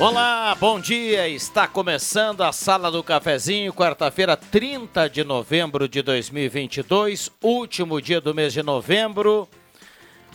Olá, 0.00 0.56
bom 0.58 0.80
dia. 0.80 1.28
Está 1.28 1.68
começando 1.68 2.40
a 2.40 2.52
Sala 2.52 2.90
do 2.90 3.04
Cafezinho, 3.04 3.70
quarta-feira, 3.70 4.34
30 4.34 5.10
de 5.10 5.22
novembro 5.22 5.86
de 5.86 6.00
2022, 6.00 7.30
último 7.42 8.00
dia 8.00 8.18
do 8.18 8.34
mês 8.34 8.54
de 8.54 8.62
novembro. 8.62 9.46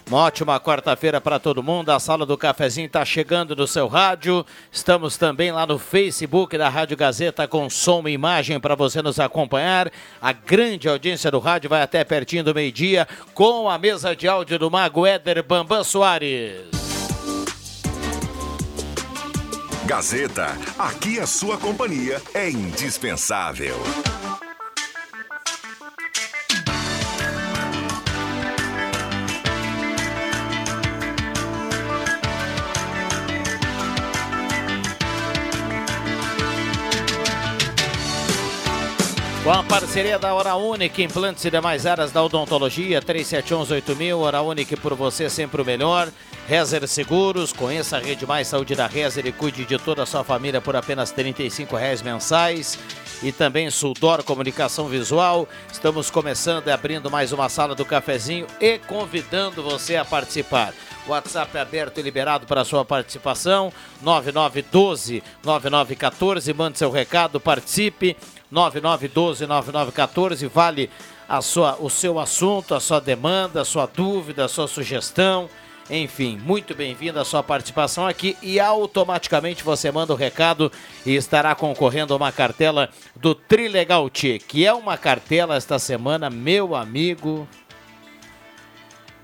Uma 0.08 0.20
ótima 0.20 0.60
quarta-feira 0.60 1.20
para 1.20 1.40
todo 1.40 1.64
mundo. 1.64 1.90
A 1.90 2.00
Sala 2.00 2.28
do 2.28 2.38
Cafezinho 2.38 2.86
está 2.86 3.04
chegando 3.04 3.56
no 3.56 3.66
seu 3.66 3.88
rádio. 3.88 4.46
Estamos 4.72 5.18
também 5.18 5.52
lá 5.52 5.66
no 5.66 5.80
Facebook 5.80 6.56
da 6.60 6.70
Rádio 6.70 6.96
Gazeta 6.96 7.48
com 7.48 7.68
som 7.68 8.08
e 8.08 8.12
imagem 8.12 8.60
para 8.60 8.76
você 8.76 9.02
nos 9.02 9.20
acompanhar. 9.20 9.92
A 10.22 10.32
grande 10.32 10.88
audiência 10.88 11.32
do 11.32 11.40
rádio 11.40 11.72
vai 11.72 11.82
até 11.82 12.04
pertinho 12.04 12.44
do 12.44 12.54
meio-dia 12.54 13.08
com 13.34 13.68
a 13.68 13.80
mesa 13.80 14.16
de 14.16 14.28
áudio 14.28 14.60
do 14.60 14.70
Mago 14.70 15.08
Éder 15.08 15.42
Bambam 15.42 15.84
Soares. 15.84 16.84
Gazeta, 19.86 20.47
aqui 20.80 21.19
a 21.19 21.28
sua 21.28 21.58
companhia 21.58 22.19
é 22.33 22.50
indispensável. 22.50 23.75
Com 39.46 39.52
a 39.52 39.62
parceria 39.62 40.18
da 40.18 40.34
Hora 40.34 40.56
Única, 40.56 41.04
implantes 41.04 41.46
e 41.46 41.52
demais 41.52 41.86
áreas 41.86 42.12
da 42.12 42.24
odontologia, 42.24 43.00
3711-8000, 43.00 44.18
Hora 44.18 44.42
Única 44.42 44.75
por 44.75 44.96
você 44.96 45.30
sempre 45.30 45.62
o 45.62 45.66
melhor. 45.66 46.09
Rezer 46.47 46.88
Seguros, 46.88 47.53
conheça 47.53 47.97
a 47.97 48.00
Rede 48.00 48.25
Mais 48.25 48.47
Saúde 48.47 48.74
da 48.74 48.88
Rezer 48.88 49.28
e 49.28 49.31
cuide 49.31 49.64
de 49.64 49.78
toda 49.78 50.02
a 50.02 50.06
sua 50.08 50.24
família 50.24 50.59
por 50.59 50.75
apenas 50.75 51.12
35 51.12 51.75
reais 51.75 52.02
mensais. 52.02 52.80
E 53.22 53.31
também 53.31 53.69
Suldor 53.69 54.24
Comunicação 54.24 54.88
Visual. 54.88 55.48
Estamos 55.72 56.09
começando 56.09 56.68
e 56.68 56.72
abrindo 56.72 57.12
mais 57.12 57.31
uma 57.31 57.48
sala 57.48 57.75
do 57.75 57.86
cafezinho 57.86 58.48
e 58.59 58.80
convidando 58.80 59.62
você 59.62 59.96
a 59.96 60.03
participar. 60.03 60.74
WhatsApp 61.08 61.56
é 61.56 61.62
aberto 61.62 62.00
e 62.00 62.02
liberado 62.02 62.48
para 62.48 62.66
sua 62.66 62.84
participação. 62.84 63.72
9912-9914. 64.03 66.52
Mande 66.56 66.80
seu 66.80 66.90
recado, 66.90 67.40
participe. 67.40 68.18
9912-9914. 68.51 70.47
Vale 70.47 70.89
a 71.28 71.41
sua, 71.41 71.78
o 71.79 71.89
seu 71.89 72.19
assunto, 72.19 72.75
a 72.75 72.79
sua 72.79 73.00
demanda, 73.01 73.61
a 73.61 73.66
sua 73.66 73.85
dúvida, 73.85 74.45
a 74.45 74.50
sua 74.50 74.67
sugestão. 74.67 75.50
Enfim, 75.89 76.39
muito 76.44 76.73
bem-vinda 76.73 77.22
a 77.22 77.25
sua 77.25 77.44
participação 77.44 78.07
aqui 78.07 78.35
e 78.41 78.59
automaticamente 78.59 79.63
você 79.63 79.91
manda 79.91 80.13
o 80.13 80.16
recado 80.16 80.72
e 81.06 81.16
estará 81.16 81.53
concorrendo 81.53 82.11
a 82.13 82.17
uma 82.17 82.31
cartela 82.31 82.89
do 83.16 83.35
Trilegal 83.35 84.09
T, 84.09 84.39
que 84.39 84.66
é 84.66 84.73
uma 84.73 84.97
cartela 84.97 85.56
esta 85.56 85.77
semana, 85.77 86.27
meu 86.27 86.75
amigo. 86.75 87.47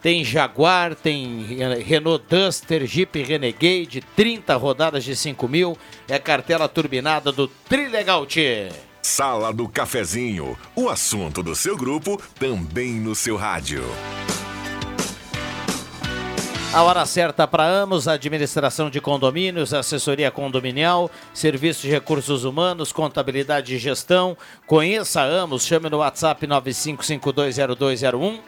Tem 0.04 0.24
Jaguar, 0.24 0.94
tem 0.96 1.46
Renault 1.84 2.24
Duster, 2.28 2.86
Jeep 2.86 3.22
Renegade, 3.24 4.02
30 4.16 4.56
rodadas 4.56 5.04
de 5.04 5.16
5 5.16 5.48
mil. 5.48 5.78
É 6.08 6.20
cartela 6.20 6.68
turbinada 6.68 7.32
do 7.32 7.48
Trilegal 7.48 8.26
T. 8.26 8.70
Sala 9.02 9.52
do 9.52 9.68
Cafezinho, 9.68 10.56
o 10.76 10.88
assunto 10.88 11.42
do 11.42 11.56
seu 11.56 11.76
grupo 11.76 12.22
também 12.40 12.94
no 12.94 13.16
seu 13.16 13.36
rádio. 13.36 13.84
A 16.72 16.84
hora 16.84 17.06
certa 17.06 17.48
para 17.48 17.66
Amos, 17.66 18.08
administração 18.08 18.92
de 18.92 19.02
condomínios, 19.02 19.74
assessoria 19.74 20.30
condominial, 20.30 21.10
serviço 21.34 21.82
de 21.82 21.90
recursos 21.90 22.46
humanos, 22.46 22.94
contabilidade 22.94 23.76
e 23.76 23.80
gestão. 23.80 24.38
Conheça 24.68 25.22
Amos, 25.22 25.66
chame 25.66 25.90
no 25.90 25.98
WhatsApp 25.98 26.46
95520201. 26.48 28.40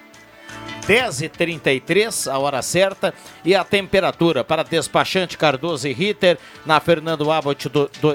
10h33, 0.87 2.31
a 2.31 2.37
hora 2.37 2.61
certa, 2.61 3.13
e 3.43 3.55
a 3.55 3.63
temperatura 3.63 4.43
para 4.43 4.63
despachante 4.63 5.37
Cardoso 5.37 5.87
e 5.87 5.93
Ritter, 5.93 6.37
na 6.65 6.79
Fernando 6.79 7.31
Abbott 7.31 7.69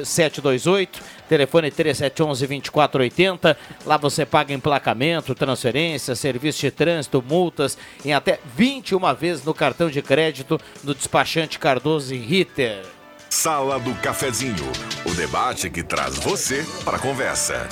728, 0.04 1.00
telefone 1.28 1.70
3711-2480. 1.70 3.56
Lá 3.86 3.96
você 3.96 4.24
paga 4.26 4.52
emplacamento, 4.52 5.34
transferência, 5.34 6.14
serviço 6.14 6.60
de 6.60 6.70
trânsito, 6.70 7.22
multas, 7.26 7.76
em 8.04 8.12
até 8.12 8.40
21 8.56 9.14
vezes 9.14 9.44
no 9.44 9.54
cartão 9.54 9.90
de 9.90 10.02
crédito 10.02 10.60
do 10.82 10.94
despachante 10.94 11.58
Cardoso 11.58 12.14
e 12.14 12.18
Ritter. 12.18 12.84
Sala 13.30 13.78
do 13.78 13.94
Cafezinho, 13.96 14.72
o 15.04 15.14
debate 15.14 15.68
que 15.68 15.82
traz 15.82 16.16
você 16.16 16.64
para 16.84 16.96
a 16.96 17.00
conversa. 17.00 17.68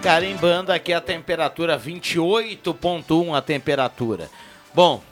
Carimbando 0.00 0.72
aqui 0.72 0.92
a 0.92 1.00
temperatura, 1.00 1.78
28,1 1.78 3.36
a 3.36 3.42
temperatura. 3.42 4.30
Bom, 4.74 5.02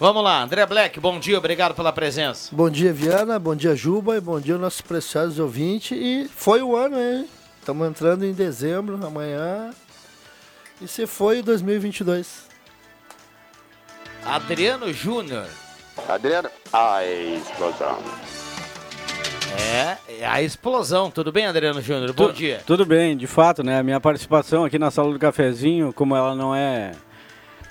vamos 0.00 0.24
lá. 0.24 0.42
André 0.42 0.64
Black, 0.64 0.98
bom 0.98 1.20
dia, 1.20 1.36
obrigado 1.36 1.74
pela 1.74 1.92
presença. 1.92 2.48
Bom 2.50 2.70
dia, 2.70 2.92
Viana, 2.92 3.38
bom 3.38 3.54
dia, 3.54 3.76
Juba, 3.76 4.16
e 4.16 4.20
bom 4.20 4.40
dia, 4.40 4.56
nossos 4.56 4.80
preciosos 4.80 5.38
ouvintes. 5.38 5.92
E 5.92 6.28
foi 6.34 6.62
o 6.62 6.74
ano, 6.74 6.98
hein? 6.98 7.28
Estamos 7.60 7.86
entrando 7.86 8.24
em 8.24 8.32
dezembro, 8.32 8.98
amanhã. 9.06 9.70
E 10.80 10.88
se 10.88 11.06
foi 11.06 11.42
2022. 11.42 12.48
Adriano 14.24 14.92
Júnior. 14.92 15.46
Adriano, 16.08 16.48
a 16.72 17.04
explosão. 17.04 17.98
É, 19.58 19.96
é 20.20 20.26
a 20.26 20.40
explosão. 20.40 21.10
Tudo 21.10 21.30
bem, 21.30 21.46
Adriano 21.46 21.82
Júnior? 21.82 22.12
Bom 22.14 22.28
tu, 22.28 22.32
dia. 22.32 22.62
Tudo 22.66 22.86
bem, 22.86 23.16
de 23.16 23.26
fato, 23.26 23.62
né? 23.62 23.78
A 23.78 23.82
minha 23.82 24.00
participação 24.00 24.64
aqui 24.64 24.78
na 24.78 24.90
sala 24.90 25.12
do 25.12 25.18
cafezinho, 25.18 25.92
como 25.92 26.16
ela 26.16 26.34
não 26.34 26.54
é, 26.54 26.92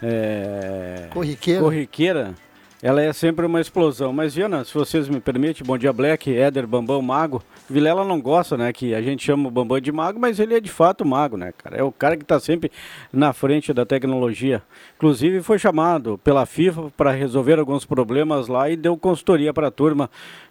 é 0.01 1.07
corriqueira. 1.11 1.61
corriqueira, 1.61 2.33
ela 2.81 3.01
é 3.01 3.11
sempre 3.11 3.45
uma 3.45 3.59
explosão. 3.59 4.13
Mas, 4.13 4.33
Viana, 4.33 4.63
se 4.63 4.73
vocês 4.73 5.09
me 5.09 5.19
permitem, 5.19 5.65
bom 5.65 5.77
dia, 5.77 5.91
Black, 5.91 6.33
Éder, 6.33 6.65
Bambão, 6.65 7.01
Mago. 7.01 7.43
Vilela 7.69 8.05
não 8.05 8.21
gosta, 8.21 8.57
né? 8.57 8.71
Que 8.71 8.95
a 8.95 9.01
gente 9.01 9.23
chama 9.23 9.49
o 9.49 9.51
Bambam 9.51 9.79
de 9.81 9.91
mago, 9.91 10.19
mas 10.19 10.39
ele 10.39 10.55
é 10.55 10.59
de 10.61 10.71
fato 10.71 11.05
mago, 11.05 11.35
né, 11.35 11.53
cara? 11.57 11.77
É 11.77 11.83
o 11.83 11.91
cara 11.91 12.15
que 12.15 12.23
está 12.23 12.39
sempre 12.39 12.71
na 13.11 13.33
frente 13.33 13.73
da 13.73 13.85
tecnologia. 13.85 14.63
Inclusive, 14.95 15.41
foi 15.43 15.59
chamado 15.59 16.17
pela 16.23 16.45
FIFA 16.45 16.91
para 16.95 17.11
resolver 17.11 17.59
alguns 17.59 17.85
problemas 17.85 18.47
lá 18.47 18.69
e 18.69 18.77
deu 18.77 18.97
consultoria 18.97 19.53
para 19.53 19.67
a 19.67 19.71
turma 19.71 20.09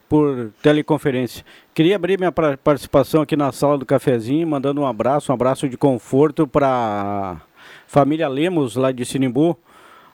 por 0.08 0.50
teleconferência. 0.62 1.44
Queria 1.74 1.96
abrir 1.96 2.18
minha 2.18 2.32
participação 2.32 3.22
aqui 3.22 3.36
na 3.36 3.52
sala 3.52 3.76
do 3.76 3.84
cafezinho, 3.86 4.46
mandando 4.46 4.80
um 4.80 4.86
abraço, 4.86 5.32
um 5.32 5.34
abraço 5.34 5.68
de 5.68 5.76
conforto 5.76 6.46
para 6.46 7.40
família 7.88 8.28
Lemos, 8.28 8.76
lá 8.76 8.92
de 8.92 9.02
Sinimbu, 9.02 9.58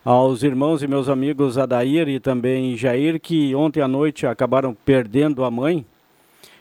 aos 0.04 0.44
irmãos 0.44 0.80
e 0.80 0.86
meus 0.86 1.08
amigos 1.08 1.58
Adair 1.58 2.08
e 2.08 2.20
também 2.20 2.76
Jair, 2.76 3.20
que 3.20 3.52
ontem 3.52 3.80
à 3.80 3.88
noite 3.88 4.26
acabaram 4.26 4.72
perdendo 4.72 5.44
a 5.44 5.50
mãe. 5.50 5.84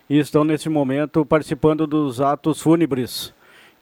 e 0.09 0.19
estão 0.19 0.43
nesse 0.43 0.67
momento 0.67 1.25
participando 1.25 1.87
dos 1.87 2.19
atos 2.19 2.61
fúnebres. 2.61 3.33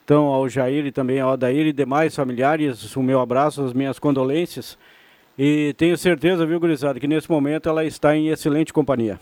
Então, 0.04 0.26
ao 0.26 0.48
Jair 0.48 0.86
e 0.86 0.92
também 0.92 1.20
ao 1.20 1.32
Adair 1.32 1.66
e 1.66 1.74
demais 1.74 2.16
familiares, 2.16 2.96
o 2.96 3.02
meu 3.02 3.20
abraço, 3.20 3.64
as 3.64 3.74
minhas 3.74 3.98
condolências. 3.98 4.78
E 5.38 5.74
tenho 5.78 5.98
certeza, 5.98 6.46
viu, 6.46 6.60
gurizada, 6.60 7.00
que 7.00 7.08
nesse 7.08 7.30
momento 7.30 7.68
ela 7.68 7.84
está 7.84 8.16
em 8.16 8.28
excelente 8.28 8.72
companhia. 8.72 9.20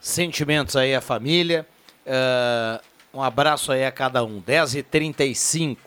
Sentimentos 0.00 0.76
aí 0.76 0.94
à 0.94 1.00
família. 1.00 1.66
Uh, 2.04 2.89
um 3.12 3.22
abraço 3.22 3.72
aí 3.72 3.84
a 3.84 3.92
cada 3.92 4.24
um. 4.24 4.40
10h35. 4.40 5.78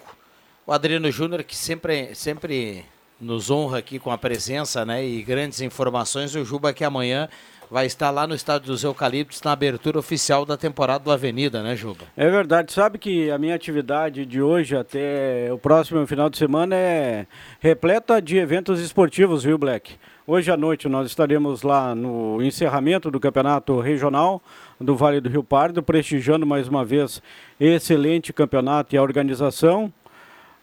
O 0.65 0.71
Adriano 0.71 1.11
Júnior, 1.11 1.43
que 1.43 1.55
sempre, 1.55 2.13
sempre 2.15 2.85
nos 3.23 3.49
honra 3.49 3.79
aqui 3.79 3.97
com 3.97 4.11
a 4.11 4.17
presença 4.17 4.85
né, 4.85 5.03
e 5.03 5.23
grandes 5.23 5.61
informações. 5.61 6.35
O 6.35 6.43
Juba 6.43 6.73
que 6.73 6.83
amanhã 6.83 7.29
vai 7.71 7.85
estar 7.87 8.11
lá 8.11 8.27
no 8.27 8.35
Estádio 8.35 8.67
dos 8.67 8.83
Eucaliptos 8.83 9.41
na 9.41 9.51
abertura 9.51 9.97
oficial 9.97 10.45
da 10.45 10.55
temporada 10.55 11.03
do 11.03 11.11
Avenida, 11.11 11.63
né, 11.63 11.75
Juba? 11.75 12.03
É 12.15 12.29
verdade. 12.29 12.71
Sabe 12.71 12.99
que 12.99 13.31
a 13.31 13.37
minha 13.37 13.55
atividade 13.55 14.25
de 14.25 14.41
hoje 14.41 14.75
até 14.75 15.49
o 15.51 15.57
próximo 15.57 16.05
final 16.05 16.29
de 16.29 16.37
semana 16.37 16.75
é 16.75 17.25
repleta 17.59 18.21
de 18.21 18.37
eventos 18.37 18.79
esportivos, 18.79 19.43
viu, 19.43 19.57
Black? 19.57 19.95
Hoje 20.27 20.51
à 20.51 20.55
noite 20.55 20.87
nós 20.87 21.07
estaremos 21.07 21.63
lá 21.63 21.95
no 21.95 22.41
encerramento 22.41 23.09
do 23.09 23.19
Campeonato 23.19 23.79
Regional 23.79 24.41
do 24.79 24.95
Vale 24.95 25.19
do 25.19 25.29
Rio 25.29 25.43
Pardo, 25.43 25.81
prestigiando 25.81 26.45
mais 26.45 26.67
uma 26.67 26.85
vez 26.85 27.21
excelente 27.59 28.31
campeonato 28.31 28.95
e 28.95 28.97
a 28.97 29.01
organização. 29.01 29.91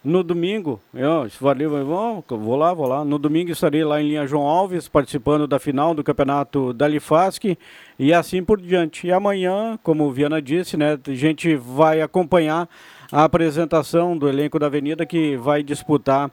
No 0.03 0.23
domingo, 0.25 0.81
eu 0.95 1.85
vou, 1.85 2.25
vou 2.27 2.57
lá, 2.57 2.73
vou 2.73 2.89
lá. 2.89 3.05
No 3.05 3.19
domingo 3.19 3.51
estarei 3.51 3.85
lá 3.85 4.01
em 4.01 4.09
linha 4.09 4.27
João 4.27 4.47
Alves, 4.47 4.89
participando 4.89 5.47
da 5.47 5.59
final 5.59 5.93
do 5.93 6.03
campeonato 6.03 6.73
da 6.73 6.89
Lifasc 6.89 7.59
e 7.99 8.11
assim 8.11 8.43
por 8.43 8.59
diante. 8.59 9.07
E 9.07 9.13
amanhã, 9.13 9.79
como 9.83 10.05
o 10.05 10.11
Viana 10.11 10.41
disse, 10.41 10.75
né, 10.75 10.99
a 11.07 11.15
gente 11.15 11.55
vai 11.55 12.01
acompanhar 12.01 12.67
a 13.13 13.25
apresentação 13.25 14.17
do 14.17 14.27
elenco 14.27 14.59
da 14.59 14.69
Avenida 14.69 15.05
que 15.05 15.37
vai 15.37 15.63
disputar 15.63 16.31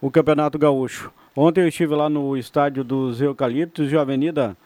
o 0.00 0.08
Campeonato 0.08 0.56
Gaúcho. 0.56 1.10
Ontem 1.34 1.62
eu 1.62 1.68
estive 1.68 1.96
lá 1.96 2.08
no 2.08 2.36
estádio 2.36 2.84
dos 2.84 3.20
Eucaliptos 3.20 3.90
e 3.90 3.96
a 3.96 4.02
Avenida 4.02 4.56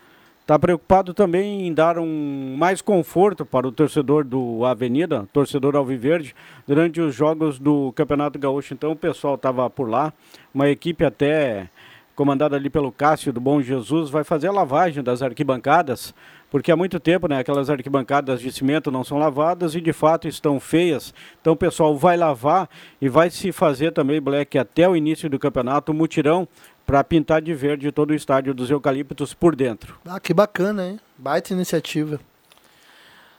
está 0.44 0.58
preocupado 0.58 1.14
também 1.14 1.67
em 1.67 1.73
dar 1.73 1.99
um 1.99 2.55
mais 2.58 2.82
conforto 2.82 3.46
para 3.46 3.67
o 3.67 3.73
torcedor 3.73 4.25
do 4.25 4.62
Avenida, 4.67 5.26
torcedor 5.32 5.75
Alviverde, 5.75 6.37
durante 6.69 7.00
os 7.00 7.14
jogos 7.14 7.58
do 7.58 7.93
Campeonato 7.93 8.38
Gaúcho. 8.38 8.75
Então 8.75 8.93
o 8.93 8.96
pessoal 8.96 9.37
estava 9.37 9.70
por 9.70 9.88
lá, 9.88 10.12
uma 10.52 10.69
equipe 10.69 11.02
até 11.02 11.70
comandada 12.14 12.56
ali 12.56 12.69
pelo 12.69 12.93
Cássio 12.93 13.32
do 13.32 13.41
Bom 13.41 13.62
Jesus, 13.62 14.11
vai 14.11 14.23
fazer 14.23 14.49
a 14.49 14.52
lavagem 14.52 15.02
das 15.02 15.23
arquibancadas, 15.23 16.14
porque 16.50 16.70
há 16.70 16.76
muito 16.76 17.00
tempo, 17.00 17.26
né, 17.26 17.38
aquelas 17.38 17.70
arquibancadas 17.70 18.38
de 18.38 18.52
cimento 18.52 18.90
não 18.90 19.02
são 19.02 19.19
lavadas 19.19 19.75
e 19.75 19.81
de 19.81 19.93
fato 19.94 20.29
estão 20.29 20.61
feias. 20.61 21.12
Então 21.40 21.55
o 21.55 21.56
pessoal 21.56 21.97
vai 21.97 22.19
lavar 22.19 22.69
e 23.00 23.08
vai 23.08 23.31
se 23.31 23.50
fazer 23.50 23.93
também, 23.93 24.20
Black, 24.20 24.58
até 24.58 24.87
o 24.87 24.94
início 24.94 25.29
do 25.29 25.38
campeonato, 25.38 25.94
mutirão 25.94 26.47
para 26.87 27.03
pintar 27.03 27.41
de 27.41 27.55
verde 27.55 27.91
todo 27.91 28.11
o 28.11 28.15
estádio 28.15 28.55
dos 28.55 28.71
eucaliptos 28.71 29.33
por 29.33 29.57
dentro. 29.57 29.97
Ah, 30.05 30.21
que 30.21 30.35
bacana, 30.35 30.87
hein? 30.87 31.01
Baita 31.17 31.53
iniciativa. 31.53 32.21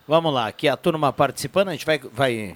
Vamos 0.08 0.34
lá, 0.34 0.48
aqui 0.48 0.68
a 0.68 0.78
turma 0.78 1.12
participando, 1.12 1.70
a 1.70 1.72
gente 1.72 1.86
vai, 1.86 1.98
vai, 1.98 2.56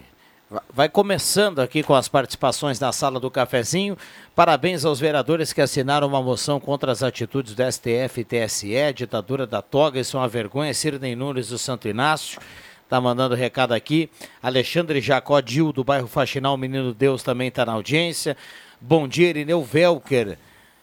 vai 0.72 0.88
começando 0.88 1.60
aqui 1.60 1.82
com 1.82 1.96
as 1.96 2.08
participações 2.08 2.80
na 2.80 2.92
sala 2.92 3.20
do 3.20 3.32
cafezinho. 3.32 3.98
Parabéns 4.36 4.86
aos 4.86 5.00
vereadores 5.00 5.52
que 5.52 5.62
assinaram 5.62 6.08
uma 6.08 6.22
moção 6.22 6.60
contra 6.60 6.92
as 6.92 7.02
atitudes 7.02 7.56
do 7.56 7.64
STF 7.72 8.22
e 8.22 8.24
TSE, 8.24 8.94
ditadura 8.94 9.48
da 9.48 9.64
toga, 9.64 10.00
isso 10.00 10.16
é 10.16 10.20
uma 10.20 10.28
vergonha. 10.28 10.74
Sirnei 10.74 11.16
Nunes 11.16 11.50
do 11.50 11.58
Santo 11.58 11.88
Inácio 11.88 12.40
tá 12.88 13.00
mandando 13.00 13.36
recado 13.36 13.74
aqui. 13.74 14.10
Alexandre 14.42 15.00
Jacó 15.00 15.40
Dil, 15.40 15.72
do 15.72 15.84
bairro 15.84 16.08
Faxinal, 16.08 16.58
Menino 16.58 16.92
Deus, 16.92 17.22
também 17.22 17.48
está 17.48 17.64
na 17.64 17.74
audiência. 17.74 18.36
Bom 18.82 19.08
dia, 19.08 19.30
Irineu 19.30 19.64
Velker 19.64 20.40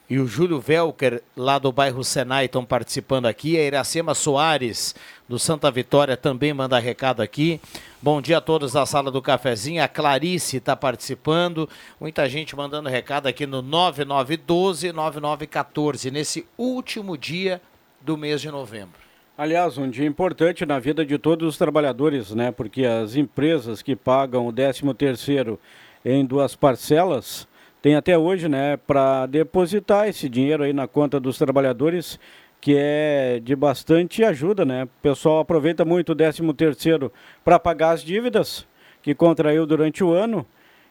e 0.09 0.21
o 0.21 0.27
Júlio 0.27 0.61
Velker, 0.61 1.21
lá 1.37 1.59
do 1.59 1.73
bairro 1.73 2.05
Senai, 2.05 2.45
estão 2.45 2.65
participando 2.65 3.27
aqui. 3.27 3.59
A 3.59 3.65
Iracema 3.65 4.15
Soares, 4.15 4.95
do 5.29 5.37
Santa 5.37 5.69
Vitória, 5.69 6.17
também 6.17 6.55
manda 6.55 6.79
recado 6.79 7.23
aqui. 7.23 7.61
Bom 8.01 8.23
dia 8.23 8.39
a 8.39 8.41
todos 8.41 8.73
da 8.73 8.87
sala 8.87 9.11
do 9.11 9.21
cafezinho. 9.21 9.83
A 9.83 9.89
Clarice 9.89 10.59
está 10.59 10.77
participando. 10.77 11.69
Muita 12.01 12.29
gente 12.29 12.55
mandando 12.55 12.89
recado 12.89 13.27
aqui 13.27 13.47
no 13.47 13.65
9912-9914, 13.65 16.13
nesse 16.13 16.47
último 16.57 17.19
dia 17.19 17.61
do 18.01 18.17
mês 18.17 18.41
de 18.41 18.49
novembro. 18.49 19.01
Aliás, 19.37 19.77
um 19.77 19.91
dia 19.91 20.07
importante 20.07 20.65
na 20.65 20.79
vida 20.79 21.05
de 21.05 21.19
todos 21.19 21.49
os 21.49 21.59
trabalhadores, 21.59 22.31
né? 22.31 22.53
Porque 22.53 22.87
as 22.87 23.17
empresas 23.17 23.83
que 23.83 23.97
pagam 23.97 24.47
o 24.47 24.53
13 24.53 24.95
terceiro 24.95 25.59
em 26.05 26.25
duas 26.25 26.55
parcelas 26.55 27.49
tem 27.87 27.95
até 27.95 28.19
hoje, 28.19 28.49
né, 28.49 28.77
para 28.77 29.27
depositar 29.27 30.09
esse 30.09 30.29
dinheiro 30.29 30.65
aí 30.65 30.73
na 30.73 30.89
conta 30.89 31.21
dos 31.21 31.39
trabalhadores, 31.39 32.19
que 32.61 32.75
é 32.77 33.39
de 33.41 33.55
bastante 33.55 34.25
ajuda, 34.25 34.65
né? 34.65 34.83
O 34.83 34.89
pessoal 35.01 35.39
aproveita 35.39 35.85
muito 35.85 36.11
o 36.11 36.15
13 36.17 36.53
terceiro 36.55 37.13
para 37.45 37.61
pagar 37.61 37.91
as 37.91 38.03
dívidas 38.03 38.67
que 39.03 39.15
contraiu 39.15 39.65
durante 39.65 40.03
o 40.03 40.11
ano 40.11 40.45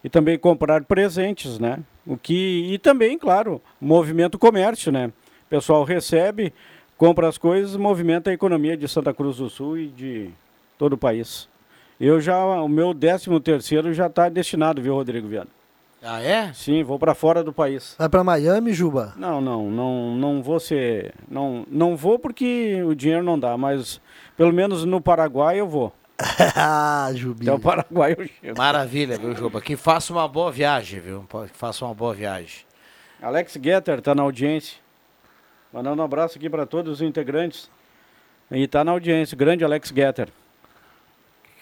e 0.06 0.09
também 0.09 0.39
comprar 0.39 0.86
presentes, 0.86 1.59
né? 1.59 1.80
O 2.07 2.15
que 2.15 2.74
e 2.74 2.77
também, 2.77 3.19
claro, 3.19 3.62
movimento 3.81 4.39
comércio, 4.39 4.89
né? 4.89 5.07
O 5.47 5.50
pessoal 5.50 5.83
recebe, 5.83 6.53
compra 6.95 7.27
as 7.27 7.38
coisas, 7.38 7.75
movimenta 7.75 8.30
a 8.30 8.33
economia 8.33 8.77
de 8.77 8.88
Santa 8.88 9.13
Cruz 9.13 9.36
do 9.36 9.50
Sul 9.50 9.77
e 9.80 9.88
de 9.88 10.30
todo 10.77 10.94
o 10.94 10.97
país. 10.97 11.50
Eu 12.00 12.21
já 12.21 12.42
o 12.45 12.69
meu 12.69 12.95
13 12.95 13.38
terceiro 13.42 13.94
já 13.94 14.07
está 14.07 14.30
destinado, 14.30 14.81
viu, 14.81 14.94
Rodrigo 14.94 15.27
Viana? 15.27 15.50
Ah, 16.07 16.22
é? 16.22 16.54
Sim, 16.54 16.84
vou 16.84 17.00
para 17.00 17.16
fora 17.16 17.44
do 17.44 17.52
país. 17.52 17.96
Vai 17.98 18.07
para 18.07 18.24
Miami, 18.24 18.74
Juba? 18.74 19.13
Não, 19.18 19.42
não, 19.42 19.72
não, 19.72 20.16
não 20.16 20.44
vou 20.44 20.60
ser, 20.60 21.16
não, 21.28 21.66
não 21.68 21.98
vou 21.98 22.19
porque 22.19 22.84
o 22.84 22.94
dinheiro 22.94 23.24
não 23.24 23.40
dá, 23.40 23.57
mas 23.57 24.00
pelo 24.38 24.54
menos 24.54 24.86
no 24.86 25.02
Paraguai 25.02 25.60
eu 25.60 25.68
vou. 25.68 25.92
ah, 26.56 27.10
Jubi. 27.16 27.50
Até 27.50 27.54
o 27.54 27.60
Paraguai 27.60 28.16
eu 28.16 28.28
chego. 28.28 28.56
Maravilha, 28.56 29.18
viu, 29.18 29.36
Juba? 29.36 29.60
Que 29.60 29.75
faça 29.75 30.13
uma 30.13 30.28
boa 30.28 30.52
viagem, 30.52 31.00
viu? 31.00 31.25
Que 31.28 31.57
faça 31.57 31.84
uma 31.84 31.94
boa 31.94 32.13
viagem. 32.13 32.60
Alex 33.19 33.57
Getter 33.62 34.00
tá 34.00 34.13
na 34.13 34.22
audiência. 34.22 34.78
Mandando 35.74 36.04
um 36.04 36.06
abraço 36.06 36.38
aqui 36.38 36.50
para 36.50 36.68
todos 36.68 36.94
os 36.94 37.02
integrantes. 37.02 37.69
E 38.52 38.68
tá 38.68 38.84
na 38.84 38.92
audiência, 38.92 39.36
grande 39.36 39.66
Alex 39.66 39.90
Getter. 39.90 40.30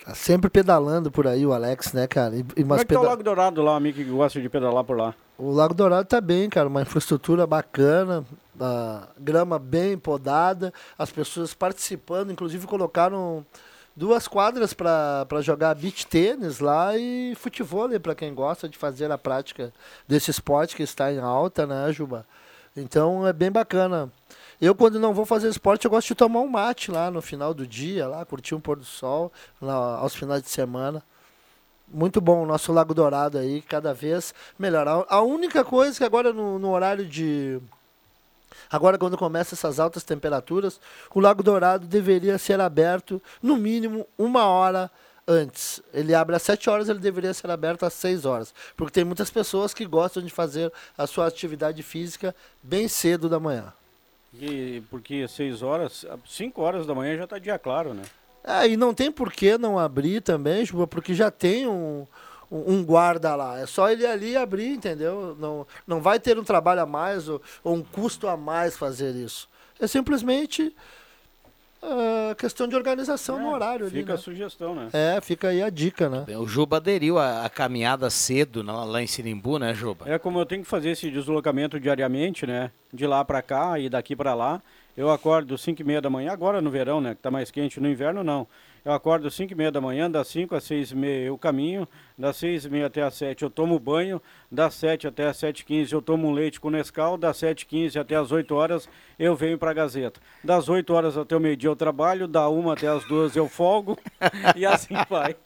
Tá 0.04 0.14
sempre 0.14 0.50
pedalando 0.50 1.10
por 1.10 1.26
aí 1.26 1.45
o 1.45 1.54
Alex, 1.54 1.94
né, 1.94 2.07
cara? 2.07 2.36
E, 2.36 2.40
e 2.40 2.62
Como 2.64 2.76
é 2.76 2.80
que 2.80 2.86
peda... 2.86 3.00
tá 3.00 3.06
o 3.06 3.10
Lago 3.10 3.24
Dourado 3.24 3.62
lá, 3.62 3.76
amigo 3.78 3.98
que 3.98 4.04
gosta 4.04 4.42
de 4.42 4.50
pedalar 4.50 4.83
por 4.83 4.98
lá? 4.98 5.16
O 5.38 5.52
Lago 5.52 5.74
Dourado 5.74 6.06
tá 6.07 6.19
bem, 6.19 6.50
cara. 6.50 6.68
Uma 6.68 6.81
infraestrutura 6.81 7.48
bacana, 7.48 8.26
a 8.60 9.07
grama 9.18 9.57
bem 9.57 9.98
podada, 9.98 10.74
as 10.98 11.10
pessoas 11.10 11.54
participando, 11.54 12.31
inclusive 12.31 12.68
colocaram 12.68 13.45
duas 13.95 14.28
quadras 14.28 14.74
para 14.74 15.42
jogar 15.42 15.74
beach 15.76 16.06
tênis 16.07 16.60
lá 16.60 16.98
e 16.98 17.33
futebol 17.36 17.88
para 18.02 18.14
quem 18.14 18.33
gosta 18.33 18.68
de 18.68 18.78
fazer 18.78 19.10
a 19.10 19.18
prática 19.18 19.72
desse 20.06 20.31
esporte 20.31 20.76
que 20.76 20.83
está 20.83 21.14
em 21.14 21.19
alta, 21.19 21.66
né, 21.66 21.92
Juba? 21.94 22.26
Então 22.76 23.26
é 23.26 23.31
bem 23.31 23.52
bacana. 23.52 24.12
Eu, 24.64 24.74
quando 24.74 24.98
não 24.98 25.14
vou 25.14 25.26
fazer 25.26 25.50
esporte, 25.50 25.84
eu 25.84 25.92
gosto 25.92 26.08
de 26.08 26.16
tomar 26.16 26.40
um 26.40 26.48
mate 26.48 26.90
lá 26.90 27.12
no 27.12 27.22
final 27.22 27.54
do 27.54 27.68
dia, 27.68 28.08
lá, 28.08 28.24
curtir 28.24 28.56
um 28.56 28.62
pôr 28.62 28.78
do 28.78 28.86
sol 28.86 29.30
lá, 29.62 29.98
aos 29.98 30.16
finais 30.16 30.42
de 30.42 30.50
semana. 30.50 31.04
Muito 31.86 32.22
bom 32.22 32.44
o 32.44 32.46
nosso 32.46 32.72
Lago 32.72 32.94
Dourado 32.94 33.38
aí, 33.38 33.62
cada 33.62 33.94
vez 33.94 34.34
melhor. 34.58 35.06
A, 35.10 35.22
única 35.22 35.66
coisa 35.66 35.98
que 35.98 36.04
agora 36.06 36.32
no, 36.32 36.58
no 36.58 36.72
horário 36.72 37.06
de. 37.06 37.60
Agora, 38.72 38.98
quando 38.98 39.18
começa 39.18 39.54
essas 39.54 39.82
altas 39.82 40.06
temperaturas, 40.06 40.80
o 41.14 41.20
Lago 41.20 41.44
Dourado 41.44 41.86
deveria 41.86 42.38
ser 42.38 42.62
aberto 42.62 43.22
no 43.42 43.58
mínimo 43.58 44.08
uma 44.18 44.46
hora 44.46 44.90
antes. 45.28 45.82
Ele 45.94 46.16
abre 46.16 46.38
às 46.38 46.42
7 46.42 46.70
horas, 46.70 46.88
ele 46.88 47.00
deveria 47.00 47.34
ser 47.34 47.52
aberto 47.52 47.86
às 47.86 47.92
6 47.96 48.24
horas. 48.26 48.56
Porque 48.78 48.94
tem 48.94 49.04
muitas 49.04 49.30
pessoas 49.30 49.74
que 49.74 49.86
gostam 49.86 50.24
de 50.24 50.30
fazer 50.30 50.72
a 50.98 51.06
sua 51.06 51.28
atividade 51.28 51.84
física 51.84 52.34
bem 52.64 52.88
cedo 52.88 53.28
da 53.28 53.42
manhã. 53.42 53.74
E 54.40 54.81
porque 54.90 55.28
6 55.28 55.61
horas, 55.61 56.06
5 56.28 56.61
horas 56.61 56.85
da 56.85 56.95
manhã 56.95 57.18
já 57.18 57.23
está 57.25 57.37
dia 57.37 57.59
claro, 57.59 57.94
né? 57.94 58.04
É, 58.44 58.68
e 58.68 58.75
não 58.75 58.94
tem 58.94 59.11
por 59.11 59.31
que 59.31 59.57
não 59.57 59.80
abrir 59.80 60.21
também, 60.21 60.66
porque 60.90 61.13
já 61.13 61.31
tem 61.31 61.68
um, 61.68 62.06
um 62.52 62.83
guarda 62.83 63.35
lá. 63.35 63.59
É 63.59 63.66
só 63.66 63.90
ele 63.90 64.06
ali 64.06 64.35
abrir, 64.35 64.69
entendeu? 64.69 65.35
Não, 65.40 65.66
não 65.87 66.02
vai 66.02 66.19
ter 66.19 66.37
um 66.37 66.44
trabalho 66.44 66.81
a 66.81 66.85
mais 66.85 67.30
ou, 67.30 67.42
ou 67.63 67.75
um 67.75 67.83
custo 67.83 68.28
a 68.28 68.35
mais 68.35 68.75
fazer 68.75 69.16
isso. 69.16 69.47
É 69.80 69.87
simplesmente 69.87 70.75
uh, 71.83 72.35
questão 72.35 72.68
de 72.68 72.75
organização 72.75 73.40
é, 73.40 73.42
no 73.42 73.52
horário. 73.52 73.85
Fica 73.87 73.97
ali, 73.97 74.06
né? 74.06 74.13
a 74.13 74.18
sugestão, 74.18 74.75
né? 74.75 74.90
É, 74.94 75.21
fica 75.21 75.49
aí 75.49 75.61
a 75.61 75.69
dica, 75.69 76.09
né? 76.09 76.25
O 76.37 76.47
Juba 76.47 76.78
aderiu 76.78 77.19
a, 77.19 77.45
a 77.45 77.49
caminhada 77.49 78.09
cedo 78.09 78.63
lá, 78.63 78.83
lá 78.83 79.02
em 79.02 79.07
Sirimbu, 79.07 79.59
né, 79.59 79.73
Juba? 79.73 80.09
É 80.09 80.18
como 80.18 80.40
eu 80.40 80.45
tenho 80.45 80.63
que 80.63 80.68
fazer 80.68 80.90
esse 80.92 81.09
deslocamento 81.11 81.80
diariamente, 81.80 82.47
né? 82.47 82.71
De 82.92 83.06
lá 83.06 83.23
para 83.23 83.42
cá 83.42 83.78
e 83.80 83.90
daqui 83.90 84.16
para 84.16 84.33
lá. 84.33 84.61
Eu 84.95 85.09
acordo 85.09 85.57
5 85.57 85.81
e 85.81 85.83
meia 85.83 86.02
da 86.02 86.09
manhã, 86.09 86.31
agora 86.31 86.61
no 86.61 86.69
verão, 86.69 87.02
né? 87.02 87.16
Que 87.16 87.21
tá 87.21 87.31
mais 87.31 87.49
quente, 87.52 87.80
no 87.80 87.90
inverno 87.90 88.23
não. 88.23 88.47
Eu 88.85 88.92
acordo 88.92 89.31
5 89.31 89.54
e 89.54 89.56
meia 89.56 89.71
da 89.71 89.80
manhã, 89.80 90.11
das 90.11 90.28
5 90.28 90.54
às 90.56 90.66
6 90.66 90.92
e 90.92 90.95
meia 90.95 91.25
eu 91.28 91.37
caminho, 91.37 91.87
das 92.18 92.35
6 92.35 92.66
e 92.66 92.69
meia 92.69 92.87
até 92.87 93.02
às 93.02 93.13
7 93.13 93.44
eu 93.44 93.49
tomo 93.49 93.80
banho, 93.80 94.21
das 94.52 94.73
7 94.73 95.07
até 95.07 95.25
às 95.28 95.37
7 95.37 95.61
e 95.61 95.66
15 95.66 95.94
eu 95.94 96.02
tomo 96.02 96.28
um 96.28 96.33
leite 96.33 96.59
com 96.59 96.69
Nescau, 96.69 97.16
das 97.18 97.37
7 97.37 97.61
e 97.61 97.66
15 97.66 97.97
até 97.97 98.16
às 98.16 98.31
8 98.33 98.54
horas 98.54 98.90
eu 99.18 99.37
venho 99.37 99.57
para 99.57 99.71
a 99.71 99.73
Gazeta. 99.73 100.19
Das 100.44 100.68
8 100.68 100.94
horas 100.94 101.18
até 101.18 101.33
o 101.33 101.40
meio-dia 101.40 101.69
eu 101.69 101.78
trabalho, 101.78 102.28
da 102.28 102.49
1 102.49 102.71
até 102.71 102.87
às 102.87 103.06
2 103.06 103.37
eu 103.37 103.47
folgo 103.47 103.97
e 104.54 104.66
assim 104.66 104.95
vai. 105.09 105.37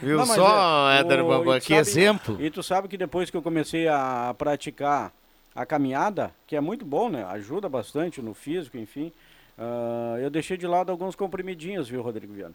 Viu 0.00 0.18
Não, 0.18 0.26
só, 0.26 0.90
é, 0.90 1.00
Éder 1.00 1.22
Bambam? 1.22 1.60
Que 1.60 1.66
sabe- 1.68 1.80
exemplo. 1.80 2.36
E 2.40 2.50
tu 2.50 2.62
sabe 2.62 2.88
que 2.88 2.96
depois 2.96 3.28
que 3.30 3.36
eu 3.36 3.42
comecei 3.42 3.86
a 3.88 4.34
praticar 4.36 5.12
a 5.54 5.66
caminhada, 5.66 6.34
que 6.46 6.56
é 6.56 6.60
muito 6.60 6.84
bom, 6.84 7.08
né? 7.10 7.24
Ajuda 7.24 7.68
bastante 7.68 8.20
no 8.22 8.32
físico, 8.34 8.76
enfim. 8.78 9.12
Ah, 9.58 10.16
eu 10.20 10.30
deixei 10.30 10.56
de 10.56 10.66
lado 10.66 10.90
alguns 10.90 11.14
comprimidinhos, 11.14 11.88
viu, 11.88 12.02
Rodrigo 12.02 12.32
Viana? 12.32 12.54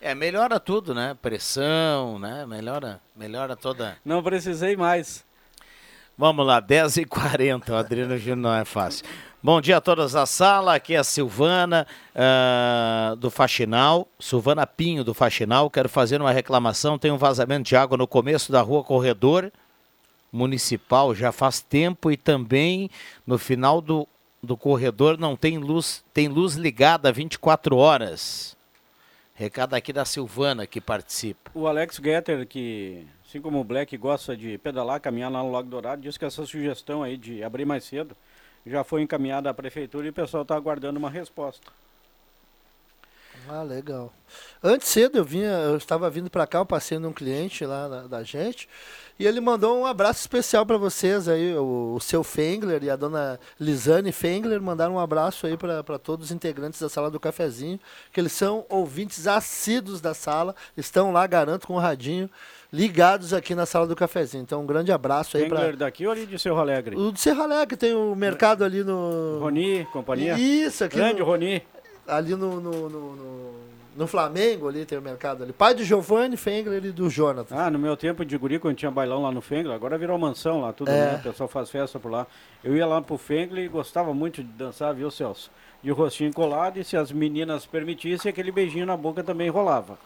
É, 0.00 0.14
melhora 0.14 0.58
tudo, 0.58 0.94
né? 0.94 1.16
Pressão, 1.20 2.18
né? 2.18 2.46
Melhora, 2.46 3.00
melhora 3.14 3.54
toda. 3.54 3.98
Não 4.02 4.22
precisei 4.22 4.74
mais. 4.74 5.24
Vamos 6.16 6.46
lá, 6.46 6.60
10h40, 6.60 7.70
o 7.70 7.76
Adriano 7.76 8.16
Júnior 8.18 8.36
não 8.36 8.54
é 8.54 8.64
fácil. 8.64 9.06
Bom 9.42 9.58
dia 9.58 9.78
a 9.78 9.80
todos 9.80 10.12
da 10.12 10.26
sala, 10.26 10.74
aqui 10.74 10.94
é 10.94 10.98
a 10.98 11.04
Silvana 11.04 11.86
ah, 12.14 13.14
do 13.18 13.30
Faxinal, 13.30 14.06
Silvana 14.18 14.66
Pinho 14.66 15.02
do 15.02 15.14
Faxinal, 15.14 15.70
quero 15.70 15.88
fazer 15.88 16.20
uma 16.20 16.30
reclamação, 16.30 16.98
tem 16.98 17.10
um 17.10 17.16
vazamento 17.16 17.66
de 17.66 17.74
água 17.74 17.96
no 17.96 18.06
começo 18.06 18.52
da 18.52 18.60
rua 18.60 18.84
Corredor 18.84 19.50
Municipal, 20.30 21.14
já 21.14 21.32
faz 21.32 21.62
tempo 21.62 22.10
e 22.10 22.18
também 22.18 22.90
no 23.26 23.38
final 23.38 23.80
do, 23.80 24.06
do 24.42 24.56
corredor 24.56 25.18
não 25.18 25.36
tem 25.36 25.58
luz, 25.58 26.04
tem 26.12 26.28
luz 26.28 26.54
ligada 26.54 27.12
24 27.12 27.76
horas. 27.76 28.56
Recado 29.34 29.74
aqui 29.74 29.92
da 29.92 30.04
Silvana 30.04 30.66
que 30.66 30.80
participa. 30.80 31.50
O 31.54 31.66
Alex 31.66 31.96
Getter, 31.96 32.46
que 32.46 33.06
assim 33.26 33.40
como 33.40 33.60
o 33.60 33.64
Black 33.64 33.96
gosta 33.96 34.36
de 34.36 34.58
pedalar, 34.58 35.00
caminhar 35.00 35.30
lá 35.30 35.42
no 35.42 35.50
Lago 35.50 35.68
Dourado, 35.68 36.02
disse 36.02 36.18
que 36.18 36.24
essa 36.24 36.44
sugestão 36.44 37.02
aí 37.02 37.16
de 37.16 37.42
abrir 37.42 37.64
mais 37.64 37.84
cedo 37.84 38.16
já 38.66 38.84
foi 38.84 39.02
encaminhada 39.02 39.48
à 39.48 39.54
prefeitura 39.54 40.06
e 40.06 40.10
o 40.10 40.12
pessoal 40.12 40.42
está 40.42 40.54
aguardando 40.54 40.98
uma 40.98 41.08
resposta. 41.08 41.72
Ah, 43.52 43.64
legal. 43.64 44.12
Antes 44.62 44.86
cedo 44.88 45.18
eu 45.18 45.24
vinha, 45.24 45.48
eu 45.50 45.76
estava 45.76 46.08
vindo 46.08 46.30
para 46.30 46.46
cá, 46.46 46.58
eu 46.58 46.66
passei 46.66 47.00
num 47.00 47.12
cliente 47.12 47.66
lá 47.66 47.88
da, 47.88 48.02
da 48.06 48.22
gente 48.22 48.68
e 49.18 49.26
ele 49.26 49.40
mandou 49.40 49.76
um 49.76 49.84
abraço 49.84 50.20
especial 50.20 50.64
para 50.64 50.76
vocês 50.76 51.26
aí, 51.28 51.52
o, 51.56 51.94
o 51.96 52.00
seu 52.00 52.22
Fengler 52.22 52.84
e 52.84 52.88
a 52.88 52.94
dona 52.94 53.40
Lisane 53.58 54.12
Fengler 54.12 54.62
mandaram 54.62 54.94
um 54.94 54.98
abraço 55.00 55.48
aí 55.48 55.56
para 55.56 55.98
todos 55.98 56.26
os 56.26 56.32
integrantes 56.32 56.80
da 56.80 56.88
sala 56.88 57.10
do 57.10 57.18
cafezinho, 57.18 57.80
que 58.12 58.20
eles 58.20 58.30
são 58.30 58.64
ouvintes 58.68 59.26
assíduos 59.26 60.00
da 60.00 60.14
sala, 60.14 60.54
estão 60.76 61.10
lá, 61.12 61.26
garanto, 61.26 61.66
com 61.66 61.74
o 61.74 61.78
radinho 61.80 62.30
ligados 62.72 63.34
aqui 63.34 63.52
na 63.56 63.66
sala 63.66 63.84
do 63.88 63.96
cafezinho. 63.96 64.42
Então 64.42 64.62
um 64.62 64.66
grande 64.66 64.92
abraço 64.92 65.36
aí 65.36 65.48
para 65.48 65.72
daqui 65.72 66.06
ou 66.06 66.12
ali 66.12 66.24
de 66.24 66.38
Cerro 66.38 66.58
Alegre? 66.58 66.94
o 66.94 67.10
do 67.10 67.18
Serra 67.18 67.42
Alegre, 67.42 67.76
tem 67.76 67.94
o 67.94 68.14
mercado 68.14 68.62
ali 68.64 68.84
no 68.84 69.40
Roni, 69.40 69.84
companhia? 69.92 70.38
Isso, 70.38 70.84
aqui 70.84 70.94
Grande 70.96 71.18
no- 71.18 71.24
Roni. 71.26 71.60
Ali 72.10 72.34
no, 72.34 72.60
no, 72.60 72.88
no, 72.88 73.16
no- 73.16 73.70
no 73.96 74.06
Flamengo, 74.06 74.68
ali 74.68 74.86
tem 74.86 74.96
o 74.96 75.02
mercado 75.02 75.42
ali. 75.42 75.52
Pai 75.52 75.74
do 75.74 75.82
Giovanni 75.82 76.36
Fengler 76.36 76.84
e 76.84 76.92
do 76.92 77.10
Jonathan. 77.10 77.56
Ah, 77.56 77.70
no 77.70 77.78
meu 77.78 77.96
tempo 77.96 78.24
de 78.24 78.38
guri, 78.38 78.58
quando 78.58 78.76
tinha 78.76 78.90
bailão 78.90 79.22
lá 79.22 79.32
no 79.32 79.40
Fengler, 79.40 79.74
agora 79.74 79.98
virou 79.98 80.16
mansão 80.16 80.60
lá, 80.60 80.72
tudo, 80.72 80.90
É. 80.90 81.12
né? 81.12 81.16
O 81.16 81.22
pessoal 81.24 81.48
faz 81.48 81.68
festa 81.70 81.98
por 81.98 82.10
lá. 82.10 82.26
Eu 82.62 82.76
ia 82.76 82.86
lá 82.86 83.02
pro 83.02 83.18
Fengler 83.18 83.64
e 83.64 83.68
gostava 83.68 84.14
muito 84.14 84.42
de 84.44 84.48
dançar, 84.52 84.94
viu, 84.94 85.10
Celso? 85.10 85.50
De 85.82 85.90
rostinho 85.90 86.32
colado 86.32 86.78
e 86.78 86.84
se 86.84 86.96
as 86.96 87.10
meninas 87.10 87.66
permitissem, 87.66 88.30
aquele 88.30 88.52
beijinho 88.52 88.86
na 88.86 88.96
boca 88.96 89.24
também 89.24 89.48
rolava. 89.50 89.98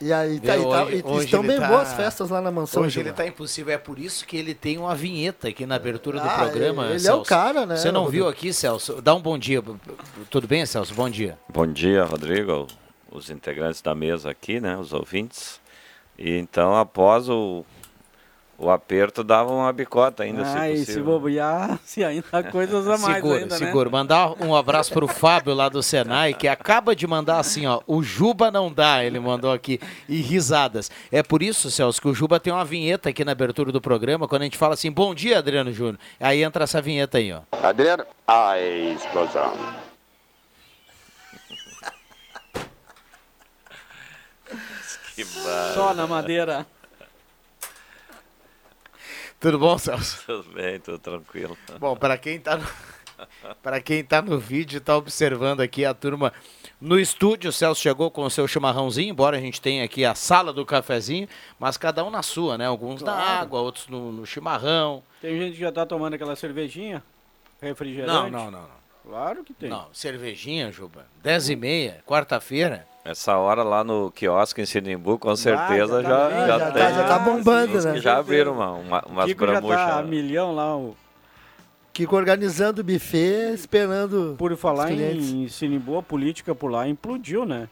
E 0.00 0.12
aí 0.12 0.38
tá, 0.40 0.56
Viu, 0.56 0.68
e 0.68 0.70
tá- 0.72 0.82
hoje- 0.84 0.96
e 0.96 1.02
hoje 1.04 1.24
estão 1.24 1.40
ele 1.40 1.48
bem 1.48 1.60
tá- 1.60 1.68
boas 1.68 1.92
festas 1.94 2.28
lá 2.30 2.40
na 2.40 2.50
mansão. 2.50 2.82
Hoje 2.82 3.00
ele 3.00 3.12
tá 3.12 3.26
impossível, 3.26 3.72
é 3.74 3.78
por 3.78 3.98
isso 3.98 4.26
que 4.26 4.36
ele 4.36 4.54
tem 4.54 4.76
uma 4.78 4.94
vinheta 4.94 5.48
aqui 5.48 5.64
na 5.64 5.76
abertura 5.76 6.20
do 6.20 6.28
Ah, 6.28 6.38
programa. 6.38 6.84
ele 6.86 6.92
é 6.94 6.96
o 6.96 7.00
Celso. 7.00 7.24
cara, 7.28 7.64
né, 7.64 7.76
Você 7.76 7.90
não 7.90 8.02
Rodrigo? 8.04 8.24
viu 8.24 8.30
aqui, 8.30 8.52
Celso? 8.52 9.00
Dá 9.00 9.14
um 9.14 9.20
bom 9.20 9.38
dia. 9.38 9.62
Tudo 10.30 10.46
bem, 10.46 10.64
Celso? 10.66 10.94
Bom 10.94 11.08
dia. 11.08 11.38
Bom 11.48 11.66
dia, 11.66 12.04
Rodrigo, 12.04 12.66
os 13.10 13.30
integrantes 13.30 13.80
da 13.80 13.94
mesa 13.94 14.30
aqui, 14.30 14.60
né, 14.60 14.76
os 14.76 14.92
ouvintes. 14.92 15.60
E 16.18 16.36
então, 16.38 16.74
após 16.76 17.28
o, 17.28 17.64
o 18.58 18.70
aperto, 18.70 19.22
dava 19.22 19.52
uma 19.52 19.70
bicota 19.72 20.22
ainda, 20.22 20.42
ah, 20.42 20.46
se 20.46 20.72
e 20.72 20.76
se 20.78 20.86
possível. 20.86 21.04
bobear, 21.04 21.78
se 21.84 22.02
ainda 22.02 22.24
há 22.32 22.42
coisas 22.42 22.86
a 22.88 22.96
mais 22.96 23.16
segura, 23.16 23.38
ainda, 23.40 23.58
né? 23.58 23.66
segura. 23.66 23.90
Mandar 23.90 24.32
um 24.42 24.54
abraço 24.54 24.92
pro 24.92 25.06
Fábio 25.06 25.52
lá 25.54 25.68
do 25.68 25.82
Senai, 25.82 26.32
que 26.32 26.48
acaba 26.48 26.96
de 26.96 27.06
mandar 27.06 27.38
assim, 27.38 27.66
ó. 27.66 27.80
O 27.86 28.02
Juba 28.02 28.50
não 28.50 28.72
dá, 28.72 29.04
ele 29.04 29.20
mandou 29.20 29.52
aqui. 29.52 29.78
E 30.08 30.20
risadas. 30.20 30.90
É 31.12 31.22
por 31.22 31.42
isso, 31.42 31.70
Celso, 31.70 32.00
que 32.00 32.08
o 32.08 32.14
Juba 32.14 32.40
tem 32.40 32.52
uma 32.52 32.64
vinheta 32.64 33.10
aqui 33.10 33.24
na 33.24 33.32
abertura 33.32 33.70
do 33.70 33.80
programa, 33.80 34.26
quando 34.26 34.42
a 34.42 34.44
gente 34.46 34.56
fala 34.58 34.74
assim, 34.74 34.90
bom 34.90 35.14
dia, 35.14 35.38
Adriano 35.38 35.72
Júnior. 35.72 35.98
Aí 36.18 36.42
entra 36.42 36.64
essa 36.64 36.80
vinheta 36.80 37.18
aí, 37.18 37.32
ó. 37.32 37.40
Adriano, 37.62 38.06
a 38.26 38.58
explosão. 38.58 39.52
Que 45.16 45.24
Só 45.24 45.94
na 45.94 46.06
madeira. 46.06 46.66
Tudo 49.38 49.58
bom, 49.58 49.76
Celso? 49.78 50.22
Tudo 50.26 50.54
bem, 50.54 50.80
tudo 50.80 50.98
tranquilo. 50.98 51.56
Bom, 51.78 51.96
para 51.96 52.16
quem 52.16 52.38
tá 52.40 52.56
no... 52.56 52.66
para 53.62 53.80
quem 53.80 54.02
tá 54.04 54.20
no 54.20 54.38
vídeo, 54.38 54.80
tá 54.80 54.96
observando 54.96 55.60
aqui 55.60 55.84
a 55.84 55.94
turma 55.94 56.32
no 56.80 57.00
estúdio, 57.00 57.48
o 57.48 57.52
Celso 57.52 57.80
chegou 57.80 58.10
com 58.10 58.22
o 58.22 58.30
seu 58.30 58.46
chimarrãozinho, 58.46 59.10
embora 59.10 59.38
a 59.38 59.40
gente 59.40 59.60
tenha 59.60 59.84
aqui 59.84 60.04
a 60.04 60.14
sala 60.14 60.52
do 60.52 60.64
cafezinho, 60.66 61.26
mas 61.58 61.76
cada 61.78 62.04
um 62.04 62.10
na 62.10 62.22
sua, 62.22 62.58
né? 62.58 62.66
Alguns 62.66 63.00
na 63.02 63.14
água, 63.14 63.60
outros 63.60 63.88
no, 63.88 64.12
no 64.12 64.26
chimarrão. 64.26 65.02
Tem 65.20 65.38
gente 65.38 65.54
que 65.54 65.60
já 65.60 65.72
tá 65.72 65.86
tomando 65.86 66.14
aquela 66.14 66.36
cervejinha, 66.36 67.02
refrigerante. 67.60 68.12
Não, 68.12 68.30
não, 68.30 68.50
não, 68.50 68.62
não. 68.62 68.86
Claro 69.06 69.44
que 69.44 69.54
tem. 69.54 69.70
Não, 69.70 69.86
cervejinha, 69.92 70.70
Juba. 70.72 71.06
10 71.22 71.50
e 71.50 71.56
meia, 71.56 72.02
quarta-feira. 72.04 72.86
Essa 73.06 73.36
hora 73.36 73.62
lá 73.62 73.84
no 73.84 74.10
quiosque 74.10 74.60
em 74.60 74.66
Sinimbu, 74.66 75.18
com 75.18 75.34
certeza 75.36 76.02
já 76.02 76.08
já, 76.08 76.08
tá 76.10 76.28
já, 76.28 76.28
bem, 76.28 76.46
já 76.46 76.70
tem. 76.72 76.82
tá- 76.82 76.92
já 76.92 77.04
tá 77.06 77.18
bombando, 77.20 77.80
né? 77.82 78.00
já 78.00 78.18
abriram 78.18 78.52
uma, 78.52 78.72
uma, 78.72 79.04
umas 79.06 79.26
Kiko 79.26 79.46
já 79.46 79.52
tá 79.52 79.58
a 79.58 79.60
bramuchas. 79.60 80.10
milhão 80.10 80.54
lá. 80.54 80.76
O... 80.76 80.96
Kiko 81.92 82.16
organizando 82.16 82.80
o 82.80 82.84
buffet, 82.84 83.54
esperando. 83.54 84.34
Por 84.36 84.56
falar 84.56 84.86
os 84.88 84.90
clientes. 84.90 85.30
em 85.32 85.48
Sinimbu, 85.48 85.98
a 85.98 86.02
política 86.02 86.54
por 86.54 86.70
lá 86.70 86.88
implodiu, 86.88 87.46
né? 87.46 87.68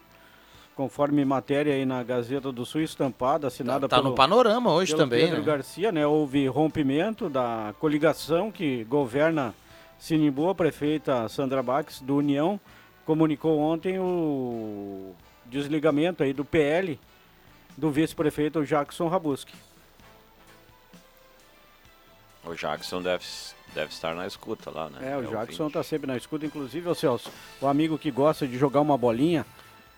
Conforme 0.77 1.25
matéria 1.25 1.75
aí 1.75 1.85
na 1.85 2.03
Gazeta 2.03 2.51
do 2.51 2.65
Sul 2.65 2.81
estampada, 2.81 3.47
assinada 3.47 3.89
Tá 3.89 3.97
pelo, 3.97 4.11
no 4.11 4.15
panorama 4.15 4.73
hoje 4.73 4.93
pelo 4.93 5.05
também, 5.05 5.27
Pedro 5.27 5.41
né? 5.41 5.45
Garcia, 5.45 5.93
né? 5.93 6.07
Houve 6.07 6.47
rompimento 6.49 7.29
da 7.29 7.75
coligação 7.79 8.51
que 8.51 8.83
governa 8.85 9.55
Sinimbu, 9.99 10.49
a 10.49 10.55
prefeita 10.55 11.29
Sandra 11.29 11.63
Bax, 11.63 12.01
do 12.01 12.17
União, 12.17 12.59
comunicou 13.05 13.59
ontem 13.59 13.99
o 13.99 15.15
desligamento 15.47 16.23
aí 16.23 16.33
do 16.33 16.45
PL 16.45 16.99
do 17.77 17.91
vice-prefeito 17.91 18.65
Jackson 18.65 19.09
Rabuski. 19.09 19.55
O 22.45 22.55
Jackson 22.55 23.01
deve, 23.01 23.25
deve 23.75 23.91
estar 23.91 24.15
na 24.15 24.27
escuta 24.27 24.71
lá, 24.71 24.91
né? 24.91 25.13
É, 25.13 25.17
o 25.17 25.23
Jackson 25.23 25.65
ouvinte. 25.65 25.73
tá 25.73 25.83
sempre 25.83 26.07
na 26.07 26.17
escuta. 26.17 26.45
Inclusive, 26.45 26.89
o 26.89 26.95
Celso, 26.95 27.31
o 27.61 27.67
amigo 27.67 27.99
que 27.99 28.11
gosta 28.11 28.47
de 28.47 28.59
jogar 28.59 28.81
uma 28.81 28.99
bolinha, 28.99 29.47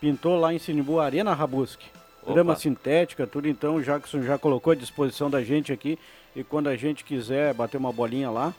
pintou 0.01 0.39
lá 0.39 0.55
em 0.55 0.59
Sinimbu 0.59 1.01
a 1.01 1.07
Arena 1.07 1.35
Rabuski. 1.35 1.87
Opa. 2.23 2.35
Grama 2.35 2.57
sintética, 2.57 3.27
tudo. 3.27 3.49
Então, 3.49 3.77
o 3.77 3.83
Jackson 3.83 4.23
já 4.23 4.39
colocou 4.39 4.73
à 4.73 4.77
disposição 4.77 5.29
da 5.29 5.43
gente 5.43 5.73
aqui. 5.73 5.99
E 6.37 6.45
quando 6.45 6.69
a 6.69 6.77
gente 6.77 7.05
quiser 7.05 7.53
bater 7.53 7.79
uma 7.79 7.93
bolinha 7.93 8.31
lá, 8.31 8.55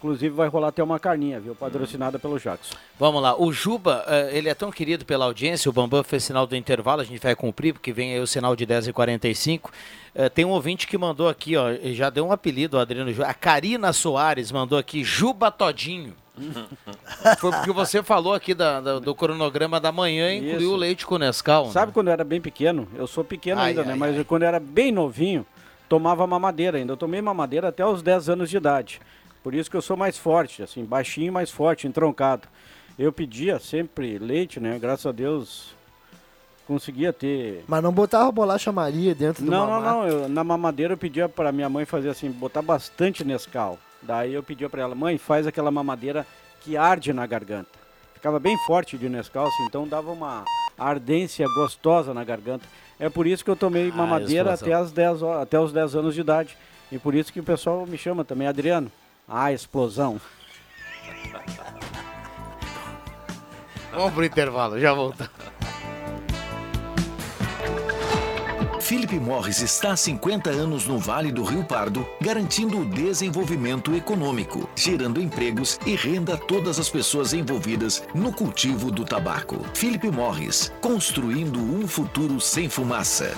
inclusive 0.00 0.34
vai 0.34 0.48
rolar 0.48 0.68
até 0.68 0.82
uma 0.82 0.98
carninha, 0.98 1.38
viu? 1.38 1.54
Patrocinada 1.54 2.18
pelo 2.18 2.38
Jackson. 2.40 2.74
Vamos 2.98 3.22
lá, 3.22 3.38
o 3.38 3.52
Juba, 3.52 4.02
eh, 4.08 4.30
ele 4.32 4.48
é 4.48 4.54
tão 4.54 4.70
querido 4.70 5.04
pela 5.04 5.26
audiência, 5.26 5.68
o 5.68 5.72
Bambam 5.72 6.02
fez 6.02 6.24
sinal 6.24 6.46
do 6.46 6.56
intervalo, 6.56 7.02
a 7.02 7.04
gente 7.04 7.20
vai 7.22 7.36
cumprir, 7.36 7.74
porque 7.74 7.92
vem 7.92 8.14
aí 8.14 8.20
o 8.20 8.26
sinal 8.26 8.56
de 8.56 8.66
10h45. 8.66 9.70
Eh, 10.14 10.28
tem 10.30 10.44
um 10.46 10.50
ouvinte 10.50 10.86
que 10.86 10.96
mandou 10.96 11.28
aqui, 11.28 11.54
ó, 11.56 11.70
e 11.70 11.94
já 11.94 12.08
deu 12.08 12.26
um 12.26 12.32
apelido, 12.32 12.78
o 12.78 12.80
Adriano 12.80 13.12
Juba. 13.12 13.28
A 13.28 13.34
Karina 13.34 13.92
Soares 13.92 14.50
mandou 14.50 14.78
aqui, 14.78 15.04
Juba 15.04 15.50
Todinho. 15.50 16.14
Foi 17.38 17.50
porque 17.50 17.70
você 17.72 18.02
falou 18.02 18.32
aqui 18.32 18.54
da- 18.54 18.80
da- 18.80 18.98
do 18.98 19.14
cronograma 19.14 19.78
da 19.78 19.92
manhã 19.92 20.32
e 20.32 20.38
incluiu 20.38 20.60
Isso. 20.60 20.72
o 20.72 20.76
leite 20.76 21.06
com 21.06 21.18
Nescau. 21.18 21.66
né? 21.66 21.72
Sabe 21.72 21.92
quando 21.92 22.06
eu 22.08 22.12
era 22.14 22.24
bem 22.24 22.40
pequeno? 22.40 22.88
Eu 22.96 23.06
sou 23.06 23.22
pequeno 23.22 23.60
Ai, 23.60 23.68
ainda, 23.70 23.82
ai, 23.82 23.86
né? 23.88 23.94
Mas 23.94 24.16
ai. 24.16 24.24
quando 24.24 24.42
eu 24.42 24.48
era 24.48 24.58
bem 24.58 24.90
novinho, 24.90 25.44
tomava 25.88 26.26
mamadeira 26.26 26.78
ainda. 26.78 26.92
Eu 26.94 26.96
tomei 26.96 27.20
mamadeira 27.20 27.68
até 27.68 27.84
os 27.84 28.00
10 28.02 28.30
anos 28.30 28.48
de 28.48 28.56
idade. 28.56 29.00
Por 29.42 29.54
isso 29.54 29.70
que 29.70 29.76
eu 29.76 29.82
sou 29.82 29.96
mais 29.96 30.18
forte, 30.18 30.62
assim, 30.62 30.84
baixinho, 30.84 31.32
mais 31.32 31.50
forte, 31.50 31.86
entroncado. 31.86 32.46
Eu 32.98 33.12
pedia 33.12 33.58
sempre 33.58 34.18
leite, 34.18 34.60
né? 34.60 34.78
Graças 34.78 35.06
a 35.06 35.12
Deus 35.12 35.74
conseguia 36.66 37.12
ter. 37.12 37.64
Mas 37.66 37.82
não 37.82 37.92
botava 37.92 38.30
bolacha 38.30 38.70
Maria 38.70 39.14
dentro 39.14 39.44
do 39.44 39.50
Não, 39.50 39.66
não, 39.66 39.80
mamá. 39.80 39.90
não. 39.92 40.06
eu- 40.06 40.28
na 40.28 40.44
mamadeira 40.44 40.92
eu 40.94 40.98
pedia 40.98 41.28
para 41.28 41.50
minha 41.50 41.68
mãe 41.68 41.84
fazer 41.84 42.10
assim, 42.10 42.30
botar 42.30 42.62
bastante 42.62 43.24
Nescau. 43.24 43.78
Daí 44.02 44.32
eu 44.34 44.42
pedi 44.42 44.68
para 44.68 44.82
ela, 44.82 44.94
mãe, 44.94 45.18
faz 45.18 45.46
aquela 45.46 45.70
mamadeira 45.70 46.26
que 46.60 46.76
arde 46.76 47.12
na 47.12 47.26
garganta. 47.26 47.68
Ficava 48.14 48.38
bem 48.38 48.56
forte 48.66 48.98
de 48.98 49.08
Nescau, 49.08 49.48
então 49.66 49.88
dava 49.88 50.10
uma 50.12 50.44
ardência 50.78 51.46
gostosa 51.54 52.12
na 52.12 52.22
garganta. 52.22 52.66
É 52.98 53.08
por 53.08 53.26
isso 53.26 53.42
que 53.44 53.50
eu 53.50 53.56
tomei 53.56 53.90
Ah, 53.90 53.96
mamadeira 53.96 54.52
até, 54.52 54.72
as 54.74 54.92
10, 54.92 55.22
ho- 55.22 55.32
até 55.32 55.58
os 55.58 55.72
10 55.72 55.94
anos 55.96 56.14
de 56.14 56.20
idade. 56.20 56.56
E 56.92 56.98
por 56.98 57.14
isso 57.14 57.32
que 57.32 57.40
o 57.40 57.44
pessoal 57.44 57.86
me 57.86 57.96
chama 57.96 58.24
também, 58.24 58.46
Adriano. 58.46 58.92
Ah, 59.32 59.52
explosão. 59.52 60.20
Vamos 63.92 64.12
pro 64.12 64.24
intervalo, 64.24 64.80
já 64.80 64.92
voltamos. 64.92 65.30
Philip 68.80 69.20
Morris 69.20 69.62
está 69.62 69.92
há 69.92 69.96
50 69.96 70.50
anos 70.50 70.88
no 70.88 70.98
Vale 70.98 71.30
do 71.30 71.44
Rio 71.44 71.62
Pardo, 71.62 72.04
garantindo 72.20 72.80
o 72.80 72.84
desenvolvimento 72.84 73.94
econômico, 73.94 74.68
gerando 74.74 75.22
empregos 75.22 75.78
e 75.86 75.94
renda 75.94 76.34
a 76.34 76.36
todas 76.36 76.80
as 76.80 76.90
pessoas 76.90 77.32
envolvidas 77.32 78.02
no 78.12 78.32
cultivo 78.32 78.90
do 78.90 79.04
tabaco. 79.04 79.64
Philip 79.74 80.10
Morris, 80.10 80.72
construindo 80.80 81.60
um 81.60 81.86
futuro 81.86 82.40
sem 82.40 82.68
fumaça. 82.68 83.32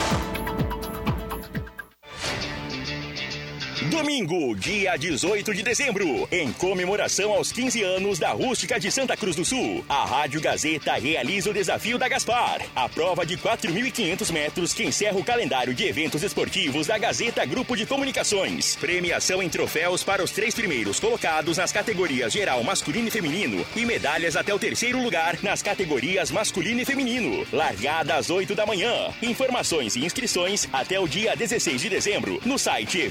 Domingo, 3.91 4.55
dia 4.55 4.97
18 4.97 5.55
de 5.55 5.63
dezembro, 5.63 6.29
em 6.31 6.53
comemoração 6.53 7.33
aos 7.33 7.51
15 7.51 7.83
anos 7.83 8.19
da 8.19 8.31
Rústica 8.31 8.79
de 8.79 8.93
Santa 8.93 9.17
Cruz 9.17 9.35
do 9.35 9.45
Sul, 9.45 9.85
a 9.89 10.05
Rádio 10.05 10.41
Gazeta 10.41 10.93
realiza 10.95 11.51
o 11.51 11.55
desafio 11.55 11.99
da 11.99 12.09
Gaspar, 12.09 12.61
a 12.77 12.89
prova 12.89 13.27
de 13.27 13.37
4.500 13.37 14.31
metros 14.31 14.73
que 14.73 14.85
encerra 14.85 15.19
o 15.19 15.25
calendário 15.25 15.75
de 15.75 15.85
eventos 15.85 16.23
esportivos 16.23 16.87
da 16.87 16.99
Gazeta 16.99 17.45
Grupo 17.45 17.77
de 17.77 17.87
Comunicações. 17.87 18.77
Premiação 18.77 19.43
em 19.43 19.49
troféus 19.49 20.05
para 20.05 20.23
os 20.23 20.31
três 20.31 20.55
primeiros 20.55 21.01
colocados 21.01 21.57
nas 21.57 21.73
categorias 21.73 22.33
geral 22.33 22.63
masculino 22.63 23.09
e 23.09 23.11
feminino 23.11 23.67
e 23.75 23.85
medalhas 23.85 24.37
até 24.37 24.55
o 24.55 24.59
terceiro 24.59 25.03
lugar 25.03 25.39
nas 25.43 25.63
categorias 25.63 26.31
masculino 26.31 26.81
e 26.81 26.85
feminino. 26.85 27.47
Largada 27.53 28.17
às 28.17 28.31
8 28.31 28.55
da 28.55 28.67
manhã. 28.67 29.13
Informações 29.23 29.97
e 29.97 30.05
inscrições 30.05 30.69
até 30.73 31.01
o 31.01 31.09
dia 31.09 31.35
16 31.35 31.81
de 31.81 31.89
dezembro 31.89 32.41
no 32.45 32.59
site 32.59 33.09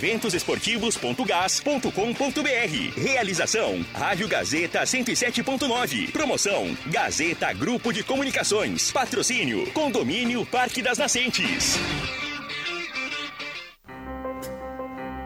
eventosesportivos.gas.com.br. 0.61 3.01
Realização: 3.01 3.83
Rádio 3.93 4.27
Gazeta 4.27 4.83
107.9. 4.83 6.11
Promoção: 6.11 6.77
Gazeta 6.87 7.51
Grupo 7.53 7.91
de 7.91 8.03
Comunicações. 8.03 8.91
Patrocínio: 8.91 9.65
Condomínio 9.71 10.45
Parque 10.45 10.81
das 10.81 10.97
Nascentes. 10.97 11.77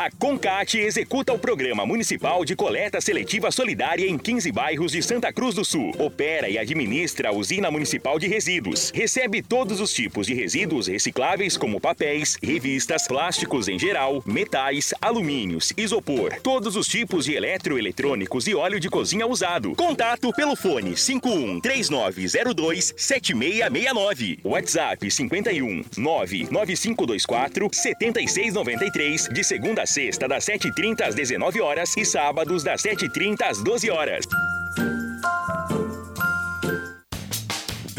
A 0.00 0.10
Concat 0.10 0.78
executa 0.78 1.30
o 1.30 1.38
Programa 1.38 1.84
Municipal 1.84 2.42
de 2.42 2.56
Coleta 2.56 3.02
Seletiva 3.02 3.50
Solidária 3.50 4.08
em 4.08 4.16
15 4.16 4.50
bairros 4.50 4.92
de 4.92 5.02
Santa 5.02 5.30
Cruz 5.30 5.54
do 5.54 5.62
Sul. 5.62 5.94
Opera 5.98 6.48
e 6.48 6.56
administra 6.56 7.28
a 7.28 7.32
Usina 7.32 7.70
Municipal 7.70 8.18
de 8.18 8.26
Resíduos. 8.26 8.90
Recebe 8.94 9.42
todos 9.42 9.78
os 9.78 9.92
tipos 9.92 10.26
de 10.26 10.32
resíduos 10.32 10.86
recicláveis, 10.86 11.58
como 11.58 11.78
papéis, 11.78 12.38
revistas, 12.42 13.06
plásticos 13.06 13.68
em 13.68 13.78
geral, 13.78 14.22
metais, 14.24 14.94
alumínios, 15.02 15.70
isopor, 15.76 16.32
todos 16.42 16.76
os 16.76 16.86
tipos 16.88 17.26
de 17.26 17.34
eletroeletrônicos 17.34 18.46
e 18.46 18.54
óleo 18.54 18.80
de 18.80 18.88
cozinha 18.88 19.26
usado. 19.26 19.74
Contato 19.74 20.32
pelo 20.32 20.56
fone 20.56 20.96
51 20.96 21.60
3902 21.60 22.94
7669. 22.96 24.38
WhatsApp 24.44 25.10
51 25.10 25.84
99524 25.98 27.68
7693 27.70 29.28
de 29.28 29.44
segunda 29.44 29.82
a 29.82 29.89
sexta 29.92 30.28
das 30.28 30.44
7h30 30.46 31.02
às 31.02 31.14
19 31.14 31.60
horas 31.60 31.96
e 31.96 32.04
sábados 32.04 32.62
das 32.62 32.82
7h30 32.82 33.42
às 33.42 33.62
12 33.62 33.90
horas. 33.90 34.24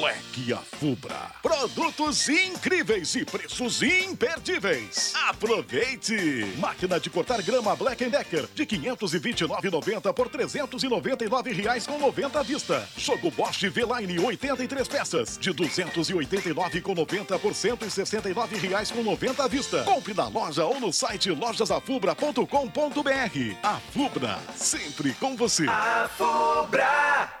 Black 0.00 0.52
Afubra. 0.54 1.30
Produtos 1.42 2.26
incríveis 2.30 3.14
e 3.14 3.22
preços 3.22 3.82
imperdíveis. 3.82 5.12
Aproveite! 5.28 6.54
Máquina 6.56 6.98
de 6.98 7.10
cortar 7.10 7.42
grama 7.42 7.76
Black 7.76 8.02
Decker 8.06 8.48
de 8.54 8.64
529,90 8.64 10.14
por 10.14 10.30
399 10.30 11.52
reais 11.52 11.86
com 11.86 11.98
90 11.98 12.40
à 12.40 12.42
vista. 12.42 12.88
Jogo 12.96 13.30
Bosch 13.30 13.68
V-Line 13.68 14.18
83 14.18 14.88
peças 14.88 15.36
de 15.36 15.52
289,90 15.52 17.38
por 17.38 17.54
169 17.54 18.56
reais 18.56 18.90
com 18.90 19.02
90 19.02 19.44
à 19.44 19.48
vista. 19.48 19.84
Compre 19.84 20.14
na 20.14 20.28
loja 20.28 20.64
ou 20.64 20.80
no 20.80 20.94
site 20.94 21.30
lojasafubra.com.br. 21.30 23.56
A 23.62 23.76
Fubra, 23.92 24.38
sempre 24.56 25.12
com 25.12 25.36
você. 25.36 25.66
A 25.68 26.08
Fubra! 26.16 27.40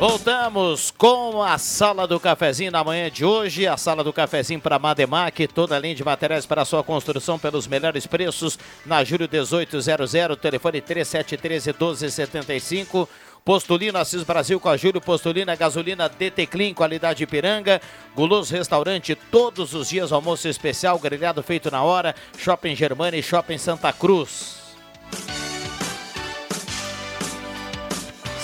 Voltamos 0.00 0.90
com 0.90 1.42
a 1.42 1.58
Sala 1.58 2.06
do 2.06 2.18
Cafezinho 2.18 2.72
na 2.72 2.82
manhã 2.82 3.10
de 3.10 3.22
hoje. 3.22 3.66
A 3.66 3.76
Sala 3.76 4.02
do 4.02 4.14
Cafezinho 4.14 4.58
para 4.58 4.78
Mademac, 4.78 5.46
toda 5.48 5.76
a 5.76 5.78
linha 5.78 5.94
de 5.94 6.02
materiais 6.02 6.46
para 6.46 6.64
sua 6.64 6.82
construção 6.82 7.38
pelos 7.38 7.66
melhores 7.66 8.06
preços. 8.06 8.58
Na 8.86 9.04
Júlio 9.04 9.28
1800, 9.30 10.10
telefone 10.40 10.80
3713 10.80 11.72
1275. 11.72 13.06
Postulino 13.44 13.98
Assis 13.98 14.22
Brasil 14.22 14.58
com 14.58 14.70
a 14.70 14.76
Júlio 14.78 15.02
Postulina, 15.02 15.54
gasolina 15.54 16.08
DT 16.08 16.46
Clean, 16.46 16.72
qualidade 16.72 17.24
Ipiranga. 17.24 17.78
Guloso 18.16 18.54
Restaurante, 18.54 19.14
todos 19.14 19.74
os 19.74 19.90
dias 19.90 20.12
almoço 20.12 20.48
especial, 20.48 20.98
grelhado 20.98 21.42
feito 21.42 21.70
na 21.70 21.82
hora. 21.82 22.14
Shopping 22.38 22.74
Germana 22.74 23.18
e 23.18 23.22
Shopping 23.22 23.58
Santa 23.58 23.92
Cruz. 23.92 24.60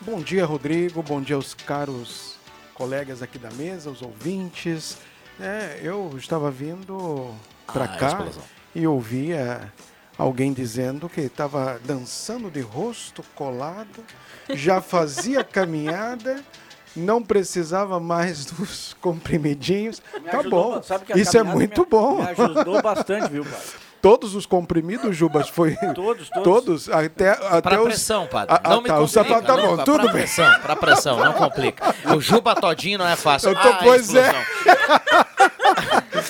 Bom 0.00 0.22
dia, 0.22 0.46
Rodrigo. 0.46 1.02
Bom 1.02 1.20
dia 1.20 1.36
aos 1.36 1.52
caros 1.52 2.33
colegas 2.74 3.22
aqui 3.22 3.38
da 3.38 3.50
mesa, 3.52 3.90
os 3.90 4.02
ouvintes. 4.02 4.98
É, 5.40 5.80
eu 5.82 6.12
estava 6.16 6.50
vindo 6.50 7.32
para 7.72 7.84
Ah, 7.84 7.88
cá 7.88 8.08
explosão. 8.08 8.42
e 8.74 8.86
ouvia 8.86 9.72
alguém 10.16 10.52
dizendo 10.52 11.08
que 11.08 11.22
estava 11.22 11.80
dançando 11.84 12.50
de 12.50 12.60
rosto 12.60 13.24
colado, 13.34 14.04
já 14.50 14.80
fazia 14.80 15.42
caminhada, 15.44 16.40
não 16.94 17.20
precisava 17.20 17.98
mais 17.98 18.44
dos 18.44 18.94
comprimidinhos. 19.00 20.00
Me 20.22 20.30
Tá 20.30 20.38
ajudou, 20.38 20.74
bom, 20.74 20.82
isso 21.16 21.36
é 21.36 21.42
muito 21.42 21.80
me- 21.80 21.86
bom. 21.88 22.18
me 22.22 22.28
ajudou 22.28 22.80
bastante, 22.80 23.28
viu, 23.30 23.44
pai? 23.44 23.60
Todos 24.04 24.34
os 24.34 24.44
comprimidos, 24.44 25.16
Jubas, 25.16 25.48
foi. 25.48 25.76
Todos, 25.96 26.28
todos. 26.28 26.42
Todos, 26.44 26.88
até, 26.90 27.30
até 27.30 27.60
Para 27.62 27.78
os. 27.80 27.84
pressão, 27.86 28.26
padre. 28.26 28.54
Ah, 28.62 28.68
não 28.68 28.82
me 28.82 28.88
tá, 28.88 28.96
o 29.00 29.06
complica. 29.06 29.24
sapato 29.24 29.46
tá 29.46 29.56
não, 29.56 29.62
bom, 29.68 29.74
pra- 29.76 29.84
tudo 29.86 29.94
pra 29.94 30.04
bem. 30.04 30.12
pressão, 30.12 30.60
para 30.60 30.76
pressão, 30.76 31.16
não 31.24 31.32
complica. 31.32 31.94
O 32.14 32.20
Juba 32.20 32.54
Todinho 32.54 32.98
não 32.98 33.08
é 33.08 33.16
fácil. 33.16 33.48
Eu 33.48 33.54
tô- 33.54 33.66
Ah, 33.68 33.78
pois 33.82 34.14
é. 34.14 34.30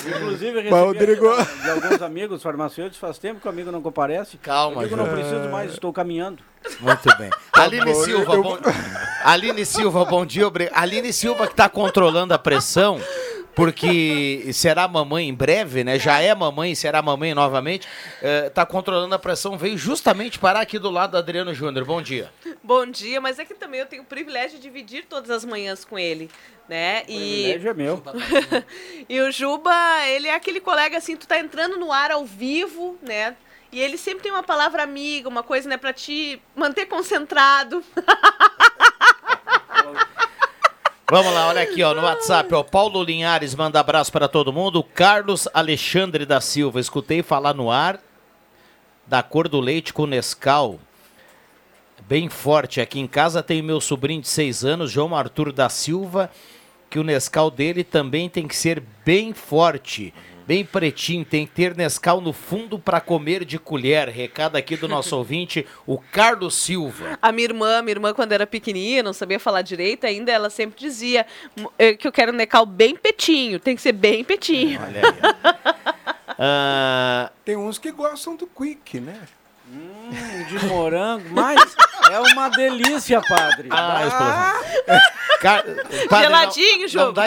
Inclusive, 0.07 0.61
recebi 0.61 0.69
Rodrigo- 0.69 1.35
de 1.63 1.69
alguns 1.69 2.01
amigos 2.01 2.41
farmacêuticos, 2.43 2.97
faz 2.97 3.17
tempo 3.17 3.41
que 3.41 3.47
o 3.47 3.49
amigo 3.49 3.71
não 3.71 3.81
comparece. 3.81 4.37
Calma, 4.37 4.83
Eu 4.83 4.87
digo, 4.87 4.95
não 5.01 5.09
preciso 5.09 5.49
mais, 5.49 5.73
estou 5.73 5.91
caminhando. 5.91 6.41
Muito 6.79 7.17
bem. 7.17 7.29
Aline 7.53 7.85
bom, 7.93 8.03
Silva, 8.03 8.33
eu- 8.35 8.43
bom... 8.43 8.57
Aline 9.23 9.65
Silva, 9.65 10.05
bom 10.05 10.25
dia. 10.25 10.45
Aline 10.73 11.11
Silva 11.11 11.45
que 11.45 11.53
está 11.53 11.67
controlando 11.69 12.33
a 12.33 12.39
pressão, 12.39 12.99
porque 13.55 14.49
será 14.53 14.87
mamãe 14.87 15.29
em 15.29 15.33
breve, 15.33 15.83
né? 15.83 15.97
Já 15.97 16.19
é 16.19 16.35
mamãe, 16.35 16.75
será 16.75 17.01
mamãe 17.01 17.33
novamente. 17.33 17.87
Está 18.47 18.65
controlando 18.65 19.15
a 19.15 19.19
pressão, 19.19 19.57
veio 19.57 19.77
justamente 19.77 20.37
parar 20.37 20.59
aqui 20.59 20.77
do 20.77 20.91
lado 20.91 21.11
do 21.11 21.17
Adriano 21.17 21.53
Júnior. 21.53 21.85
Bom 21.85 22.01
dia. 22.01 22.31
Bom 22.61 22.85
dia, 22.85 23.21
mas 23.21 23.39
é 23.39 23.45
que 23.45 23.53
também 23.53 23.79
eu 23.79 23.85
tenho 23.85 24.03
o 24.03 24.05
privilégio 24.05 24.57
de 24.57 24.63
dividir 24.63 25.05
todas 25.05 25.29
as 25.29 25.45
manhãs 25.45 25.85
com 25.85 25.97
ele, 25.97 26.29
né? 26.67 27.03
O 27.07 27.11
E, 27.11 27.43
privilégio 27.53 27.69
é 27.69 27.73
meu. 27.73 28.03
e 29.07 29.21
o 29.21 29.31
Juba, 29.31 29.73
ele 30.07 30.27
é 30.27 30.35
aquele 30.35 30.59
colega 30.59 30.97
assim, 30.97 31.15
tu 31.15 31.27
tá 31.27 31.39
entrando 31.39 31.77
no 31.77 31.91
ar 31.91 32.11
ao 32.11 32.25
vivo, 32.25 32.97
né? 33.01 33.35
E 33.71 33.79
ele 33.79 33.97
sempre 33.97 34.23
tem 34.23 34.31
uma 34.31 34.43
palavra 34.43 34.83
amiga, 34.83 35.27
uma 35.27 35.43
coisa, 35.43 35.67
né, 35.67 35.77
pra 35.77 35.91
te 35.91 36.41
manter 36.55 36.85
concentrado. 36.85 37.83
Vamos 41.07 41.31
lá, 41.35 41.49
olha 41.49 41.61
aqui, 41.61 41.83
ó, 41.83 41.93
no 41.93 42.01
WhatsApp, 42.01 42.51
ó, 42.55 42.63
Paulo 42.63 43.03
Linhares 43.03 43.53
manda 43.53 43.79
abraço 43.79 44.11
para 44.11 44.27
todo 44.27 44.51
mundo. 44.51 44.83
Carlos 44.83 45.47
Alexandre 45.53 46.25
da 46.25 46.41
Silva, 46.41 46.79
escutei 46.79 47.21
falar 47.21 47.53
no 47.53 47.69
ar 47.69 47.99
da 49.05 49.21
cor 49.21 49.47
do 49.47 49.59
leite 49.59 49.93
com 49.93 50.07
Nescau. 50.07 50.79
Bem 52.07 52.27
forte. 52.27 52.81
Aqui 52.81 52.99
em 52.99 53.05
casa 53.05 53.43
tem 53.43 53.61
meu 53.61 53.79
sobrinho 53.79 54.21
de 54.21 54.27
6 54.27 54.65
anos, 54.65 54.89
João 54.89 55.15
Arthur 55.15 55.51
da 55.51 55.69
Silva, 55.69 56.31
que 56.89 56.97
o 56.97 57.03
Nescau 57.03 57.51
dele 57.51 57.83
também 57.83 58.27
tem 58.27 58.47
que 58.47 58.55
ser 58.55 58.81
bem 59.05 59.31
forte. 59.31 60.11
Bem 60.47 60.63
pretinho, 60.63 61.25
tem 61.25 61.45
que 61.47 61.53
ter 61.53 61.75
Nescau 61.75 62.21
no 62.21 62.31
fundo 62.31 62.77
para 62.77 63.01
comer 63.01 63.43
de 63.43 63.57
colher. 63.57 64.07
Recado 64.09 64.55
aqui 64.55 64.77
do 64.77 64.87
nosso 64.87 65.15
ouvinte, 65.17 65.65
o 65.87 65.97
Carlos 65.97 66.53
Silva. 66.55 67.17
A 67.21 67.31
minha 67.31 67.45
irmã, 67.45 67.81
minha 67.81 67.93
irmã 67.93 68.13
quando 68.13 68.31
era 68.31 68.45
pequenininha, 68.45 69.01
não 69.01 69.11
sabia 69.13 69.39
falar 69.39 69.63
direito 69.63 70.05
ainda, 70.05 70.31
ela 70.31 70.49
sempre 70.51 70.79
dizia 70.79 71.25
"M- 71.57 71.67
eh, 71.79 71.93
que 71.95 72.07
eu 72.07 72.11
quero 72.11 72.31
um 72.31 72.35
Necal 72.35 72.65
bem 72.65 72.95
petinho, 72.95 73.59
tem 73.59 73.75
que 73.75 73.81
ser 73.81 73.91
bem 73.93 74.23
petinho. 74.23 74.79
Olha 74.81 75.01
aí. 75.01 75.75
Ah, 76.37 77.31
Tem 77.45 77.55
uns 77.55 77.77
que 77.77 77.91
gostam 77.93 78.35
do 78.35 78.45
quick, 78.45 78.99
né? 78.99 79.21
Hum, 80.11 80.43
de 80.47 80.65
morango, 80.67 81.25
mas 81.31 81.75
é 82.11 82.19
uma 82.19 82.49
delícia, 82.49 83.21
padre. 83.21 83.67
Ah. 83.71 84.59
Ca- 85.39 85.63
padre, 86.09 86.25
Geladinho, 86.27 86.87
não, 86.93 87.05
não 87.07 87.13
dá- 87.13 87.25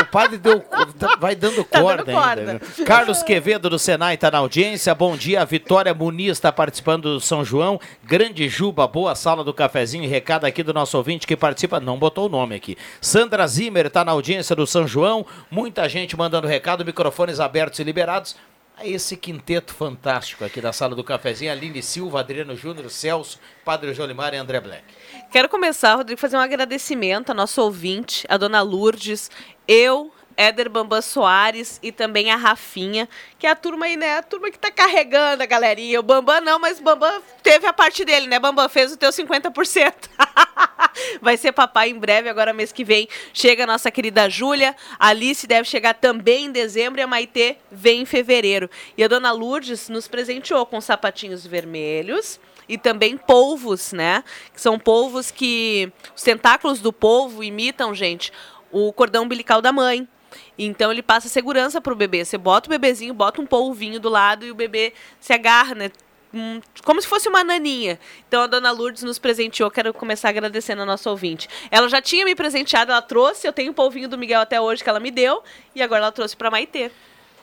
O 0.00 0.04
padre 0.06 0.36
deu, 0.38 0.60
tá- 0.60 1.16
vai 1.18 1.34
dando 1.34 1.64
Tá 1.64 1.80
corda 1.80 2.04
dando 2.04 2.14
corda. 2.14 2.40
ainda. 2.40 2.52
né? 2.54 2.60
Carlos 2.84 3.22
Quevedo 3.22 3.70
do 3.70 3.78
Senai 3.78 4.14
está 4.14 4.30
na 4.30 4.38
audiência. 4.38 4.94
Bom 4.94 5.16
dia. 5.16 5.42
A 5.42 5.44
Vitória 5.44 5.94
Muniz 5.94 6.32
está 6.32 6.50
participando 6.52 7.14
do 7.14 7.20
São 7.20 7.44
João. 7.44 7.80
Grande 8.04 8.48
Juba, 8.48 8.86
boa 8.86 9.14
sala 9.14 9.42
do 9.44 9.54
cafezinho. 9.54 10.08
Recado 10.08 10.44
aqui 10.44 10.62
do 10.62 10.74
nosso 10.74 10.96
ouvinte 10.98 11.26
que 11.26 11.36
participa. 11.36 11.80
Não 11.80 11.98
botou 11.98 12.26
o 12.26 12.28
nome 12.28 12.54
aqui. 12.56 12.76
Sandra 13.00 13.46
Zimmer 13.46 13.86
está 13.86 14.04
na 14.04 14.12
audiência 14.12 14.54
do 14.56 14.66
São 14.66 14.86
João. 14.86 15.24
Muita 15.50 15.88
gente 15.88 16.16
mandando 16.16 16.46
recado. 16.46 16.84
Microfones 16.84 17.40
abertos 17.40 17.78
e 17.78 17.84
liberados. 17.84 18.36
A 18.78 18.86
esse 18.86 19.16
quinteto 19.16 19.72
fantástico 19.72 20.44
aqui 20.44 20.60
da 20.60 20.70
sala 20.70 20.94
do 20.94 21.02
cafezinho. 21.02 21.50
Aline 21.50 21.82
Silva, 21.82 22.20
Adriano 22.20 22.54
Júnior, 22.54 22.90
Celso, 22.90 23.38
Padre 23.64 23.94
Jolimar 23.94 24.34
e 24.34 24.36
André 24.36 24.60
Black. 24.60 24.84
Quero 25.32 25.48
começar, 25.48 25.94
Rodrigo, 25.94 26.20
fazer 26.20 26.36
um 26.36 26.40
agradecimento 26.40 27.30
à 27.30 27.34
nossa 27.34 27.62
ouvinte, 27.62 28.26
a 28.28 28.36
dona 28.36 28.60
Lourdes, 28.60 29.30
eu, 29.66 30.12
Éder 30.36 30.68
Bambam 30.68 31.00
Soares 31.00 31.78
e 31.82 31.90
também 31.90 32.30
a 32.30 32.36
Rafinha, 32.36 33.08
que 33.38 33.46
é 33.46 33.50
a 33.50 33.56
turma 33.56 33.86
aí, 33.86 33.96
né? 33.96 34.18
A 34.18 34.22
turma 34.22 34.50
que 34.50 34.58
tá 34.58 34.70
carregando 34.70 35.42
a 35.42 35.46
galerinha. 35.46 35.98
O 35.98 36.02
Bambam 36.02 36.40
não, 36.40 36.58
mas 36.58 36.78
o 36.78 36.82
Bambam 36.82 37.22
teve 37.42 37.66
a 37.66 37.72
parte 37.72 38.04
dele, 38.04 38.26
né? 38.26 38.38
Bambam 38.38 38.68
fez 38.68 38.92
o 38.92 38.96
teu 38.96 39.10
50%. 39.10 39.94
Vai 41.20 41.36
ser 41.36 41.52
papai 41.52 41.90
em 41.90 41.98
breve, 41.98 42.28
agora 42.28 42.52
mês 42.52 42.72
que 42.72 42.84
vem. 42.84 43.08
Chega 43.32 43.64
a 43.64 43.66
nossa 43.66 43.90
querida 43.90 44.28
Júlia. 44.28 44.74
A 44.98 45.08
Alice 45.08 45.46
deve 45.46 45.68
chegar 45.68 45.94
também 45.94 46.46
em 46.46 46.52
dezembro 46.52 47.00
e 47.00 47.02
a 47.02 47.06
Maitê 47.06 47.56
vem 47.70 48.02
em 48.02 48.06
fevereiro. 48.06 48.68
E 48.96 49.04
a 49.04 49.08
dona 49.08 49.32
Lourdes 49.32 49.88
nos 49.88 50.08
presenteou 50.08 50.66
com 50.66 50.80
sapatinhos 50.80 51.46
vermelhos 51.46 52.40
e 52.68 52.76
também 52.76 53.16
polvos, 53.16 53.92
né? 53.92 54.24
São 54.54 54.78
polvos 54.78 55.30
que. 55.30 55.92
Os 56.14 56.22
tentáculos 56.22 56.80
do 56.80 56.92
polvo 56.92 57.42
imitam, 57.42 57.94
gente, 57.94 58.32
o 58.70 58.92
cordão 58.92 59.24
umbilical 59.24 59.62
da 59.62 59.72
mãe. 59.72 60.08
Então 60.58 60.90
ele 60.90 61.02
passa 61.02 61.28
segurança 61.28 61.80
pro 61.80 61.94
bebê. 61.94 62.24
Você 62.24 62.38
bota 62.38 62.68
o 62.68 62.70
bebezinho, 62.70 63.12
bota 63.12 63.40
um 63.40 63.46
polvinho 63.46 64.00
do 64.00 64.08
lado 64.08 64.46
e 64.46 64.50
o 64.50 64.54
bebê 64.54 64.92
se 65.20 65.32
agarra, 65.32 65.74
né? 65.74 65.90
Hum, 66.32 66.60
Como 66.84 67.00
se 67.00 67.06
fosse 67.06 67.28
uma 67.28 67.44
naninha. 67.44 67.98
Então 68.28 68.42
a 68.42 68.46
dona 68.46 68.70
Lourdes 68.70 69.02
nos 69.02 69.18
presenteou. 69.18 69.70
Quero 69.70 69.92
começar 69.92 70.28
agradecendo 70.28 70.82
a 70.82 70.86
nossa 70.86 71.10
ouvinte. 71.10 71.48
Ela 71.70 71.88
já 71.88 72.00
tinha 72.00 72.24
me 72.24 72.34
presenteado, 72.34 72.90
ela 72.90 73.02
trouxe. 73.02 73.46
Eu 73.46 73.52
tenho 73.52 73.72
o 73.72 73.74
polvinho 73.74 74.08
do 74.08 74.18
Miguel 74.18 74.40
até 74.40 74.60
hoje 74.60 74.82
que 74.82 74.88
ela 74.90 75.00
me 75.00 75.10
deu. 75.10 75.42
E 75.74 75.82
agora 75.82 76.02
ela 76.02 76.12
trouxe 76.12 76.36
pra 76.36 76.50
Maitê. 76.50 76.90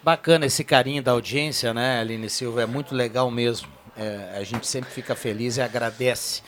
Bacana 0.02 0.46
esse 0.46 0.64
carinho 0.64 1.02
da 1.02 1.12
audiência, 1.12 1.74
né, 1.74 2.02
Aline 2.02 2.30
Silva? 2.30 2.64
É 2.64 2.66
muito 2.66 2.94
legal 2.94 3.32
mesmo. 3.32 3.70
É, 3.96 4.38
a 4.38 4.44
gente 4.44 4.68
sempre 4.68 4.90
fica 4.92 5.16
feliz 5.16 5.58
e 5.58 5.62
agradece 5.62 6.42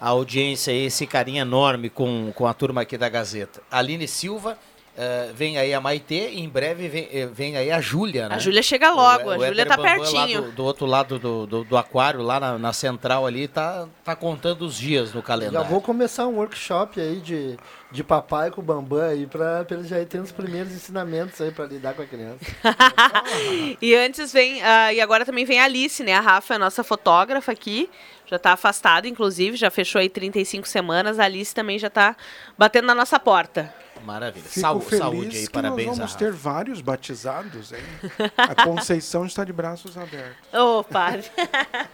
a 0.00 0.10
audiência 0.10 0.70
e 0.70 0.86
esse 0.86 1.06
carinho 1.06 1.40
enorme 1.40 1.88
com, 1.88 2.30
com 2.34 2.46
a 2.46 2.54
turma 2.54 2.82
aqui 2.82 2.96
da 2.96 3.08
Gazeta. 3.08 3.62
Aline 3.70 4.06
Silva 4.06 4.56
eh, 4.96 5.30
vem 5.34 5.58
aí 5.58 5.72
a 5.74 5.80
Maitê 5.80 6.30
e 6.30 6.40
em 6.40 6.48
breve 6.48 6.88
vem, 6.88 7.08
eh, 7.12 7.26
vem 7.26 7.56
aí 7.56 7.70
a 7.70 7.80
Júlia, 7.80 8.28
né? 8.28 8.34
A 8.34 8.38
Júlia 8.38 8.62
chega 8.62 8.90
logo, 8.90 9.28
O- 9.28 9.32
a 9.42 9.46
Júlia 9.48 9.66
tá 9.66 9.76
pertinho. 9.76 10.42
do, 10.42 10.52
do 10.52 10.64
outro 10.64 10.86
lado 10.86 11.18
do, 11.18 11.46
do, 11.46 11.64
do 11.64 11.76
aquário, 11.76 12.22
lá 12.22 12.38
na, 12.38 12.58
na 12.58 12.72
central 12.72 13.26
ali, 13.26 13.48
tá, 13.48 13.86
tá 14.04 14.14
contando 14.14 14.62
os 14.62 14.76
dias 14.76 15.12
no 15.12 15.20
Já 15.20 15.26
calendário. 15.26 15.68
vou 15.68 15.80
começar 15.80 16.26
um 16.26 16.36
workshop 16.36 17.00
aí 17.00 17.16
de, 17.20 17.56
de 17.90 18.04
papai 18.04 18.50
com 18.50 18.60
o 18.60 18.64
Bambam 18.64 19.00
aí, 19.02 19.26
pra, 19.26 19.64
pra 19.64 19.76
ele 19.76 19.86
já 19.88 19.98
ir 20.00 20.06
tendo 20.06 20.24
os 20.24 20.32
primeiros 20.32 20.72
ensinamentos 20.72 21.40
aí 21.40 21.50
pra 21.50 21.66
lidar 21.66 21.94
com 21.94 22.02
a 22.02 22.06
criança. 22.06 22.38
E 23.80 23.94
antes 23.94 24.32
vem, 24.32 24.62
ah, 24.62 24.92
e 24.92 25.00
agora 25.00 25.24
também 25.24 25.44
vem 25.44 25.60
a 25.60 25.64
Alice, 25.64 26.02
né? 26.02 26.12
A 26.14 26.20
Rafa 26.20 26.54
é 26.54 26.56
a 26.56 26.58
nossa 26.58 26.82
fotógrafa 26.84 27.52
aqui, 27.52 27.90
já 28.26 28.38
tá 28.38 28.52
afastada, 28.52 29.06
inclusive, 29.08 29.56
já 29.56 29.70
fechou 29.70 29.98
aí 30.00 30.08
35 30.08 30.66
semanas. 30.68 31.18
A 31.18 31.24
Alice 31.24 31.54
também 31.54 31.78
já 31.78 31.90
tá 31.90 32.16
batendo 32.56 32.86
na 32.86 32.94
nossa 32.94 33.18
porta. 33.18 33.72
Maravilha. 34.04 34.44
Fico 34.44 34.60
Saúde, 34.60 34.84
feliz 34.84 34.98
saúde 35.02 35.36
aí, 35.36 35.46
que 35.46 35.52
parabéns 35.52 35.86
nós 35.86 35.96
a 35.96 36.00
vamos 36.00 36.14
ter 36.14 36.32
vários 36.32 36.80
batizados, 36.80 37.72
hein? 37.72 37.80
A 38.36 38.64
Conceição 38.64 39.24
está 39.24 39.44
de 39.44 39.52
braços 39.52 39.96
abertos. 39.96 40.36
Ô, 40.52 40.84
padre. 40.84 41.24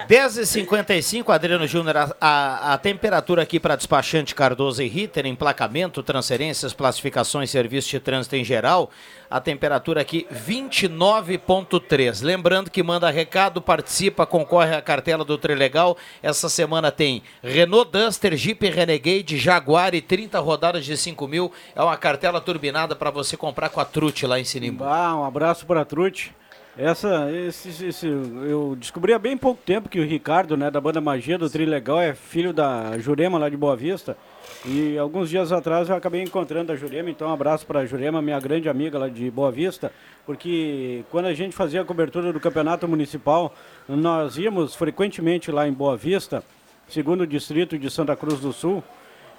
10h55, 0.09 1.33
Adriano 1.33 1.67
Júnior, 1.67 1.97
a, 1.97 2.17
a, 2.21 2.75
a 2.75 2.79
temperatura 2.79 3.43
aqui 3.43 3.61
para 3.61 3.77
despachante 3.77 4.35
Cardoso 4.35 4.83
e 4.83 4.89
Ritter, 4.89 5.27
emplacamento, 5.27 6.03
transferências, 6.03 6.73
classificações, 6.73 7.51
serviço 7.51 7.89
de 7.89 8.01
trânsito 8.01 8.37
em 8.37 8.45
geral, 8.45 8.91
a 9.31 9.41
temperatura 9.41 10.01
aqui 10.01 10.27
29.3. 10.33 12.23
Lembrando 12.23 12.71
que 12.71 12.83
manda 12.83 13.09
recado, 13.09 13.63
participa, 13.63 14.27
concorre 14.27 14.75
à 14.75 14.83
cartela 14.83 15.25
do 15.25 15.39
Trilegal. 15.39 15.97
Essa 16.21 16.49
semana 16.49 16.91
tem 16.91 17.23
Renault 17.43 17.91
Duster, 17.93 18.37
Jeep 18.37 18.69
Renegade, 18.69 19.39
Jaguar 19.39 19.95
e 19.95 20.01
30 20.01 20.41
rodadas 20.41 20.85
de 20.85 20.97
5 20.97 21.29
mil. 21.29 21.53
É 21.77 21.83
uma 21.83 21.97
cartela 21.97 22.41
turbinada 22.41 22.97
para 22.97 23.11
você 23.11 23.37
comprar 23.37 23.69
com 23.69 23.79
a 23.79 23.85
Trute 23.85 24.27
lá 24.27 24.41
em 24.41 24.45
Sinimbu. 24.45 24.83
Ah, 24.83 25.15
um 25.17 25.25
abraço 25.25 25.65
para 25.65 25.83
a 25.83 25.85
Trute. 25.85 26.35
Essa, 26.83 27.31
esse, 27.31 27.85
esse- 27.89 28.07
eu 28.07 28.75
descobri 28.75 29.13
há 29.13 29.19
bem 29.19 29.37
pouco 29.37 29.61
tempo 29.67 29.87
que 29.87 30.01
o 30.01 30.03
Ricardo, 30.03 30.57
né, 30.57 30.71
da 30.71 30.81
banda 30.81 30.99
Magia 30.99 31.37
do 31.37 31.51
Trilegal, 31.51 32.01
é 32.01 32.15
filho 32.15 32.55
da 32.55 32.97
Jurema 32.97 33.39
lá 33.39 33.51
de 33.51 33.57
Boa 33.57 33.77
Vista. 33.77 34.17
E 34.65 34.97
alguns 34.97 35.29
dias 35.29 35.53
atrás 35.53 35.91
eu 35.91 35.95
acabei 35.95 36.23
encontrando 36.23 36.73
a 36.73 36.77
Jurema, 36.77 37.11
então 37.11 37.29
um 37.29 37.33
abraço 37.35 37.67
para 37.67 37.81
a 37.81 37.85
Jurema, 37.85 38.23
minha 38.23 38.41
grande 38.41 38.67
amiga 38.67 38.99
lá 38.99 39.11
de 39.11 39.31
Boa 39.31 39.53
Vista, 39.53 39.93
porque 40.25 41.05
quando 41.11 41.27
a 41.27 41.35
gente 41.35 41.55
fazia 41.55 41.83
a 41.83 41.85
cobertura 41.85 42.33
do 42.33 42.41
campeonato 42.41 42.89
municipal, 42.89 43.55
nós 43.87 44.39
íamos 44.39 44.75
frequentemente 44.75 45.51
lá 45.51 45.69
em 45.69 45.73
Boa 45.75 45.99
Vista, 45.99 46.43
segundo 46.89 47.27
distrito 47.27 47.79
de 47.79 47.91
Santa 47.91 48.17
Cruz 48.17 48.41
do 48.41 48.55
Sul, 48.55 48.83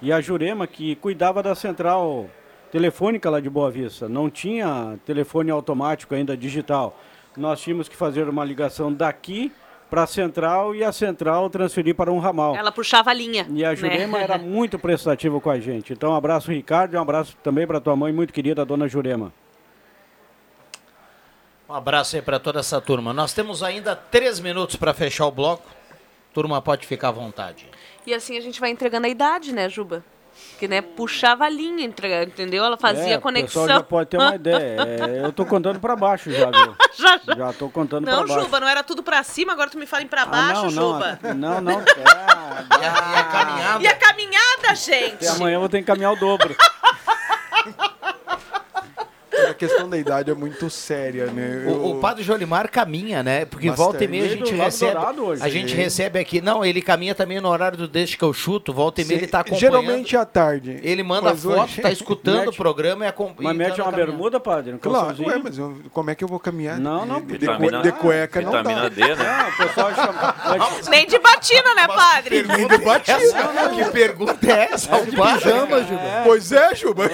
e 0.00 0.12
a 0.12 0.20
Jurema 0.20 0.64
que 0.68 0.94
cuidava 0.94 1.42
da 1.42 1.56
central 1.56 2.30
telefônica 2.70 3.28
lá 3.28 3.40
de 3.40 3.50
Boa 3.50 3.68
Vista. 3.68 4.08
Não 4.08 4.30
tinha 4.30 4.96
telefone 5.04 5.50
automático 5.50 6.14
ainda 6.14 6.36
digital. 6.36 6.96
Nós 7.36 7.60
tínhamos 7.60 7.88
que 7.88 7.96
fazer 7.96 8.28
uma 8.28 8.44
ligação 8.44 8.92
daqui 8.92 9.52
para 9.88 10.04
a 10.04 10.06
central 10.06 10.74
e 10.74 10.82
a 10.82 10.90
central 10.90 11.50
transferir 11.50 11.94
para 11.94 12.10
um 12.10 12.18
ramal. 12.18 12.56
Ela 12.56 12.72
puxava 12.72 13.10
a 13.10 13.14
linha. 13.14 13.46
E 13.50 13.64
a 13.64 13.70
né? 13.70 13.76
Jurema 13.76 14.18
era 14.18 14.36
muito 14.38 14.78
prestativa 14.78 15.38
com 15.38 15.50
a 15.50 15.60
gente. 15.60 15.92
Então, 15.92 16.12
um 16.12 16.16
abraço, 16.16 16.50
Ricardo, 16.50 16.94
e 16.94 16.96
um 16.96 17.02
abraço 17.02 17.36
também 17.42 17.66
para 17.66 17.80
tua 17.80 17.94
mãe 17.94 18.12
muito 18.12 18.32
querida, 18.32 18.62
a 18.62 18.64
dona 18.64 18.88
Jurema. 18.88 19.32
Um 21.68 21.74
abraço 21.74 22.16
aí 22.16 22.22
para 22.22 22.38
toda 22.38 22.60
essa 22.60 22.80
turma. 22.80 23.12
Nós 23.12 23.32
temos 23.32 23.62
ainda 23.62 23.96
três 23.96 24.40
minutos 24.40 24.76
para 24.76 24.92
fechar 24.92 25.26
o 25.26 25.30
bloco. 25.30 25.68
Turma, 26.32 26.60
pode 26.62 26.86
ficar 26.86 27.08
à 27.08 27.12
vontade. 27.12 27.68
E 28.06 28.14
assim 28.14 28.36
a 28.36 28.40
gente 28.40 28.60
vai 28.60 28.70
entregando 28.70 29.06
a 29.06 29.10
idade, 29.10 29.52
né, 29.52 29.68
Juba? 29.68 30.04
Que, 30.58 30.68
né, 30.68 30.80
puxava 30.80 31.44
a 31.44 31.48
linha, 31.48 31.84
entendeu? 31.84 32.64
Ela 32.64 32.76
fazia 32.76 33.14
é, 33.14 33.18
conexão. 33.18 33.62
O 33.62 33.66
pessoal 33.66 33.80
já 33.80 33.84
pode 33.84 34.10
ter 34.10 34.16
uma 34.16 34.36
ideia. 34.36 34.76
É, 34.80 35.24
eu 35.24 35.32
tô 35.32 35.44
contando 35.44 35.80
para 35.80 35.96
baixo 35.96 36.30
já, 36.30 36.50
viu? 36.50 36.76
já, 36.96 37.18
já. 37.26 37.34
Já 37.34 37.52
tô 37.52 37.68
contando 37.68 38.04
Não, 38.06 38.18
para 38.18 38.26
baixo. 38.28 38.44
Juba, 38.44 38.60
não 38.60 38.68
era 38.68 38.84
tudo 38.84 39.02
pra 39.02 39.24
cima, 39.24 39.52
agora 39.54 39.70
tu 39.70 39.76
me 39.78 39.86
fala 39.86 40.04
em 40.04 40.06
pra 40.06 40.22
Ah, 40.22 40.26
baixo, 40.26 40.62
não, 40.62 40.70
Juba. 40.70 41.18
não, 41.34 41.60
não, 41.60 41.60
não. 41.82 41.82
E 43.80 43.86
a 43.88 43.94
caminhada, 43.96 44.74
gente? 44.76 45.14
Até 45.14 45.28
amanhã 45.28 45.56
eu 45.56 45.60
vou 45.60 45.68
ter 45.68 45.78
que 45.78 45.84
caminhar 45.84 46.12
o 46.12 46.16
dobro. 46.16 46.54
A 49.50 49.54
questão 49.54 49.88
da 49.88 49.96
idade 49.98 50.30
é 50.30 50.34
muito 50.34 50.68
séria, 50.68 51.26
né? 51.26 51.64
O, 51.66 51.70
Eu- 51.70 51.84
o 51.92 52.00
padre 52.00 52.22
Jolimar 52.22 52.68
caminha, 52.68 53.22
né? 53.22 53.44
Porque 53.44 53.68
Bastante. 53.68 53.84
volta 53.86 54.04
e 54.04 54.08
meia 54.08 54.24
a 54.24 54.28
gente 54.28 54.52
recebe. 54.54 54.96
A 55.40 55.48
gente 55.48 55.74
recebe 55.74 56.18
aqui. 56.18 56.40
Não, 56.40 56.64
ele 56.64 56.82
caminha 56.82 57.14
também 57.14 57.40
no 57.40 57.48
horário 57.48 57.76
do 57.78 57.88
Deixa 57.88 58.16
que 58.16 58.22
eu 58.24 58.32
chuto. 58.32 58.72
Volta 58.72 59.00
e 59.00 59.04
meia 59.04 59.18
ele 59.18 59.26
tá 59.26 59.40
acompanhando. 59.40 59.60
Geralmente 59.60 60.16
à 60.16 60.24
tarde. 60.24 60.78
Ele 60.82 61.02
manda 61.02 61.30
Mas 61.30 61.42
foto, 61.42 61.62
hoje- 61.62 61.80
tá 61.80 61.90
escutando 61.92 62.42
o 62.42 62.46
Mete- 62.46 62.56
programa 62.56 63.04
e 63.04 63.08
acompanha. 63.08 63.48
Mas 63.48 63.56
mete 63.56 63.80
uma 63.80 63.90
bermuda, 63.92 64.38
padre? 64.38 64.74
Um 64.74 64.78
Claro, 64.78 65.16
ué, 65.26 65.38
mas 65.42 65.56
eu- 65.58 65.76
como 65.92 66.10
é 66.10 66.14
que 66.14 66.22
eu 66.24 66.28
vou 66.28 66.38
caminhar? 66.38 66.78
Não, 66.78 67.04
não, 67.06 67.20
De, 67.20 67.26
de, 67.26 67.38
vitamina- 67.38 67.82
de 67.82 67.92
cueca 67.92 68.40
não 68.40 68.50
Vitamina 68.50 68.82
dá. 68.82 68.88
D, 68.88 69.00
né? 69.14 69.14
Não, 69.16 69.48
o 69.48 69.68
pessoal 69.68 69.94
chama... 69.94 70.34
Nem 70.90 71.06
de 71.06 71.18
batina, 71.18 71.74
né, 71.74 71.86
padre? 71.86 72.42
Nem 72.42 72.66
de 72.68 72.78
batina. 72.78 73.16
Essa- 73.18 73.68
que 73.70 73.84
pergunta 73.90 74.46
é 74.46 74.68
essa? 74.72 74.94
É 74.96 75.00
de 75.04 75.10
pijama, 75.10 75.82
Juba. 75.84 76.22
Pois 76.24 76.52
é, 76.52 76.74
Juba. 76.74 77.10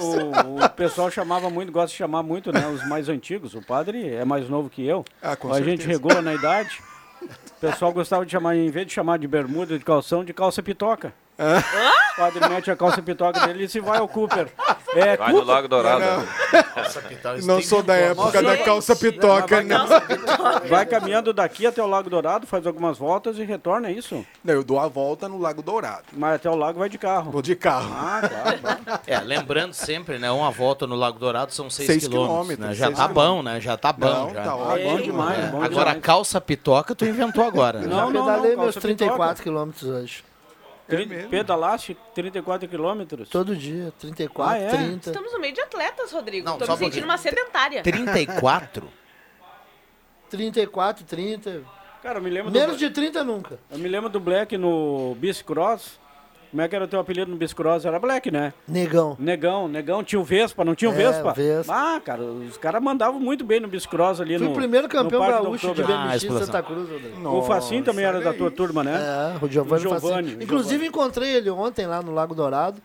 O, 0.00 0.64
o 0.64 0.68
pessoal 0.70 1.10
chamava 1.18 1.50
muito, 1.50 1.72
gosta 1.72 1.88
de 1.88 1.96
chamar 1.96 2.22
muito, 2.22 2.52
né? 2.52 2.66
Os 2.68 2.86
mais 2.86 3.08
antigos. 3.08 3.54
O 3.54 3.62
padre 3.62 4.08
é 4.14 4.24
mais 4.24 4.48
novo 4.48 4.70
que 4.70 4.86
eu. 4.86 5.04
Ah, 5.20 5.34
com 5.34 5.52
a 5.52 5.60
gente 5.60 5.82
certeza. 5.82 5.88
regula 5.88 6.22
na 6.22 6.32
idade. 6.34 6.80
O 7.20 7.60
pessoal 7.60 7.92
gostava 7.92 8.24
de 8.24 8.30
chamar, 8.30 8.54
em 8.56 8.70
vez 8.70 8.86
de 8.86 8.92
chamar 8.92 9.18
de 9.18 9.26
bermuda, 9.26 9.76
de 9.76 9.84
calção, 9.84 10.24
de 10.24 10.32
calça 10.32 10.62
pitoca. 10.62 11.12
O 11.38 12.20
padre 12.20 12.48
mete 12.48 12.68
a 12.70 12.76
calça 12.76 13.00
pitoca 13.00 13.46
dele 13.46 13.64
e 13.64 13.68
se 13.68 13.78
vai 13.78 13.98
ao 13.98 14.08
Cooper. 14.08 14.48
É, 14.94 15.16
Vai 15.16 15.28
no 15.28 15.38
Cooper. 15.38 15.54
Lago 15.54 15.68
Dourado. 15.68 16.02
Não 17.44 17.62
sou 17.62 17.82
da 17.82 17.94
época 17.94 18.42
da 18.42 18.56
calça 18.56 18.96
pitoca, 18.96 19.62
não. 19.62 19.86
Vai 20.68 20.84
caminhando 20.86 21.32
daqui 21.32 21.66
até 21.66 21.80
o 21.82 21.86
Lago 21.86 22.10
Dourado, 22.10 22.46
faz 22.46 22.66
algumas 22.66 22.98
voltas 22.98 23.38
e 23.38 23.44
retorna, 23.44 23.88
é 23.88 23.92
isso? 23.92 24.24
Não, 24.42 24.54
eu 24.54 24.64
dou 24.64 24.80
a 24.80 24.88
volta 24.88 25.28
no 25.28 25.38
Lago 25.38 25.62
Dourado. 25.62 26.04
Mas 26.12 26.34
até 26.36 26.50
o 26.50 26.56
lago 26.56 26.78
vai 26.80 26.88
de 26.88 26.98
carro. 26.98 27.30
Vou 27.30 27.42
de 27.42 27.54
carro. 27.54 27.92
Ah, 27.94 28.20
claro. 28.28 29.00
É, 29.06 29.20
lembrando 29.20 29.74
sempre, 29.74 30.18
né? 30.18 30.30
Uma 30.30 30.50
volta 30.50 30.86
no 30.86 30.96
Lago 30.96 31.18
Dourado 31.18 31.52
são 31.54 31.70
6 31.70 31.86
Seis 31.86 32.08
quilômetros. 32.08 32.30
quilômetros, 32.56 32.68
Né? 32.68 32.74
Já 32.74 32.86
seis 32.86 32.96
tá 32.98 33.08
quilômetros. 33.08 33.36
bom, 33.36 33.42
né? 33.44 33.60
Já 33.60 33.76
tá 33.76 33.92
bom. 33.92 34.06
Não, 34.08 34.34
já. 34.34 34.42
tá 34.42 34.56
ótimo. 34.56 34.90
bom 34.90 35.00
demais, 35.02 35.38
É, 35.38 35.42
bom 35.48 35.62
Agora, 35.62 35.84
demais. 35.90 36.00
calça 36.02 36.40
pitoca, 36.40 36.94
tu 36.94 37.04
inventou 37.04 37.44
agora. 37.44 37.78
né? 37.78 37.84
Já 37.84 37.90
Não, 37.90 38.10
não, 38.10 38.24
pedalei 38.26 38.56
não, 38.56 38.62
meus 38.64 38.74
calça 38.74 38.80
34 38.80 39.42
quilômetros 39.42 39.84
hoje. 39.88 40.24
Trin- 40.88 41.28
Pedalaste 41.28 41.96
34 42.14 42.68
quilômetros? 42.68 43.28
Todo 43.28 43.54
dia, 43.54 43.92
34, 43.98 44.52
Ah, 44.52 44.58
é? 44.58 44.68
30. 44.68 45.10
Estamos 45.10 45.32
no 45.32 45.38
meio 45.38 45.52
de 45.54 45.60
atletas, 45.60 46.10
Rodrigo. 46.12 46.46
Não, 46.46 46.56
Tô 46.58 46.64
só 46.66 46.72
me 46.72 46.78
sentindo 46.78 47.04
uma 47.04 47.18
sedentária. 47.18 47.82
34? 47.82 48.88
34, 50.30 51.04
30. 51.04 51.62
Cara, 52.02 52.18
eu 52.18 52.22
me 52.22 52.30
lembro 52.30 52.50
Menos 52.52 52.76
do... 52.76 52.78
de 52.78 52.90
30 52.90 53.24
nunca. 53.24 53.58
Eu 53.70 53.78
me 53.78 53.88
lembro 53.88 54.08
do 54.08 54.20
Black 54.20 54.56
no 54.56 55.14
Bicicross. 55.16 55.98
Como 56.50 56.62
é 56.62 56.68
que 56.68 56.74
era 56.74 56.84
o 56.84 56.88
teu 56.88 56.98
apelido 56.98 57.30
no 57.30 57.36
Bicicross? 57.36 57.84
Era 57.84 57.98
Black, 57.98 58.30
né? 58.30 58.54
Negão. 58.66 59.16
Negão, 59.18 59.68
Negão. 59.68 60.02
Tinha 60.02 60.18
o 60.20 60.24
Vespa, 60.24 60.64
não 60.64 60.74
tinha 60.74 60.90
o 60.90 60.94
É, 60.94 60.96
Vespa? 60.96 61.32
Vespa. 61.34 61.72
Ah, 61.74 62.00
cara, 62.00 62.22
os 62.22 62.56
caras 62.56 62.82
mandavam 62.82 63.20
muito 63.20 63.44
bem 63.44 63.60
no 63.60 63.68
Bicicross 63.68 64.20
ali 64.20 64.38
Fui 64.38 64.46
no 64.46 64.52
o 64.52 64.56
primeiro 64.56 64.88
campeão 64.88 65.20
gaúcho 65.20 65.74
de. 65.74 65.82
Ah, 65.82 65.86
BMX 65.86 66.22
explosão. 66.22 66.46
Santa 66.46 66.62
Cruz. 66.62 66.88
O 67.24 67.42
Facinho 67.42 67.84
também 67.84 68.04
era 68.04 68.20
da 68.20 68.32
tua 68.32 68.50
turma, 68.50 68.82
né? 68.82 68.94
É, 69.40 69.44
o 69.44 69.48
Giovanni, 69.48 69.80
O 69.86 69.88
Giovanni, 69.90 70.00
Facini. 70.12 70.34
o 70.40 70.42
Inclusive 70.44 70.70
Giovanni. 70.84 70.88
encontrei 70.88 71.34
ele 71.34 71.50
ontem 71.50 71.86
lá 71.86 72.00
no 72.02 72.12
Lago 72.12 72.34
Dourado. 72.34 72.80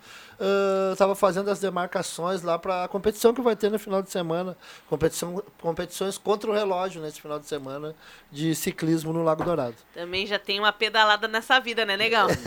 Estava 0.91 1.15
fazendo 1.15 1.49
as 1.49 1.59
demarcações 1.59 2.41
lá 2.41 2.57
para 2.59 2.83
a 2.83 2.87
competição 2.87 3.33
que 3.33 3.41
vai 3.41 3.55
ter 3.55 3.69
no 3.71 3.79
final 3.79 4.01
de 4.01 4.09
semana. 4.11 4.57
Competição, 4.89 5.43
competições 5.61 6.17
contra 6.17 6.49
o 6.49 6.53
relógio 6.53 7.01
nesse 7.01 7.21
final 7.21 7.39
de 7.39 7.47
semana 7.47 7.95
de 8.31 8.53
ciclismo 8.55 9.13
no 9.13 9.23
Lago 9.23 9.43
Dourado. 9.43 9.75
Também 9.93 10.25
já 10.27 10.37
tem 10.39 10.59
uma 10.59 10.71
pedalada 10.73 11.27
nessa 11.27 11.59
vida, 11.59 11.85
né, 11.85 11.97
negão? 11.97 12.27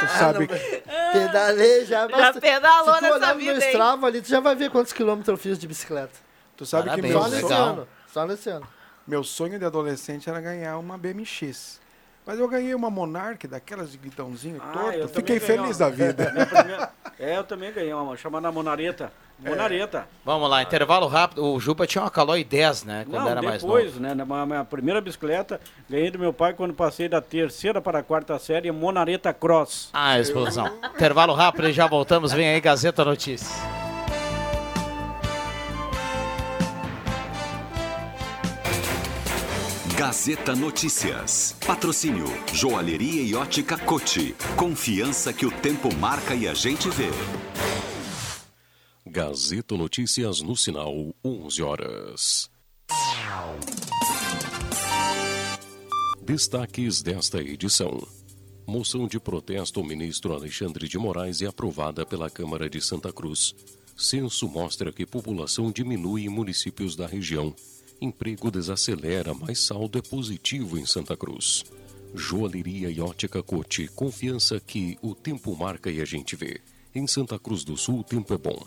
Tu 0.00 0.08
sabe 0.18 0.46
que 0.48 0.82
Pedalei 1.12 1.84
já. 1.84 2.08
Já 2.08 2.32
pedalou 2.32 2.94
Se 2.94 3.00
tu 3.00 3.02
nessa 3.02 3.34
no 3.34 3.38
vida, 3.38 3.64
hein? 3.64 3.70
Strava 3.70 4.06
ali, 4.06 4.20
tu 4.22 4.28
já 4.28 4.40
vai 4.40 4.54
ver 4.56 4.70
quantos 4.70 4.92
quilômetros 4.92 5.28
eu 5.28 5.36
fiz 5.36 5.58
de 5.58 5.66
bicicleta. 5.68 6.18
Tu 6.56 6.66
sabe 6.66 6.90
que 6.90 7.02
Parabéns, 7.02 7.12
meu, 7.12 7.22
Só 7.22 7.28
nesse 7.28 7.52
ano. 7.52 7.88
Só 8.12 8.26
nesse 8.26 8.50
ano. 8.50 8.68
meu 9.06 9.22
sonho 9.22 9.58
de 9.58 9.64
adolescente 9.64 10.28
era 10.28 10.40
ganhar 10.40 10.78
uma 10.78 10.98
BMX. 10.98 11.80
Mas 12.24 12.38
eu 12.38 12.46
ganhei 12.48 12.74
uma 12.74 12.88
Monarch, 12.90 13.46
daquelas 13.48 13.90
de 13.90 13.98
guidãozinho 13.98 14.60
Ah, 14.62 14.72
torto. 14.72 14.98
eu 14.98 15.08
Fiquei 15.08 15.40
feliz 15.40 15.80
uma. 15.80 15.90
da 15.90 15.90
vida. 15.90 16.30
Minha 16.32 16.46
primeira- 16.46 16.90
É, 17.18 17.36
eu 17.36 17.44
também 17.44 17.72
ganhei 17.72 17.92
uma, 17.92 18.16
chamada 18.16 18.50
Monareta. 18.52 19.12
Monareta. 19.38 20.06
Vamos 20.24 20.48
lá, 20.48 20.62
intervalo 20.62 21.08
rápido. 21.08 21.44
O 21.44 21.58
Jupa 21.58 21.84
tinha 21.84 22.02
uma 22.04 22.10
Caloi 22.10 22.44
10, 22.44 22.84
né? 22.84 23.04
Quando 23.10 23.24
Não, 23.24 23.28
era 23.30 23.42
mais 23.42 23.60
depois, 23.60 23.86
novo. 23.86 24.00
né? 24.00 24.14
Na 24.14 24.24
minha- 24.24 24.46
minha 24.46 24.64
primeira 24.64 25.00
bicicleta, 25.00 25.60
ganhei 25.90 26.12
do 26.12 26.18
meu 26.18 26.32
pai 26.32 26.52
quando 26.54 26.72
passei 26.72 27.08
da 27.08 27.20
terceira 27.20 27.80
para 27.80 27.98
a 27.98 28.02
quarta 28.04 28.38
série, 28.38 28.70
Monareta 28.70 29.34
Cross. 29.34 29.90
Ah, 29.92 30.16
explosão. 30.20 30.68
intervalo 30.94 31.34
rápido 31.34 31.68
e 31.68 31.72
já 31.72 31.88
voltamos. 31.88 32.32
Vem 32.32 32.48
aí, 32.50 32.60
Gazeta 32.60 33.04
Notícias. 33.04 33.50
Gazeta 40.04 40.56
Notícias. 40.56 41.54
Patrocínio 41.64 42.26
Joalheria 42.52 43.22
e 43.22 43.36
Ótica 43.36 43.78
Cote. 43.78 44.34
Confiança 44.56 45.32
que 45.32 45.46
o 45.46 45.50
tempo 45.52 45.94
marca 45.94 46.34
e 46.34 46.48
a 46.48 46.54
gente 46.54 46.90
vê. 46.90 47.08
Gazeta 49.06 49.76
Notícias 49.76 50.40
no 50.40 50.56
sinal 50.56 50.92
11 51.24 51.62
horas. 51.62 52.50
Destaques 56.20 57.00
desta 57.00 57.40
edição. 57.40 58.04
Moção 58.66 59.06
de 59.06 59.20
protesto 59.20 59.78
ao 59.78 59.86
ministro 59.86 60.34
Alexandre 60.34 60.88
de 60.88 60.98
Moraes 60.98 61.42
é 61.42 61.46
aprovada 61.46 62.04
pela 62.04 62.28
Câmara 62.28 62.68
de 62.68 62.80
Santa 62.80 63.12
Cruz. 63.12 63.54
Censo 63.96 64.48
mostra 64.48 64.92
que 64.92 65.06
população 65.06 65.70
diminui 65.70 66.24
em 66.24 66.28
municípios 66.28 66.96
da 66.96 67.06
região. 67.06 67.54
Emprego 68.02 68.50
desacelera, 68.50 69.32
mas 69.32 69.60
saldo 69.60 69.96
é 69.96 70.02
positivo 70.02 70.76
em 70.76 70.84
Santa 70.84 71.16
Cruz. 71.16 71.62
Joalheria 72.12 72.90
e 72.90 73.00
ótica 73.00 73.40
Cote, 73.44 73.86
confiança 73.94 74.58
que 74.58 74.98
o 75.00 75.14
tempo 75.14 75.54
marca 75.56 75.88
e 75.88 76.00
a 76.00 76.04
gente 76.04 76.34
vê. 76.34 76.60
Em 76.92 77.06
Santa 77.06 77.38
Cruz 77.38 77.62
do 77.62 77.76
Sul, 77.76 78.00
o 78.00 78.04
tempo 78.04 78.34
é 78.34 78.36
bom. 78.36 78.60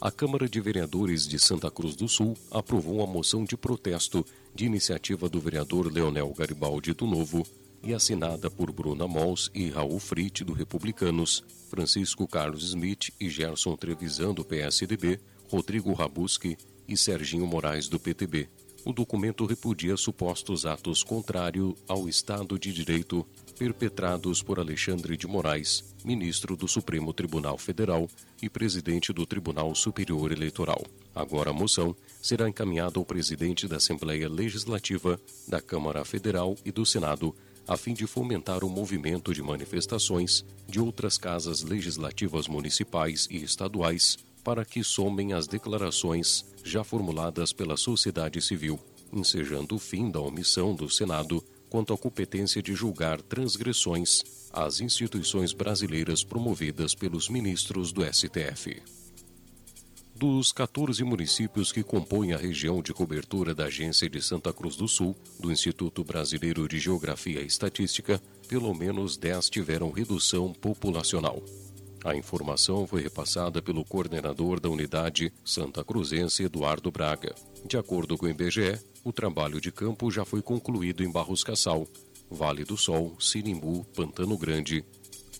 A 0.00 0.12
Câmara 0.12 0.48
de 0.48 0.60
Vereadores 0.60 1.26
de 1.26 1.40
Santa 1.40 1.72
Cruz 1.72 1.96
do 1.96 2.08
Sul 2.08 2.36
aprovou 2.52 2.98
uma 2.98 3.06
moção 3.06 3.44
de 3.44 3.56
protesto 3.56 4.24
de 4.54 4.64
iniciativa 4.64 5.28
do 5.28 5.40
vereador 5.40 5.92
Leonel 5.92 6.32
Garibaldi 6.32 6.94
do 6.94 7.04
Novo 7.04 7.44
e 7.82 7.92
assinada 7.92 8.48
por 8.48 8.70
Bruna 8.70 9.08
Mols 9.08 9.50
e 9.52 9.70
Raul 9.70 9.98
Frit 9.98 10.44
do 10.44 10.52
Republicanos, 10.52 11.42
Francisco 11.68 12.28
Carlos 12.28 12.62
Smith 12.62 13.10
e 13.18 13.28
Gerson 13.28 13.74
Trevisan 13.74 14.32
do 14.32 14.44
PSDB, 14.44 15.18
Rodrigo 15.50 15.92
Rabuski 15.94 16.56
e 16.92 16.96
Serginho 16.96 17.46
Moraes 17.46 17.88
do 17.88 17.98
PTB. 17.98 18.48
O 18.84 18.92
documento 18.92 19.46
repudia 19.46 19.96
supostos 19.96 20.66
atos 20.66 21.02
contrários 21.02 21.74
ao 21.88 22.08
Estado 22.08 22.58
de 22.58 22.72
Direito 22.72 23.26
perpetrados 23.56 24.42
por 24.42 24.58
Alexandre 24.58 25.16
de 25.16 25.26
Moraes, 25.26 25.84
ministro 26.04 26.56
do 26.56 26.66
Supremo 26.66 27.12
Tribunal 27.12 27.56
Federal 27.56 28.08
e 28.42 28.50
presidente 28.50 29.12
do 29.12 29.24
Tribunal 29.24 29.74
Superior 29.74 30.32
Eleitoral. 30.32 30.82
Agora 31.14 31.50
a 31.50 31.54
moção 31.54 31.94
será 32.20 32.48
encaminhada 32.48 32.98
ao 32.98 33.04
presidente 33.04 33.68
da 33.68 33.76
Assembleia 33.76 34.28
Legislativa, 34.28 35.18
da 35.46 35.60
Câmara 35.60 36.04
Federal 36.04 36.56
e 36.64 36.72
do 36.72 36.84
Senado, 36.84 37.34
a 37.68 37.76
fim 37.76 37.94
de 37.94 38.06
fomentar 38.06 38.64
o 38.64 38.68
movimento 38.68 39.32
de 39.32 39.42
manifestações 39.42 40.44
de 40.68 40.80
outras 40.80 41.16
casas 41.16 41.62
legislativas 41.62 42.48
municipais 42.48 43.28
e 43.30 43.36
estaduais 43.36 44.18
para 44.42 44.64
que 44.64 44.82
somem 44.82 45.32
as 45.32 45.46
declarações 45.46 46.44
já 46.64 46.82
formuladas 46.82 47.52
pela 47.52 47.76
sociedade 47.76 48.40
civil, 48.40 48.78
ensejando 49.12 49.76
o 49.76 49.78
fim 49.78 50.10
da 50.10 50.20
omissão 50.20 50.74
do 50.74 50.88
Senado 50.88 51.42
quanto 51.68 51.94
à 51.94 51.98
competência 51.98 52.62
de 52.62 52.74
julgar 52.74 53.22
transgressões 53.22 54.22
às 54.52 54.80
instituições 54.80 55.52
brasileiras 55.54 56.22
promovidas 56.22 56.94
pelos 56.94 57.28
ministros 57.28 57.92
do 57.92 58.04
STF. 58.04 58.82
Dos 60.14 60.52
14 60.52 61.02
municípios 61.02 61.72
que 61.72 61.82
compõem 61.82 62.32
a 62.32 62.36
região 62.36 62.82
de 62.82 62.92
cobertura 62.92 63.54
da 63.54 63.64
Agência 63.64 64.08
de 64.08 64.20
Santa 64.20 64.52
Cruz 64.52 64.76
do 64.76 64.86
Sul, 64.86 65.16
do 65.40 65.50
Instituto 65.50 66.04
Brasileiro 66.04 66.68
de 66.68 66.78
Geografia 66.78 67.40
e 67.40 67.46
Estatística, 67.46 68.22
pelo 68.46 68.72
menos 68.74 69.16
10 69.16 69.48
tiveram 69.48 69.90
redução 69.90 70.52
populacional. 70.52 71.42
A 72.04 72.16
informação 72.16 72.84
foi 72.84 73.00
repassada 73.00 73.62
pelo 73.62 73.84
coordenador 73.84 74.58
da 74.58 74.68
unidade 74.68 75.32
Santa 75.44 75.84
Cruzense, 75.84 76.42
Eduardo 76.42 76.90
Braga. 76.90 77.32
De 77.64 77.76
acordo 77.76 78.18
com 78.18 78.26
o 78.26 78.28
IBGE, 78.28 78.80
o 79.04 79.12
trabalho 79.12 79.60
de 79.60 79.70
campo 79.70 80.10
já 80.10 80.24
foi 80.24 80.42
concluído 80.42 81.04
em 81.04 81.10
Barros 81.10 81.44
Cassal, 81.44 81.86
Vale 82.28 82.64
do 82.64 82.76
Sol, 82.76 83.14
Sinimbu, 83.20 83.84
Pantano 83.94 84.36
Grande. 84.36 84.84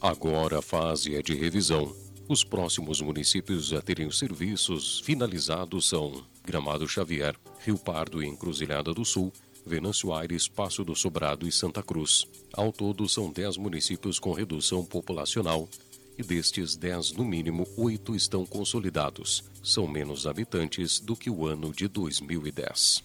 Agora 0.00 0.60
a 0.60 0.62
fase 0.62 1.16
é 1.16 1.22
de 1.22 1.34
revisão. 1.34 1.92
Os 2.28 2.44
próximos 2.44 3.00
municípios 3.00 3.72
a 3.72 3.82
terem 3.82 4.06
os 4.06 4.18
serviços 4.18 5.00
finalizados 5.00 5.88
são 5.88 6.24
Gramado 6.44 6.86
Xavier, 6.86 7.34
Rio 7.58 7.76
Pardo 7.76 8.22
e 8.22 8.26
Encruzilhada 8.26 8.94
do 8.94 9.04
Sul, 9.04 9.32
Venâncio 9.66 10.12
Aires, 10.12 10.46
Passo 10.46 10.84
do 10.84 10.94
Sobrado 10.94 11.46
e 11.46 11.50
Santa 11.50 11.82
Cruz. 11.82 12.24
Ao 12.52 12.72
todo, 12.72 13.08
são 13.08 13.32
10 13.32 13.56
municípios 13.56 14.20
com 14.20 14.32
redução 14.32 14.84
populacional 14.84 15.68
e 16.18 16.22
destes 16.22 16.76
10, 16.76 17.12
no 17.12 17.24
mínimo, 17.24 17.66
8 17.76 18.14
estão 18.14 18.44
consolidados. 18.44 19.44
São 19.62 19.86
menos 19.86 20.26
habitantes 20.26 21.00
do 21.00 21.16
que 21.16 21.30
o 21.30 21.46
ano 21.46 21.72
de 21.72 21.88
2010. 21.88 23.04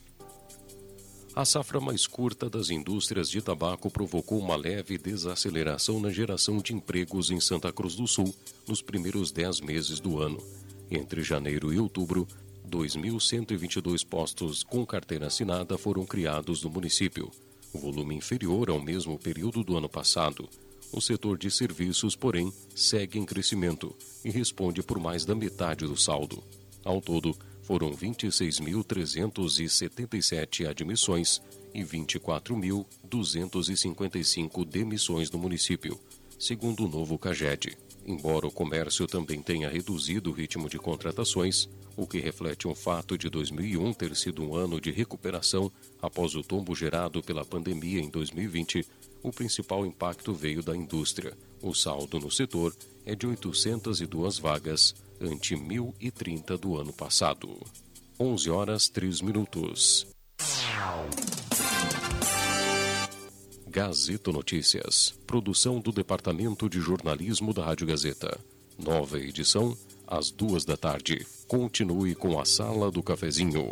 A 1.35 1.45
safra 1.45 1.79
mais 1.79 2.07
curta 2.07 2.49
das 2.49 2.71
indústrias 2.71 3.29
de 3.29 3.41
tabaco 3.41 3.91
provocou 3.91 4.39
uma 4.39 4.55
leve 4.55 4.97
desaceleração 4.97 5.99
na 5.99 6.09
geração 6.09 6.57
de 6.57 6.73
empregos 6.73 7.29
em 7.29 7.39
Santa 7.39 7.71
Cruz 7.71 7.95
do 7.95 8.07
Sul 8.07 8.33
nos 8.67 8.81
primeiros 8.81 9.31
10 9.31 9.61
meses 9.61 9.99
do 9.99 10.19
ano. 10.19 10.41
Entre 10.89 11.21
janeiro 11.21 11.71
e 11.71 11.79
outubro, 11.79 12.27
2.122 12.67 14.03
postos 14.03 14.63
com 14.63 14.83
carteira 14.83 15.27
assinada 15.27 15.77
foram 15.77 16.05
criados 16.05 16.63
no 16.63 16.71
município, 16.71 17.29
volume 17.71 18.15
inferior 18.15 18.71
ao 18.71 18.81
mesmo 18.81 19.17
período 19.19 19.63
do 19.63 19.77
ano 19.77 19.87
passado. 19.87 20.49
O 20.91 20.99
setor 21.01 21.37
de 21.37 21.51
serviços, 21.51 22.15
porém, 22.15 22.51
segue 22.75 23.19
em 23.19 23.25
crescimento 23.25 23.93
e 24.23 24.29
responde 24.29 24.81
por 24.81 24.97
mais 24.99 25.25
da 25.25 25.35
metade 25.35 25.85
do 25.85 25.97
saldo. 25.97 26.41
Ao 26.83 27.01
todo, 27.01 27.37
foram 27.61 27.91
26.377 27.91 30.67
admissões 30.67 31.41
e 31.73 31.83
24.255 31.83 34.65
demissões 34.65 35.29
no 35.29 35.37
município, 35.37 35.99
segundo 36.39 36.85
o 36.85 36.87
novo 36.87 37.17
CAGED. 37.17 37.77
Embora 38.05 38.47
o 38.47 38.51
comércio 38.51 39.05
também 39.05 39.41
tenha 39.41 39.67
reduzido 39.69 40.29
o 40.29 40.33
ritmo 40.33 40.69
de 40.69 40.79
contratações, 40.79 41.67
o 41.97 42.07
que 42.07 42.19
reflete 42.19 42.65
um 42.65 42.73
fato 42.73 43.17
de 43.17 43.29
2001 43.29 43.93
ter 43.93 44.15
sido 44.15 44.41
um 44.41 44.55
ano 44.55 44.79
de 44.79 44.91
recuperação 44.91 45.69
após 46.01 46.35
o 46.35 46.41
tombo 46.41 46.73
gerado 46.73 47.21
pela 47.21 47.43
pandemia 47.43 47.99
em 47.99 48.09
2020, 48.09 48.87
o 49.27 49.31
principal 49.31 49.85
impacto 49.85 50.33
veio 50.33 50.63
da 50.63 50.75
indústria. 50.75 51.37
O 51.61 51.73
saldo 51.73 52.19
no 52.19 52.31
setor 52.31 52.75
é 53.05 53.13
de 53.13 53.27
802 53.27 54.37
vagas, 54.37 54.95
ante 55.19 55.55
1.030 55.55 56.57
do 56.57 56.77
ano 56.77 56.93
passado. 56.93 57.59
11 58.19 58.49
horas 58.49 58.87
3 58.89 59.21
minutos. 59.21 60.07
Gazeta 63.67 64.31
Notícias. 64.31 65.13
Produção 65.27 65.79
do 65.79 65.91
Departamento 65.91 66.69
de 66.69 66.79
Jornalismo 66.79 67.53
da 67.53 67.65
Rádio 67.65 67.87
Gazeta. 67.87 68.39
Nova 68.77 69.19
edição, 69.19 69.77
às 70.07 70.31
duas 70.31 70.63
da 70.63 70.77
tarde. 70.77 71.25
Continue 71.47 72.15
com 72.15 72.39
a 72.39 72.45
Sala 72.45 72.89
do 72.89 73.03
Cafezinho. 73.03 73.71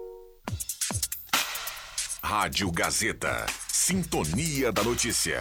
Rádio 2.31 2.71
Gazeta. 2.71 3.45
Sintonia 3.67 4.71
da 4.71 4.81
Notícia. 4.81 5.37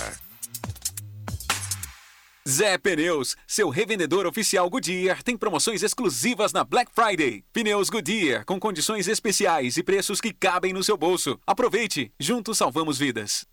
Zé 2.49 2.77
Pneus, 2.79 3.37
seu 3.47 3.69
revendedor 3.69 4.27
oficial 4.27 4.69
Goodyear, 4.69 5.23
tem 5.23 5.37
promoções 5.37 5.85
exclusivas 5.85 6.53
na 6.53 6.65
Black 6.65 6.91
Friday. 6.93 7.45
Pneus 7.53 7.91
Goodyear, 7.91 8.45
com 8.45 8.59
condições 8.59 9.07
especiais 9.07 9.77
e 9.77 9.85
preços 9.85 10.21
que 10.21 10.33
cabem 10.33 10.73
no 10.73 10.83
seu 10.83 10.97
bolso. 10.97 11.39
Aproveite, 11.47 12.13
juntos 12.19 12.59
salvamos 12.59 12.99
vidas. 12.99 13.47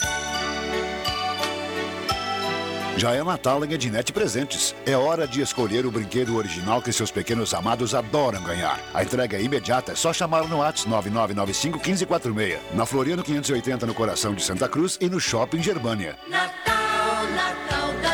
Já 2.98 3.14
é 3.14 3.24
Natal 3.24 3.64
em 3.64 3.72
Ednet 3.72 4.12
Presentes. 4.12 4.74
É 4.84 4.98
hora 4.98 5.28
de 5.28 5.40
escolher 5.40 5.86
o 5.86 5.92
brinquedo 5.92 6.36
original 6.36 6.82
que 6.82 6.92
seus 6.92 7.12
pequenos 7.12 7.54
amados 7.54 7.94
adoram 7.94 8.42
ganhar. 8.42 8.80
A 8.92 9.04
entrega 9.04 9.38
é 9.38 9.42
imediata, 9.44 9.92
é 9.92 9.96
só 9.96 10.12
chamar 10.12 10.48
no 10.48 10.58
WhatsApp 10.58 10.90
9995 10.90 11.78
1546. 11.78 12.60
Na 12.74 12.88
Floriano 12.88 13.24
580 13.24 13.86
no 13.86 13.94
coração 13.94 14.34
de 14.34 14.44
Santa 14.44 14.68
Cruz 14.68 14.98
e 15.00 15.08
no 15.08 15.20
Shopping 15.20 15.62
Germânia. 15.62 16.18
Natal, 16.28 17.24
Natal 17.36 17.68
crianças. 18.02 18.07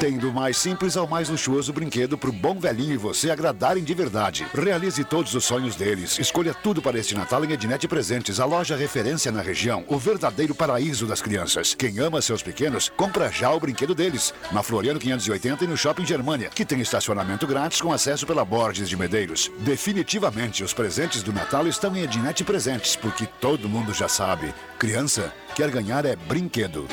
Tem 0.00 0.16
do 0.16 0.32
mais 0.32 0.56
simples 0.56 0.96
ao 0.96 1.06
mais 1.06 1.28
luxuoso 1.28 1.74
brinquedo 1.74 2.16
pro 2.16 2.32
bom 2.32 2.58
velhinho 2.58 2.94
e 2.94 2.96
você 2.96 3.30
agradarem 3.30 3.84
de 3.84 3.92
verdade. 3.92 4.46
Realize 4.54 5.04
todos 5.04 5.34
os 5.34 5.44
sonhos 5.44 5.76
deles. 5.76 6.18
Escolha 6.18 6.54
tudo 6.54 6.80
para 6.80 6.98
este 6.98 7.14
Natal 7.14 7.44
em 7.44 7.52
Ednet 7.52 7.86
Presentes, 7.86 8.40
a 8.40 8.46
loja 8.46 8.74
referência 8.76 9.30
na 9.30 9.42
região, 9.42 9.84
o 9.86 9.98
verdadeiro 9.98 10.54
paraíso 10.54 11.06
das 11.06 11.20
crianças. 11.20 11.74
Quem 11.74 11.98
ama 11.98 12.22
seus 12.22 12.42
pequenos, 12.42 12.90
compra 12.96 13.30
já 13.30 13.52
o 13.52 13.60
brinquedo 13.60 13.94
deles. 13.94 14.32
Na 14.50 14.62
Floriano 14.62 14.98
580 14.98 15.64
e 15.64 15.68
no 15.68 15.76
Shopping 15.76 16.06
Germania, 16.06 16.48
que 16.48 16.64
tem 16.64 16.80
estacionamento 16.80 17.46
grátis 17.46 17.82
com 17.82 17.92
acesso 17.92 18.26
pela 18.26 18.42
Borges 18.42 18.88
de 18.88 18.96
Medeiros. 18.96 19.52
Definitivamente, 19.58 20.64
os 20.64 20.72
presentes 20.72 21.22
do 21.22 21.30
Natal 21.30 21.68
estão 21.68 21.94
em 21.94 22.04
Ednet 22.04 22.42
Presentes, 22.42 22.96
porque 22.96 23.28
todo 23.38 23.68
mundo 23.68 23.92
já 23.92 24.08
sabe. 24.08 24.54
Criança 24.78 25.30
quer 25.54 25.70
ganhar 25.70 26.06
é 26.06 26.16
brinquedo. 26.16 26.88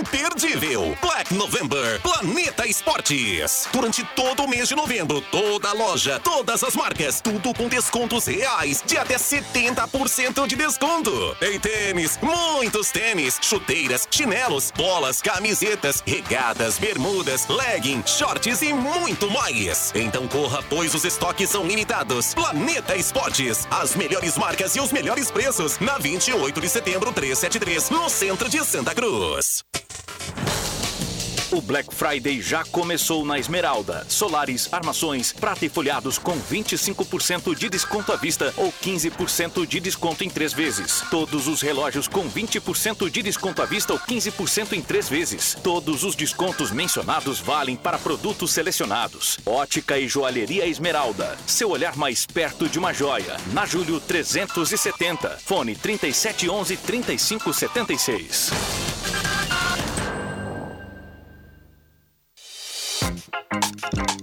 Imperdível 0.00 0.96
Black 1.02 1.34
November 1.34 2.00
Planeta 2.00 2.66
Esportes. 2.66 3.68
Durante 3.70 4.02
todo 4.16 4.44
o 4.44 4.48
mês 4.48 4.66
de 4.66 4.74
novembro, 4.74 5.20
toda 5.20 5.74
loja, 5.74 6.18
todas 6.18 6.64
as 6.64 6.74
marcas, 6.74 7.20
tudo 7.20 7.52
com 7.52 7.68
descontos 7.68 8.24
reais 8.24 8.82
de 8.86 8.96
até 8.96 9.16
70% 9.16 10.46
de 10.46 10.56
desconto. 10.56 11.36
Tem 11.38 11.60
tênis, 11.60 12.18
muitos 12.22 12.90
tênis, 12.90 13.38
chuteiras, 13.42 14.08
chinelos, 14.10 14.72
bolas, 14.74 15.20
camisetas, 15.20 16.02
regadas, 16.06 16.78
bermudas, 16.78 17.46
legging, 17.46 18.02
shorts 18.06 18.62
e 18.62 18.72
muito 18.72 19.30
mais. 19.30 19.92
Então 19.94 20.26
corra, 20.26 20.62
pois 20.62 20.94
os 20.94 21.04
estoques 21.04 21.50
são 21.50 21.66
limitados. 21.66 22.32
Planeta 22.32 22.96
Esportes, 22.96 23.68
as 23.70 23.94
melhores 23.94 24.38
marcas 24.38 24.74
e 24.74 24.80
os 24.80 24.92
melhores 24.92 25.30
preços 25.30 25.78
na 25.78 25.98
28 25.98 26.58
de 26.58 26.68
setembro 26.70 27.12
373, 27.12 27.90
no 27.90 28.08
centro 28.08 28.48
de 28.48 28.64
Santa 28.64 28.94
Cruz. 28.94 29.62
O 31.52 31.60
Black 31.60 31.92
Friday 31.92 32.40
já 32.40 32.62
começou 32.66 33.24
na 33.24 33.36
Esmeralda. 33.36 34.06
Solares, 34.08 34.72
armações, 34.72 35.32
prata 35.32 35.66
e 35.66 35.68
folhados 35.68 36.16
com 36.16 36.38
25% 36.38 37.56
de 37.56 37.68
desconto 37.68 38.12
à 38.12 38.16
vista 38.16 38.54
ou 38.56 38.72
15% 38.72 39.66
de 39.66 39.80
desconto 39.80 40.22
em 40.22 40.30
três 40.30 40.52
vezes. 40.52 41.02
Todos 41.10 41.48
os 41.48 41.60
relógios 41.60 42.06
com 42.06 42.30
20% 42.30 43.10
de 43.10 43.20
desconto 43.20 43.62
à 43.62 43.66
vista 43.66 43.92
ou 43.92 43.98
15% 43.98 44.74
em 44.74 44.80
três 44.80 45.08
vezes. 45.08 45.56
Todos 45.60 46.04
os 46.04 46.14
descontos 46.14 46.70
mencionados 46.70 47.40
valem 47.40 47.74
para 47.74 47.98
produtos 47.98 48.52
selecionados. 48.52 49.38
Ótica 49.44 49.98
e 49.98 50.06
Joalheria 50.06 50.68
Esmeralda. 50.68 51.36
Seu 51.48 51.70
olhar 51.70 51.96
mais 51.96 52.26
perto 52.26 52.68
de 52.68 52.78
uma 52.78 52.92
joia. 52.92 53.36
Na 53.52 53.66
Júlio 53.66 53.98
370. 53.98 55.38
Fone 55.44 55.74
3711 55.74 56.76
3576. 56.76 58.50
Thank 63.92 64.10
you. 64.12 64.19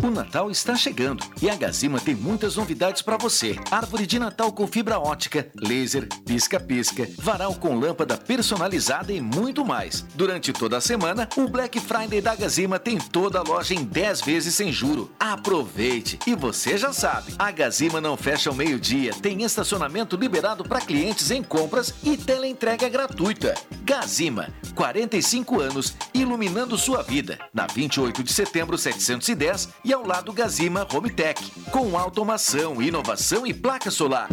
O 0.00 0.10
Natal 0.10 0.48
está 0.48 0.76
chegando 0.76 1.26
e 1.42 1.50
a 1.50 1.56
Gazima 1.56 1.98
tem 1.98 2.14
muitas 2.14 2.54
novidades 2.54 3.02
para 3.02 3.16
você. 3.16 3.56
Árvore 3.68 4.06
de 4.06 4.16
Natal 4.16 4.52
com 4.52 4.64
fibra 4.64 4.96
ótica, 4.96 5.50
laser, 5.56 6.06
pisca-pisca, 6.24 7.08
varal 7.18 7.56
com 7.56 7.76
lâmpada 7.76 8.16
personalizada 8.16 9.12
e 9.12 9.20
muito 9.20 9.64
mais. 9.64 10.02
Durante 10.14 10.52
toda 10.52 10.76
a 10.76 10.80
semana, 10.80 11.28
o 11.36 11.48
Black 11.48 11.80
Friday 11.80 12.20
da 12.20 12.36
Gazima 12.36 12.78
tem 12.78 12.96
toda 12.96 13.40
a 13.40 13.42
loja 13.42 13.74
em 13.74 13.82
10 13.82 14.20
vezes 14.20 14.54
sem 14.54 14.70
juro. 14.70 15.10
Aproveite! 15.18 16.16
E 16.28 16.36
você 16.36 16.78
já 16.78 16.92
sabe, 16.92 17.34
a 17.36 17.50
Gazima 17.50 18.00
não 18.00 18.16
fecha 18.16 18.50
ao 18.50 18.56
meio-dia, 18.56 19.12
tem 19.14 19.42
estacionamento 19.42 20.16
liberado 20.16 20.62
para 20.62 20.80
clientes 20.80 21.32
em 21.32 21.42
compras 21.42 21.92
e 22.04 22.16
teleentrega 22.16 22.88
gratuita. 22.88 23.52
Gazima, 23.82 24.48
45 24.76 25.60
anos, 25.60 25.96
iluminando 26.14 26.78
sua 26.78 27.02
vida. 27.02 27.36
Na 27.52 27.66
28 27.66 28.22
de 28.22 28.32
setembro 28.32 28.78
710 28.78 29.68
e 29.88 29.92
ao 29.94 30.06
lado 30.06 30.34
Gazima 30.34 30.86
Home 30.92 31.08
Tech, 31.08 31.50
com 31.70 31.96
automação, 31.98 32.82
inovação 32.82 33.46
e 33.46 33.54
placa 33.54 33.90
solar. 33.90 34.28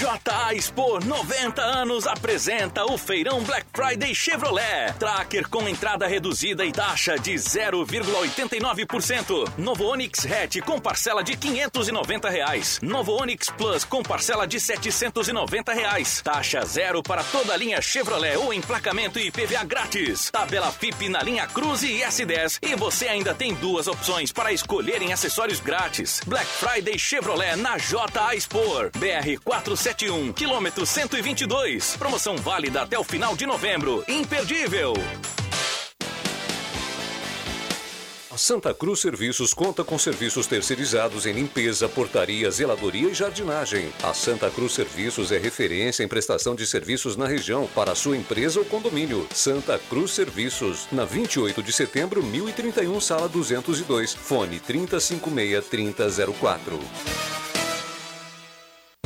JA 0.00 0.54
Expo 0.54 0.98
90 1.04 1.60
anos 1.60 2.06
apresenta 2.06 2.86
o 2.86 2.96
Feirão 2.96 3.42
Black 3.42 3.66
Friday 3.70 4.14
Chevrolet. 4.14 4.94
Tracker 4.98 5.46
com 5.46 5.68
entrada 5.68 6.06
reduzida 6.06 6.64
e 6.64 6.72
taxa 6.72 7.18
de 7.18 7.34
0,89%. 7.34 9.58
Novo 9.58 9.84
Onix 9.84 10.24
Hatch 10.24 10.62
com 10.64 10.80
parcela 10.80 11.22
de 11.22 11.36
590 11.36 12.30
reais. 12.30 12.80
Novo 12.82 13.12
Onix 13.12 13.50
Plus 13.50 13.84
com 13.84 14.02
parcela 14.02 14.46
de 14.46 14.58
790 14.58 15.74
reais. 15.74 16.22
Taxa 16.22 16.64
zero 16.64 17.02
para 17.02 17.22
toda 17.22 17.52
a 17.52 17.56
linha 17.58 17.82
Chevrolet 17.82 18.38
ou 18.38 18.54
emplacamento 18.54 19.18
e 19.18 19.30
PVA 19.30 19.64
grátis. 19.64 20.30
Tabela 20.30 20.72
FIP 20.72 21.10
na 21.10 21.22
linha 21.22 21.46
Cruze 21.46 21.92
e 21.92 22.00
S10. 22.00 22.58
E 22.62 22.74
você 22.74 23.06
ainda 23.06 23.34
tem 23.34 23.52
duas 23.52 23.86
opções 23.86 24.32
para 24.32 24.50
escolher 24.50 25.02
em 25.02 25.12
acessórios 25.12 25.60
grátis. 25.60 26.22
Black 26.26 26.46
Friday 26.46 26.98
Chevrolet 26.98 27.54
na 27.56 27.76
JA 27.76 28.34
Expo. 28.34 28.64
BR 28.94 29.38
471, 29.90 30.32
quilômetro 30.32 30.86
122. 30.86 31.96
Promoção 31.96 32.36
válida 32.36 32.82
até 32.82 32.96
o 32.98 33.02
final 33.02 33.34
de 33.34 33.44
novembro. 33.44 34.04
Imperdível. 34.06 34.94
A 38.30 38.38
Santa 38.38 38.72
Cruz 38.72 39.00
Serviços 39.00 39.52
conta 39.52 39.82
com 39.82 39.98
serviços 39.98 40.46
terceirizados 40.46 41.26
em 41.26 41.32
limpeza, 41.32 41.88
portaria, 41.88 42.48
zeladoria 42.50 43.10
e 43.10 43.14
jardinagem. 43.14 43.92
A 44.02 44.14
Santa 44.14 44.48
Cruz 44.48 44.72
Serviços 44.72 45.32
é 45.32 45.38
referência 45.38 46.04
em 46.04 46.08
prestação 46.08 46.54
de 46.54 46.66
serviços 46.66 47.16
na 47.16 47.26
região 47.26 47.68
para 47.74 47.96
sua 47.96 48.16
empresa 48.16 48.60
ou 48.60 48.64
condomínio. 48.64 49.26
Santa 49.34 49.78
Cruz 49.90 50.12
Serviços, 50.12 50.86
na 50.92 51.04
28 51.04 51.62
de 51.62 51.72
setembro, 51.72 52.22
1031, 52.22 53.00
sala 53.00 53.28
202. 53.28 54.14
Fone 54.14 54.60
3056-3004. 54.60 57.49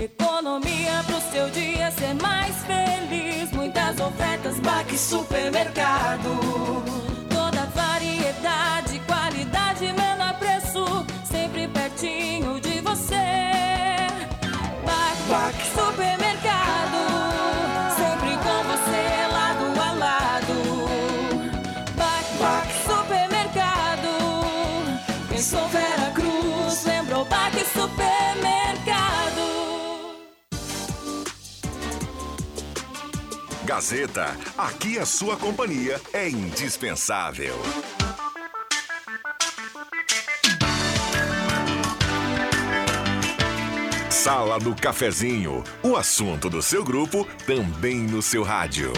Economia 0.01 1.05
pro 1.07 1.21
seu 1.33 1.49
dia 1.51 1.91
ser 1.93 2.15
mais 2.15 2.57
feliz. 2.65 3.51
Muitas 3.53 4.01
ofertas, 4.01 4.59
Baque 4.59 4.99
Supermercado. 4.99 6.94
Gazeta, 33.65 34.37
aqui 34.59 34.99
a 34.99 35.07
sua 35.07 35.37
companhia 35.37 35.99
é 36.13 36.29
indispensável. 36.29 37.55
Sala 44.11 44.59
do 44.59 44.75
Cafezinho, 44.75 45.65
o 45.83 45.97
assunto 45.97 46.51
do 46.51 46.61
seu 46.61 46.85
grupo 46.85 47.27
também 47.47 47.97
no 47.97 48.21
seu 48.21 48.43
rádio. 48.43 48.93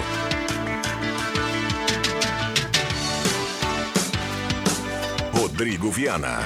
Rodrigo 5.33 5.91
Viana. 5.93 6.41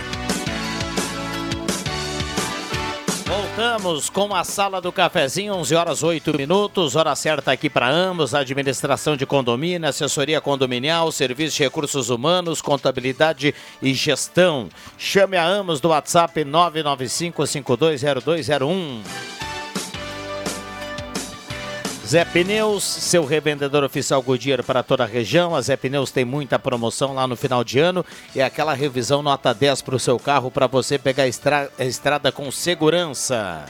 Voltamos 3.30 4.10
com 4.10 4.34
a 4.34 4.42
sala 4.42 4.80
do 4.80 4.90
cafezinho, 4.90 5.54
11 5.54 5.74
horas 5.76 6.02
8 6.02 6.36
minutos, 6.36 6.96
hora 6.96 7.14
certa 7.14 7.52
aqui 7.52 7.70
para 7.70 7.88
ambos, 7.88 8.34
administração 8.34 9.16
de 9.16 9.24
condomínio, 9.24 9.88
assessoria 9.88 10.40
condominial, 10.40 11.12
serviço 11.12 11.56
de 11.56 11.62
recursos 11.62 12.10
humanos, 12.10 12.60
contabilidade 12.60 13.54
e 13.80 13.94
gestão. 13.94 14.68
Chame 14.98 15.36
a 15.36 15.46
Amos 15.46 15.80
do 15.80 15.90
WhatsApp 15.90 16.44
995-520201. 16.44 19.29
Zé 22.10 22.24
Pneus, 22.24 22.82
seu 22.82 23.24
revendedor 23.24 23.84
oficial 23.84 24.20
Goodyear 24.20 24.64
para 24.64 24.82
toda 24.82 25.04
a 25.04 25.06
região. 25.06 25.54
A 25.54 25.60
Zé 25.60 25.76
Pneus 25.76 26.10
tem 26.10 26.24
muita 26.24 26.58
promoção 26.58 27.14
lá 27.14 27.24
no 27.24 27.36
final 27.36 27.62
de 27.62 27.78
ano 27.78 28.04
e 28.34 28.42
aquela 28.42 28.74
revisão 28.74 29.22
nota 29.22 29.54
10 29.54 29.82
para 29.82 29.94
o 29.94 29.98
seu 30.00 30.18
carro 30.18 30.50
para 30.50 30.66
você 30.66 30.98
pegar 30.98 31.22
a, 31.22 31.28
estra 31.28 31.70
a 31.78 31.84
estrada 31.84 32.32
com 32.32 32.50
segurança. 32.50 33.64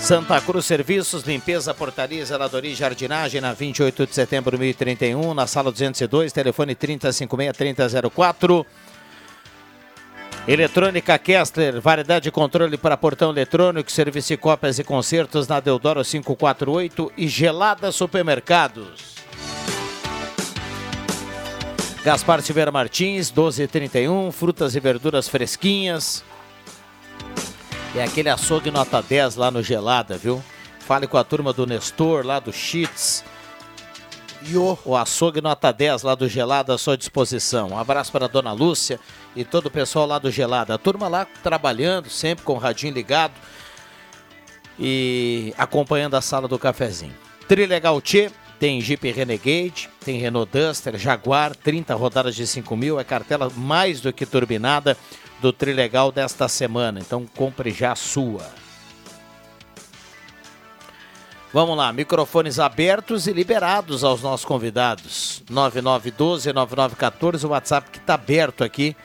Santa 0.00 0.40
Cruz 0.40 0.66
Serviços, 0.66 1.22
limpeza, 1.22 1.72
portaria, 1.72 2.24
zeladoria 2.26 2.72
e 2.72 2.74
jardinagem 2.74 3.40
na 3.40 3.52
28 3.52 4.06
de 4.08 4.12
setembro 4.12 4.56
de 4.56 4.64
1031, 4.64 5.32
na 5.32 5.46
sala 5.46 5.70
202, 5.70 6.32
telefone 6.32 6.74
3056-3004. 6.74 8.66
Eletrônica 10.46 11.18
Kessler, 11.18 11.80
variedade 11.80 12.24
de 12.24 12.30
controle 12.30 12.76
para 12.76 12.98
portão 12.98 13.30
eletrônico, 13.30 13.90
serviço 13.90 14.28
de 14.28 14.36
cópias 14.36 14.78
e 14.78 14.84
concertos 14.84 15.48
na 15.48 15.58
Deodoro 15.58 16.04
548 16.04 17.10
e 17.16 17.26
Gelada 17.26 17.90
Supermercados. 17.90 19.14
Gaspar 22.04 22.42
Silveira 22.42 22.70
Martins, 22.70 23.30
1231, 23.30 24.30
frutas 24.30 24.76
e 24.76 24.80
verduras 24.80 25.26
fresquinhas. 25.26 26.22
É 27.96 28.04
aquele 28.04 28.28
açougue 28.28 28.70
nota 28.70 29.00
10 29.00 29.36
lá 29.36 29.50
no 29.50 29.62
Gelada, 29.62 30.18
viu? 30.18 30.44
Fale 30.80 31.06
com 31.06 31.16
a 31.16 31.24
turma 31.24 31.54
do 31.54 31.64
Nestor, 31.64 32.26
lá 32.26 32.38
do 32.38 32.52
Cheats. 32.52 33.24
Yo. 34.46 34.78
O 34.84 34.96
açougue 34.96 35.40
nota 35.40 35.72
10 35.72 36.02
lá 36.02 36.14
do 36.14 36.28
Gelada 36.28 36.74
à 36.74 36.78
sua 36.78 36.96
disposição. 36.96 37.70
Um 37.70 37.78
abraço 37.78 38.12
para 38.12 38.26
a 38.26 38.28
dona 38.28 38.52
Lúcia 38.52 39.00
e 39.34 39.44
todo 39.44 39.66
o 39.66 39.70
pessoal 39.70 40.06
lá 40.06 40.18
do 40.18 40.30
Gelada. 40.30 40.74
A 40.74 40.78
turma 40.78 41.08
lá 41.08 41.26
trabalhando, 41.42 42.08
sempre 42.10 42.44
com 42.44 42.54
o 42.54 42.58
radinho 42.58 42.94
ligado 42.94 43.34
e 44.78 45.54
acompanhando 45.56 46.14
a 46.14 46.20
sala 46.20 46.48
do 46.48 46.58
cafezinho. 46.58 47.14
Trilegal 47.48 48.00
Tchê, 48.00 48.30
tem 48.58 48.80
Jeep 48.80 49.10
Renegade, 49.10 49.90
tem 50.04 50.18
Renault 50.18 50.50
Duster, 50.50 50.96
Jaguar, 50.96 51.54
30 51.54 51.94
rodadas 51.94 52.34
de 52.34 52.46
5 52.46 52.76
mil, 52.76 52.98
é 52.98 53.04
cartela 53.04 53.50
mais 53.56 54.00
do 54.00 54.12
que 54.12 54.24
turbinada 54.24 54.96
do 55.40 55.52
Trilegal 55.52 56.10
desta 56.10 56.48
semana. 56.48 57.00
Então 57.00 57.26
compre 57.36 57.70
já 57.70 57.92
a 57.92 57.96
sua. 57.96 58.63
Vamos 61.54 61.76
lá, 61.76 61.92
microfones 61.92 62.58
abertos 62.58 63.28
e 63.28 63.32
liberados 63.32 64.02
aos 64.02 64.20
nossos 64.20 64.44
convidados. 64.44 65.40
9912-9914, 65.48 67.44
o 67.44 67.50
WhatsApp 67.50 67.90
que 67.92 67.98
está 67.98 68.14
aberto 68.14 68.64
aqui 68.64 68.96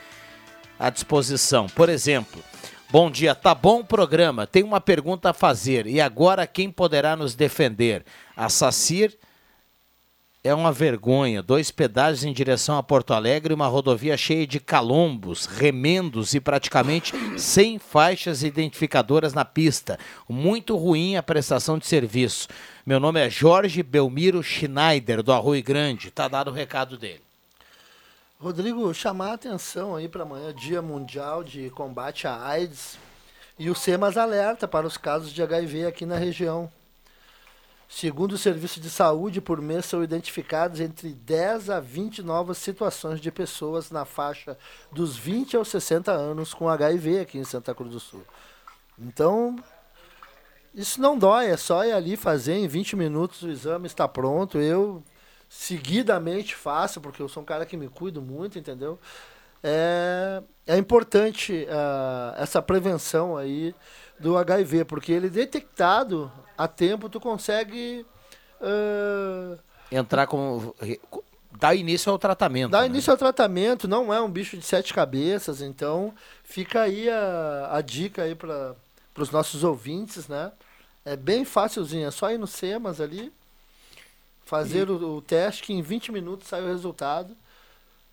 à 0.76 0.90
disposição. 0.90 1.68
Por 1.68 1.88
exemplo, 1.88 2.42
bom 2.90 3.08
dia, 3.08 3.36
tá 3.36 3.54
bom 3.54 3.78
o 3.78 3.84
programa? 3.84 4.48
Tem 4.48 4.64
uma 4.64 4.80
pergunta 4.80 5.30
a 5.30 5.32
fazer. 5.32 5.86
E 5.86 6.00
agora 6.00 6.44
quem 6.44 6.72
poderá 6.72 7.14
nos 7.14 7.36
defender? 7.36 8.04
A 8.36 8.48
Sacir 8.48 9.16
é 10.42 10.54
uma 10.54 10.72
vergonha. 10.72 11.42
Dois 11.42 11.70
pedágios 11.70 12.24
em 12.24 12.32
direção 12.32 12.78
a 12.78 12.82
Porto 12.82 13.12
Alegre 13.12 13.52
uma 13.52 13.66
rodovia 13.66 14.16
cheia 14.16 14.46
de 14.46 14.58
calombos, 14.58 15.44
remendos 15.46 16.34
e 16.34 16.40
praticamente 16.40 17.12
sem 17.38 17.78
faixas 17.78 18.42
identificadoras 18.42 19.34
na 19.34 19.44
pista. 19.44 19.98
Muito 20.28 20.76
ruim 20.76 21.16
a 21.16 21.22
prestação 21.22 21.78
de 21.78 21.86
serviço. 21.86 22.48
Meu 22.86 22.98
nome 22.98 23.20
é 23.20 23.28
Jorge 23.28 23.82
Belmiro 23.82 24.42
Schneider, 24.42 25.22
do 25.22 25.32
Arroio 25.32 25.62
Grande. 25.62 26.10
Tá 26.10 26.26
dado 26.26 26.50
o 26.50 26.54
recado 26.54 26.96
dele. 26.96 27.22
Rodrigo, 28.38 28.92
chamar 28.94 29.32
a 29.32 29.34
atenção 29.34 29.94
aí 29.94 30.08
para 30.08 30.22
amanhã, 30.22 30.54
Dia 30.54 30.80
Mundial 30.80 31.44
de 31.44 31.68
Combate 31.70 32.26
à 32.26 32.42
AIDS. 32.42 32.98
E 33.58 33.68
o 33.68 33.74
SEMAS 33.74 34.16
alerta 34.16 34.66
para 34.66 34.86
os 34.86 34.96
casos 34.96 35.30
de 35.30 35.42
HIV 35.42 35.84
aqui 35.84 36.06
na 36.06 36.16
região. 36.16 36.72
Segundo 37.92 38.32
o 38.32 38.38
Serviço 38.38 38.78
de 38.78 38.88
Saúde, 38.88 39.40
por 39.40 39.60
mês 39.60 39.84
são 39.84 40.02
identificados 40.02 40.78
entre 40.78 41.08
10 41.12 41.70
a 41.70 41.80
20 41.80 42.22
novas 42.22 42.56
situações 42.56 43.20
de 43.20 43.32
pessoas 43.32 43.90
na 43.90 44.04
faixa 44.04 44.56
dos 44.92 45.16
20 45.16 45.56
aos 45.56 45.66
60 45.68 46.12
anos 46.12 46.54
com 46.54 46.68
HIV 46.68 47.18
aqui 47.18 47.36
em 47.36 47.42
Santa 47.42 47.74
Cruz 47.74 47.90
do 47.90 47.98
Sul. 47.98 48.22
Então, 48.96 49.56
isso 50.72 51.00
não 51.00 51.18
dói, 51.18 51.46
é 51.46 51.56
só 51.56 51.84
ir 51.84 51.90
ali 51.90 52.16
fazer 52.16 52.54
em 52.54 52.68
20 52.68 52.94
minutos 52.94 53.42
o 53.42 53.50
exame 53.50 53.88
está 53.88 54.06
pronto. 54.06 54.58
Eu 54.58 55.02
seguidamente 55.48 56.54
faço, 56.54 57.00
porque 57.00 57.20
eu 57.20 57.28
sou 57.28 57.42
um 57.42 57.46
cara 57.46 57.66
que 57.66 57.76
me 57.76 57.88
cuido 57.88 58.22
muito, 58.22 58.56
entendeu? 58.56 59.00
É, 59.64 60.42
é 60.64 60.78
importante 60.78 61.66
uh, 61.68 62.40
essa 62.40 62.62
prevenção 62.62 63.36
aí 63.36 63.74
do 64.18 64.36
HIV, 64.38 64.84
porque 64.84 65.10
ele 65.10 65.28
detectado 65.28 66.30
a 66.60 66.68
tempo, 66.68 67.08
tu 67.08 67.18
consegue. 67.18 68.04
Uh, 68.60 69.58
Entrar 69.90 70.26
com. 70.26 70.74
Dar 71.58 71.74
início 71.74 72.12
ao 72.12 72.18
tratamento. 72.18 72.70
Dar 72.70 72.82
né? 72.82 72.86
início 72.86 73.10
ao 73.10 73.16
tratamento, 73.16 73.88
não 73.88 74.12
é 74.12 74.20
um 74.20 74.30
bicho 74.30 74.58
de 74.58 74.62
sete 74.62 74.92
cabeças, 74.92 75.62
então 75.62 76.14
fica 76.44 76.82
aí 76.82 77.08
a, 77.08 77.70
a 77.72 77.80
dica 77.80 78.22
aí 78.22 78.34
para 78.34 78.76
os 79.16 79.30
nossos 79.30 79.64
ouvintes, 79.64 80.28
né? 80.28 80.52
É 81.02 81.16
bem 81.16 81.44
fácilzinho, 81.46 82.06
é 82.06 82.10
só 82.10 82.30
ir 82.30 82.38
no 82.38 82.46
SEMAS 82.46 83.00
ali, 83.00 83.32
fazer 84.44 84.88
e... 84.88 84.92
o, 84.92 85.16
o 85.16 85.22
teste, 85.22 85.62
que 85.62 85.72
em 85.72 85.80
20 85.80 86.12
minutos 86.12 86.46
sai 86.46 86.62
o 86.62 86.66
resultado 86.66 87.34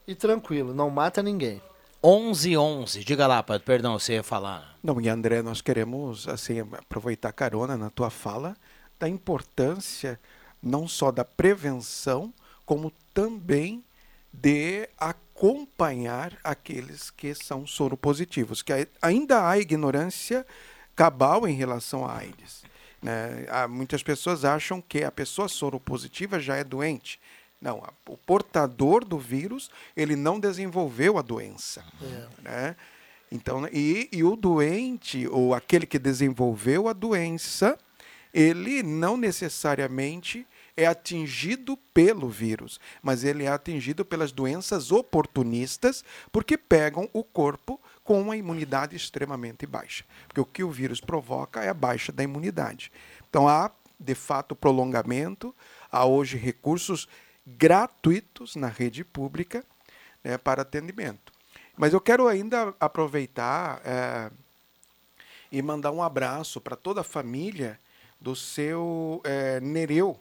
e 0.08 0.16
tranquilo, 0.16 0.74
não 0.74 0.89
mata 0.89 1.22
ninguém. 1.22 1.62
11 2.04 2.58
11. 2.58 3.04
Diga 3.04 3.28
lá, 3.28 3.41
pai, 3.41 3.60
perdão, 3.60 3.98
você 3.98 4.14
ia 4.14 4.24
falar. 4.24 4.78
Não, 4.84 5.02
e 5.02 5.10
André, 5.10 5.41
nós 5.41 5.62
queremos 5.62 6.28
assim 6.28 6.60
aproveitar 6.60 7.32
carona 7.32 7.76
na 7.76 7.89
tua 7.89 8.10
fala 8.10 8.56
da 9.00 9.08
importância 9.08 10.20
não 10.62 10.88
só 10.88 11.12
da 11.12 11.24
prevenção, 11.24 12.34
como 12.66 12.91
também 13.14 13.84
de 14.32 14.89
acompanhar 14.98 16.38
aqueles 16.43 17.10
que 17.10 17.34
são 17.34 17.66
soropositivos, 17.66 18.62
que 18.62 18.88
ainda 19.02 19.48
há 19.48 19.58
ignorância 19.58 20.45
cabal 20.95 21.48
em 21.48 21.54
relação 21.54 22.06
à 22.06 22.18
AIDS. 22.18 22.64
Né? 23.02 23.45
Há, 23.50 23.68
muitas 23.68 24.04
pessoas 24.04 24.43
acham 24.43 24.82
que 24.82 25.04
a 25.04 25.12
pessoa 25.12 25.48
soropositiva 25.48 26.39
já 26.39 26.56
é 26.56 26.64
doente. 26.64 27.20
Não, 27.60 27.84
o 28.08 28.18
portador 28.18 29.03
do 29.03 29.18
vírus, 29.18 29.70
ele 29.95 30.16
não 30.16 30.39
desenvolveu 30.39 31.18
a 31.18 31.22
doença. 31.22 31.84
É. 32.01 32.28
Né? 32.41 32.76
Então, 33.32 33.68
e, 33.74 34.08
e 34.12 34.24
o 34.24 34.36
doente, 34.36 35.28
ou 35.28 35.53
aquele 35.53 35.86
que 35.86 35.99
desenvolveu 35.99 36.88
a 36.88 36.93
doença, 36.93 37.78
ele 38.34 38.84
não 38.84 39.18
necessariamente 39.18 40.45
é 40.78 40.86
atingido 40.86 41.76
pelo 41.91 42.30
vírus, 42.30 42.80
mas 43.01 43.24
ele 43.24 43.43
é 43.43 43.47
atingido 43.47 44.05
pelas 44.05 44.32
doenças 44.32 44.91
oportunistas, 44.91 46.05
porque 46.32 46.55
pegam 46.55 47.10
o 47.12 47.24
corpo 47.24 47.82
com 48.03 48.22
uma 48.22 48.38
imunidade 48.38 48.95
extremamente 48.95 49.66
baixa. 49.66 50.05
Porque 50.28 50.39
o 50.39 50.45
que 50.45 50.64
o 50.64 50.70
vírus 50.70 51.01
provoca 51.01 51.64
é 51.64 51.70
a 51.70 51.74
baixa 51.74 52.12
da 52.12 52.24
imunidade. 52.24 52.91
Então 53.28 53.47
há, 53.47 53.72
de 53.99 54.14
fato, 54.14 54.55
prolongamento, 54.55 55.53
há 55.91 56.05
hoje 56.05 56.38
recursos 56.38 57.10
gratuitos 57.48 58.56
na 58.56 58.68
rede 58.68 59.06
pública 59.06 59.64
né, 60.24 60.38
para 60.38 60.64
atendimento. 60.64 61.32
Mas 61.78 61.93
eu 61.93 62.02
quero 62.02 62.28
ainda 62.28 62.74
aproveitar 62.80 63.82
é, 63.86 64.32
e 65.52 65.62
mandar 65.62 65.91
um 65.91 66.04
abraço 66.04 66.60
para 66.60 66.76
toda 66.76 67.02
a 67.02 67.06
família 67.06 67.80
do 68.20 68.36
seu 68.36 69.22
é, 69.24 69.60
Nereu, 69.62 70.20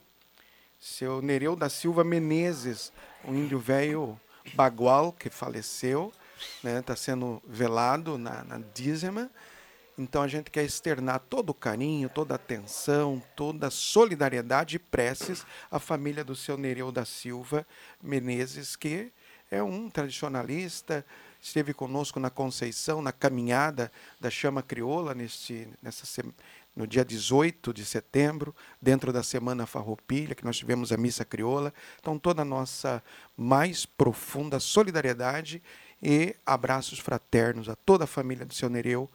seu 0.78 1.20
Nereu 1.20 1.56
da 1.56 1.68
Silva 1.68 2.04
Menezes, 2.04 2.92
um 3.24 3.34
índio 3.34 3.58
velho 3.58 4.20
bagual 4.54 5.12
que 5.12 5.30
faleceu, 5.30 6.12
está 6.38 6.68
né, 6.68 6.82
tá 6.82 6.94
sendo 6.94 7.42
velado 7.46 8.18
na, 8.18 8.44
na 8.44 8.60
dízima. 8.74 9.30
Então 9.98 10.22
a 10.22 10.28
gente 10.28 10.50
quer 10.50 10.62
externar 10.62 11.20
todo 11.20 11.50
o 11.50 11.54
carinho, 11.54 12.10
toda 12.10 12.34
a 12.34 12.36
atenção, 12.36 13.22
toda 13.34 13.68
a 13.68 13.70
solidariedade 13.70 14.76
e 14.76 14.78
preces 14.78 15.46
à 15.70 15.78
família 15.78 16.22
do 16.22 16.36
seu 16.36 16.58
Nereu 16.58 16.92
da 16.92 17.06
Silva 17.06 17.66
Menezes, 18.02 18.76
que 18.76 19.10
é 19.50 19.62
um 19.62 19.88
tradicionalista, 19.88 21.04
esteve 21.40 21.72
conosco 21.72 22.20
na 22.20 22.28
Conceição, 22.28 23.00
na 23.00 23.12
caminhada 23.12 23.90
da 24.20 24.28
Chama 24.28 24.62
Crioula, 24.62 25.14
neste, 25.14 25.68
nessa, 25.80 26.24
no 26.74 26.86
dia 26.86 27.04
18 27.04 27.72
de 27.72 27.84
setembro, 27.84 28.54
dentro 28.82 29.12
da 29.12 29.22
Semana 29.22 29.64
Farroupilha, 29.64 30.34
que 30.34 30.44
nós 30.44 30.58
tivemos 30.58 30.92
a 30.92 30.96
Missa 30.96 31.24
Crioula. 31.24 31.72
Então, 32.00 32.18
toda 32.18 32.42
a 32.42 32.44
nossa 32.44 33.02
mais 33.36 33.86
profunda 33.86 34.60
solidariedade 34.60 35.62
e 36.02 36.36
abraços 36.44 36.98
fraternos 36.98 37.68
a 37.68 37.76
toda 37.76 38.04
a 38.04 38.08
família 38.08 38.44
do 38.44 38.52
seu 38.52 38.68
Nereu 38.68 39.10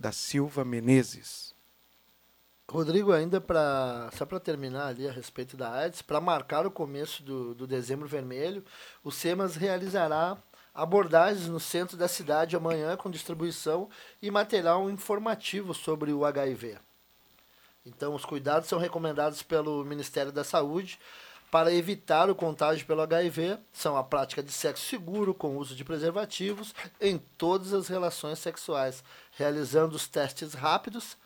da 0.00 0.10
Silva 0.10 0.64
Menezes. 0.64 1.54
Rodrigo, 2.70 3.12
ainda 3.12 3.38
para 3.38 4.08
só 4.14 4.24
para 4.24 4.40
terminar 4.40 4.86
ali 4.86 5.06
a 5.06 5.12
respeito 5.12 5.58
da 5.58 5.70
AIDS, 5.70 6.00
para 6.00 6.18
marcar 6.22 6.66
o 6.66 6.70
começo 6.70 7.22
do, 7.22 7.54
do 7.54 7.66
dezembro 7.66 8.08
vermelho, 8.08 8.64
o 9.04 9.10
SEMAS 9.10 9.56
realizará 9.56 10.38
abordagens 10.72 11.48
no 11.48 11.60
centro 11.60 11.98
da 11.98 12.08
cidade 12.08 12.56
amanhã 12.56 12.96
com 12.96 13.10
distribuição 13.10 13.90
e 14.22 14.30
material 14.30 14.88
informativo 14.88 15.74
sobre 15.74 16.14
o 16.14 16.24
HIV. 16.24 16.78
Então, 17.84 18.14
os 18.14 18.24
cuidados 18.24 18.70
são 18.70 18.78
recomendados 18.78 19.42
pelo 19.42 19.84
Ministério 19.84 20.32
da 20.32 20.44
Saúde 20.44 20.98
para 21.50 21.72
evitar 21.72 22.30
o 22.30 22.34
contágio 22.34 22.86
pelo 22.86 23.02
HIV 23.02 23.58
são 23.72 23.96
a 23.96 24.04
prática 24.04 24.42
de 24.42 24.52
sexo 24.52 24.86
seguro 24.86 25.34
com 25.34 25.56
uso 25.56 25.74
de 25.74 25.84
preservativos 25.84 26.72
em 27.00 27.18
todas 27.36 27.74
as 27.74 27.88
relações 27.88 28.38
sexuais, 28.38 29.02
realizando 29.32 29.96
os 29.96 30.06
testes 30.06 30.54
rápidos. 30.54 31.16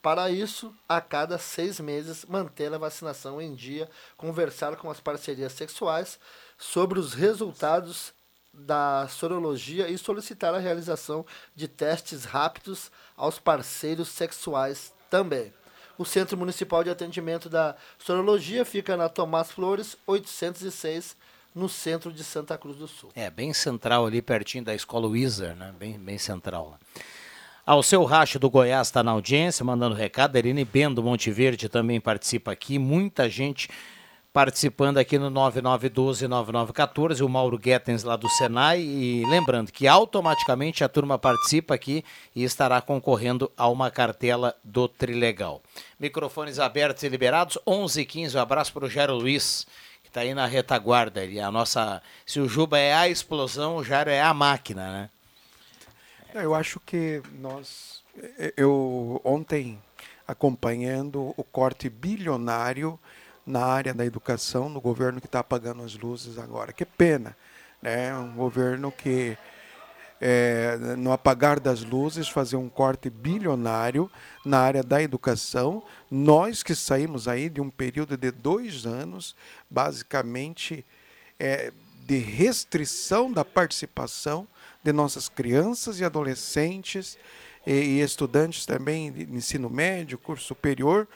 Para 0.00 0.30
isso, 0.30 0.74
a 0.88 1.00
cada 1.00 1.38
seis 1.38 1.78
meses, 1.80 2.24
manter 2.24 2.72
a 2.72 2.78
vacinação 2.78 3.40
em 3.40 3.54
dia, 3.54 3.88
conversar 4.16 4.76
com 4.76 4.90
as 4.90 5.00
parcerias 5.00 5.52
sexuais 5.52 6.18
sobre 6.58 6.98
os 6.98 7.14
resultados 7.14 8.12
da 8.52 9.08
sorologia 9.08 9.88
e 9.88 9.96
solicitar 9.96 10.54
a 10.54 10.58
realização 10.58 11.24
de 11.54 11.66
testes 11.66 12.24
rápidos 12.24 12.90
aos 13.16 13.38
parceiros 13.38 14.08
sexuais 14.08 14.92
também. 15.08 15.52
O 16.02 16.04
Centro 16.04 16.36
Municipal 16.36 16.82
de 16.82 16.90
Atendimento 16.90 17.48
da 17.48 17.76
Sorologia 17.96 18.64
fica 18.64 18.96
na 18.96 19.08
Tomás 19.08 19.52
Flores, 19.52 19.96
806, 20.04 21.16
no 21.54 21.68
centro 21.68 22.12
de 22.12 22.24
Santa 22.24 22.58
Cruz 22.58 22.76
do 22.76 22.88
Sul. 22.88 23.10
É, 23.14 23.30
bem 23.30 23.52
central 23.52 24.04
ali, 24.04 24.20
pertinho 24.20 24.64
da 24.64 24.74
escola 24.74 25.06
Wizard, 25.06 25.56
né? 25.56 25.72
Bem, 25.78 25.96
bem 25.96 26.18
central 26.18 26.70
lá. 26.70 26.78
Ao 27.64 27.84
seu 27.84 28.02
Racho 28.02 28.40
do 28.40 28.50
Goiás 28.50 28.88
está 28.88 29.00
na 29.04 29.12
audiência, 29.12 29.64
mandando 29.64 29.94
recado. 29.94 30.34
Erine 30.34 30.64
Bendo 30.64 31.04
Monte 31.04 31.30
Verde 31.30 31.68
também 31.68 32.00
participa 32.00 32.50
aqui. 32.50 32.80
Muita 32.80 33.30
gente 33.30 33.70
participando 34.32 34.98
aqui 34.98 35.18
no 35.18 35.30
9912-9914. 35.30 37.24
O 37.24 37.28
Mauro 37.28 37.58
Guetens 37.58 38.02
lá 38.02 38.16
do 38.16 38.28
Senai. 38.28 38.80
E 38.80 39.24
lembrando 39.26 39.70
que 39.70 39.86
automaticamente 39.86 40.82
a 40.82 40.88
turma 40.88 41.18
participa 41.18 41.74
aqui 41.74 42.04
e 42.34 42.42
estará 42.42 42.80
concorrendo 42.80 43.52
a 43.56 43.68
uma 43.68 43.90
cartela 43.90 44.56
do 44.64 44.88
Trilegal. 44.88 45.62
Microfones 46.00 46.58
abertos 46.58 47.02
e 47.02 47.08
liberados. 47.08 47.58
11 47.66 48.00
h 48.00 48.10
15 48.10 48.36
Um 48.36 48.40
abraço 48.40 48.72
para 48.72 48.86
o 48.86 48.90
Jairo 48.90 49.14
Luiz 49.14 49.66
que 50.02 50.08
está 50.08 50.22
aí 50.22 50.34
na 50.34 50.46
retaguarda. 50.46 51.22
Ele, 51.22 51.38
é 51.38 51.42
a 51.42 51.50
nossa, 51.50 52.02
se 52.26 52.40
o 52.40 52.48
Juba 52.48 52.78
é 52.78 52.92
a 52.94 53.08
explosão, 53.08 53.76
o 53.76 53.84
Jairo 53.84 54.10
é 54.10 54.20
a 54.20 54.34
máquina, 54.34 54.90
né? 54.90 55.10
Eu 56.34 56.54
acho 56.54 56.80
que 56.80 57.22
nós. 57.38 58.02
Eu 58.56 59.20
ontem 59.22 59.78
acompanhando 60.26 61.34
o 61.36 61.44
corte 61.44 61.88
bilionário 61.90 62.98
na 63.46 63.64
área 63.64 63.92
da 63.92 64.04
educação, 64.04 64.68
no 64.68 64.80
governo 64.80 65.20
que 65.20 65.26
está 65.26 65.40
apagando 65.40 65.82
as 65.82 65.96
luzes 65.96 66.38
agora. 66.38 66.72
Que 66.72 66.84
pena, 66.84 67.36
né? 67.80 68.16
Um 68.16 68.34
governo 68.34 68.92
que 68.92 69.36
é, 70.24 70.76
no 70.96 71.10
apagar 71.10 71.58
das 71.58 71.82
luzes 71.82 72.28
fazer 72.28 72.54
um 72.54 72.68
corte 72.68 73.10
bilionário 73.10 74.08
na 74.46 74.60
área 74.60 74.82
da 74.82 75.02
educação. 75.02 75.82
Nós 76.08 76.62
que 76.62 76.76
saímos 76.76 77.26
aí 77.26 77.50
de 77.50 77.60
um 77.60 77.68
período 77.68 78.16
de 78.16 78.30
dois 78.30 78.86
anos, 78.86 79.34
basicamente 79.68 80.86
é, 81.40 81.72
de 82.06 82.18
restrição 82.18 83.32
da 83.32 83.44
participação 83.44 84.46
de 84.82 84.92
nossas 84.92 85.28
crianças 85.28 85.98
e 85.98 86.04
adolescentes 86.04 87.18
e, 87.66 87.72
e 87.72 88.00
estudantes 88.00 88.64
também 88.64 89.10
de 89.10 89.24
ensino 89.24 89.68
médio, 89.68 90.18
curso 90.18 90.46
superior, 90.46 91.08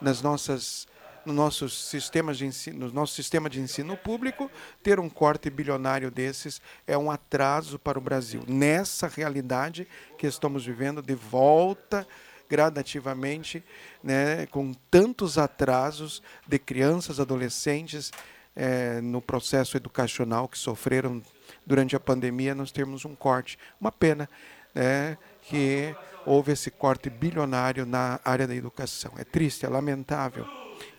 nas 0.00 0.22
nossas 0.22 0.86
no 1.24 1.32
nosso 1.32 1.68
sistema 1.68 2.34
de 2.34 2.46
ensino, 2.46 2.86
no 2.86 2.92
nosso 2.92 3.14
sistema 3.14 3.48
de 3.48 3.60
ensino 3.60 3.96
público, 3.96 4.50
ter 4.82 4.98
um 4.98 5.08
corte 5.08 5.48
bilionário 5.50 6.10
desses 6.10 6.60
é 6.86 6.96
um 6.96 7.10
atraso 7.10 7.78
para 7.78 7.98
o 7.98 8.02
Brasil. 8.02 8.42
Nessa 8.46 9.06
realidade 9.06 9.86
que 10.18 10.26
estamos 10.26 10.64
vivendo 10.64 11.02
de 11.02 11.14
volta 11.14 12.06
gradativamente, 12.48 13.64
né, 14.02 14.46
com 14.46 14.74
tantos 14.90 15.38
atrasos 15.38 16.22
de 16.46 16.58
crianças, 16.58 17.18
adolescentes 17.18 18.12
eh, 18.54 19.00
no 19.00 19.22
processo 19.22 19.76
educacional 19.76 20.46
que 20.46 20.58
sofreram 20.58 21.22
durante 21.64 21.96
a 21.96 22.00
pandemia, 22.00 22.54
nós 22.54 22.70
temos 22.70 23.06
um 23.06 23.14
corte. 23.14 23.58
Uma 23.80 23.90
pena 23.90 24.28
né, 24.74 25.16
que 25.42 25.94
houve 26.26 26.52
esse 26.52 26.70
corte 26.70 27.08
bilionário 27.08 27.86
na 27.86 28.20
área 28.24 28.46
da 28.46 28.54
educação. 28.54 29.12
É 29.16 29.24
triste, 29.24 29.64
é 29.64 29.68
lamentável. 29.68 30.46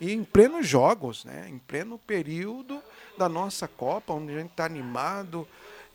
E 0.03 0.11
em 0.11 0.21
plenos 0.21 0.67
jogos, 0.67 1.23
né, 1.23 1.47
em 1.49 1.57
pleno 1.57 1.97
período 1.97 2.83
da 3.17 3.29
nossa 3.29 3.69
Copa, 3.69 4.11
onde 4.11 4.33
a 4.35 4.39
gente 4.39 4.51
está 4.51 4.65
animado 4.65 5.47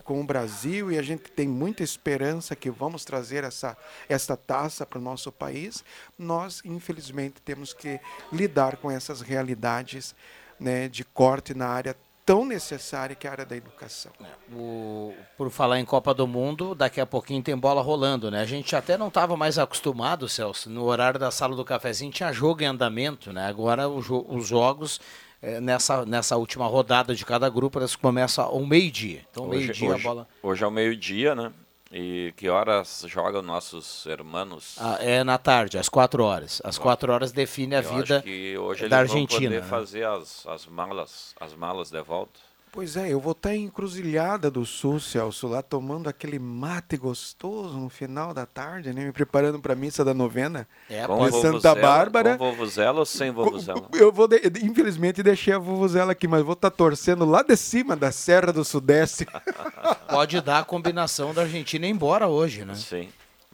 com 0.02 0.18
o 0.18 0.24
Brasil 0.24 0.90
e 0.90 0.96
a 0.96 1.02
gente 1.02 1.30
tem 1.30 1.46
muita 1.46 1.82
esperança 1.82 2.56
que 2.56 2.70
vamos 2.70 3.04
trazer 3.04 3.44
essa, 3.44 3.76
essa 4.08 4.34
taça 4.34 4.86
para 4.86 4.98
o 4.98 5.02
nosso 5.02 5.30
país, 5.30 5.84
nós, 6.18 6.62
infelizmente, 6.64 7.42
temos 7.42 7.74
que 7.74 8.00
lidar 8.32 8.78
com 8.78 8.90
essas 8.90 9.20
realidades 9.20 10.14
né, 10.58 10.88
de 10.88 11.04
corte 11.04 11.52
na 11.52 11.68
área 11.68 11.94
tão 12.28 12.44
necessária 12.44 13.16
que 13.16 13.26
é 13.26 13.30
a 13.30 13.32
área 13.32 13.46
da 13.46 13.56
educação. 13.56 14.12
O, 14.52 15.14
por 15.34 15.48
falar 15.50 15.80
em 15.80 15.84
Copa 15.86 16.12
do 16.12 16.26
Mundo, 16.26 16.74
daqui 16.74 17.00
a 17.00 17.06
pouquinho 17.06 17.42
tem 17.42 17.56
bola 17.56 17.80
rolando, 17.80 18.30
né? 18.30 18.42
A 18.42 18.44
gente 18.44 18.76
até 18.76 18.98
não 18.98 19.08
estava 19.08 19.34
mais 19.34 19.58
acostumado, 19.58 20.28
Celso. 20.28 20.68
No 20.68 20.84
horário 20.84 21.18
da 21.18 21.30
sala 21.30 21.56
do 21.56 21.64
cafezinho 21.64 22.12
tinha 22.12 22.30
jogo 22.30 22.62
em 22.62 22.66
andamento, 22.66 23.32
né? 23.32 23.46
Agora 23.46 23.84
jo 24.02 24.26
os 24.28 24.46
jogos 24.46 25.00
eh, 25.40 25.58
nessa, 25.58 26.04
nessa 26.04 26.36
última 26.36 26.66
rodada 26.66 27.14
de 27.14 27.24
cada 27.24 27.48
grupo 27.48 27.78
eles 27.78 27.96
começam 27.96 28.44
ao 28.44 28.60
meio-dia. 28.60 29.24
Então 29.30 29.46
meio-dia 29.46 29.94
a 29.94 29.98
bola. 29.98 30.28
Hoje 30.42 30.62
é 30.62 30.66
o 30.66 30.70
meio-dia, 30.70 31.34
né? 31.34 31.50
E 31.90 32.34
que 32.36 32.48
horas 32.50 33.04
jogam 33.06 33.40
nossos 33.40 34.04
irmãos? 34.04 34.76
Ah, 34.78 34.98
é 35.00 35.24
na 35.24 35.38
tarde, 35.38 35.78
às 35.78 35.88
quatro 35.88 36.22
horas. 36.22 36.60
Às 36.62 36.76
quatro 36.76 37.10
horas 37.12 37.32
define 37.32 37.76
a 37.76 37.80
Eu 37.82 37.94
vida 37.94 38.16
acho 38.16 38.24
que 38.24 38.58
hoje 38.58 38.88
da 38.88 39.00
eles 39.00 39.10
Argentina. 39.12 39.40
vão 39.40 39.48
poder 39.48 39.62
né? 39.62 39.68
fazer 39.68 40.06
as, 40.06 40.46
as 40.46 40.66
malas, 40.66 41.34
as 41.40 41.54
malas 41.54 41.90
de 41.90 42.02
volta. 42.02 42.38
Pois 42.78 42.96
é, 42.96 43.12
eu 43.12 43.18
vou 43.18 43.32
estar 43.32 43.52
em 43.56 43.64
Encruzilhada 43.64 44.48
do 44.48 44.64
Sul, 44.64 45.00
Celso, 45.00 45.48
lá 45.48 45.60
tomando 45.62 46.08
aquele 46.08 46.38
mate 46.38 46.96
gostoso 46.96 47.76
no 47.76 47.88
final 47.88 48.32
da 48.32 48.46
tarde, 48.46 48.92
né? 48.92 49.04
Me 49.04 49.10
preparando 49.10 49.58
para 49.58 49.72
a 49.72 49.76
missa 49.76 50.04
da 50.04 50.14
novena 50.14 50.64
É, 50.88 51.04
Com 51.04 51.24
de 51.26 51.32
Santa 51.32 51.48
vovuzela- 51.50 51.74
Bárbara. 51.80 52.38
Com 52.38 52.52
vovuzela 52.52 53.00
ou 53.00 53.04
sem 53.04 53.32
vovuzela? 53.32 53.88
Eu 53.92 54.12
vou, 54.12 54.28
de- 54.28 54.40
infelizmente, 54.64 55.24
deixei 55.24 55.52
a 55.52 55.58
vuvuzela 55.58 56.12
aqui, 56.12 56.28
mas 56.28 56.44
vou 56.44 56.52
estar 56.52 56.70
torcendo 56.70 57.24
lá 57.24 57.42
de 57.42 57.56
cima 57.56 57.96
da 57.96 58.12
Serra 58.12 58.52
do 58.52 58.64
Sudeste. 58.64 59.26
Pode 60.08 60.40
dar 60.40 60.60
a 60.60 60.64
combinação 60.64 61.34
da 61.34 61.42
Argentina 61.42 61.84
ir 61.84 61.90
embora 61.90 62.28
hoje, 62.28 62.64
né? 62.64 62.76
Sim. 62.76 63.08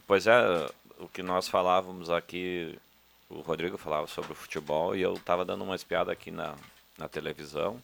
Pois 0.05 0.27
é, 0.27 0.67
o 0.99 1.07
que 1.07 1.23
nós 1.23 1.47
falávamos 1.47 2.11
aqui, 2.11 2.77
o 3.27 3.41
Rodrigo 3.41 3.75
falava 3.75 4.05
sobre 4.05 4.33
o 4.33 4.35
futebol 4.35 4.95
e 4.95 5.01
eu 5.01 5.15
estava 5.15 5.43
dando 5.43 5.63
uma 5.63 5.73
espiada 5.73 6.11
aqui 6.11 6.29
na, 6.29 6.53
na 6.95 7.07
televisão. 7.07 7.81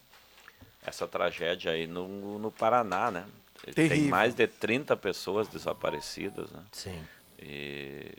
Essa 0.84 1.08
tragédia 1.08 1.72
aí 1.72 1.86
no, 1.88 2.40
no 2.40 2.52
Paraná, 2.52 3.12
né? 3.12 3.26
Tem 3.64 3.74
Terrível. 3.88 4.10
mais 4.10 4.34
de 4.34 4.48
30 4.48 4.98
pessoas 4.98 5.48
desaparecidas, 5.48 6.50
né? 6.52 6.64
Sim. 6.72 7.04
E, 7.40 8.16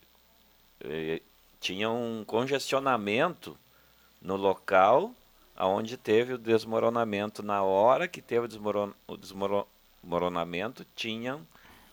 e 0.85 1.23
tinha 1.61 1.91
um 1.91 2.25
congestionamento 2.25 3.59
no 4.21 4.37
local 4.37 5.13
aonde 5.57 5.97
teve 5.97 6.35
o 6.35 6.39
desmoronamento. 6.39 7.43
Na 7.43 7.63
hora 7.63 8.07
que 8.07 8.23
teve 8.23 8.47
o, 8.47 8.49
desmoron, 8.49 8.93
o 9.07 9.17
desmoro- 9.17 9.67
desmoronamento, 10.01 10.87
tinha 10.95 11.41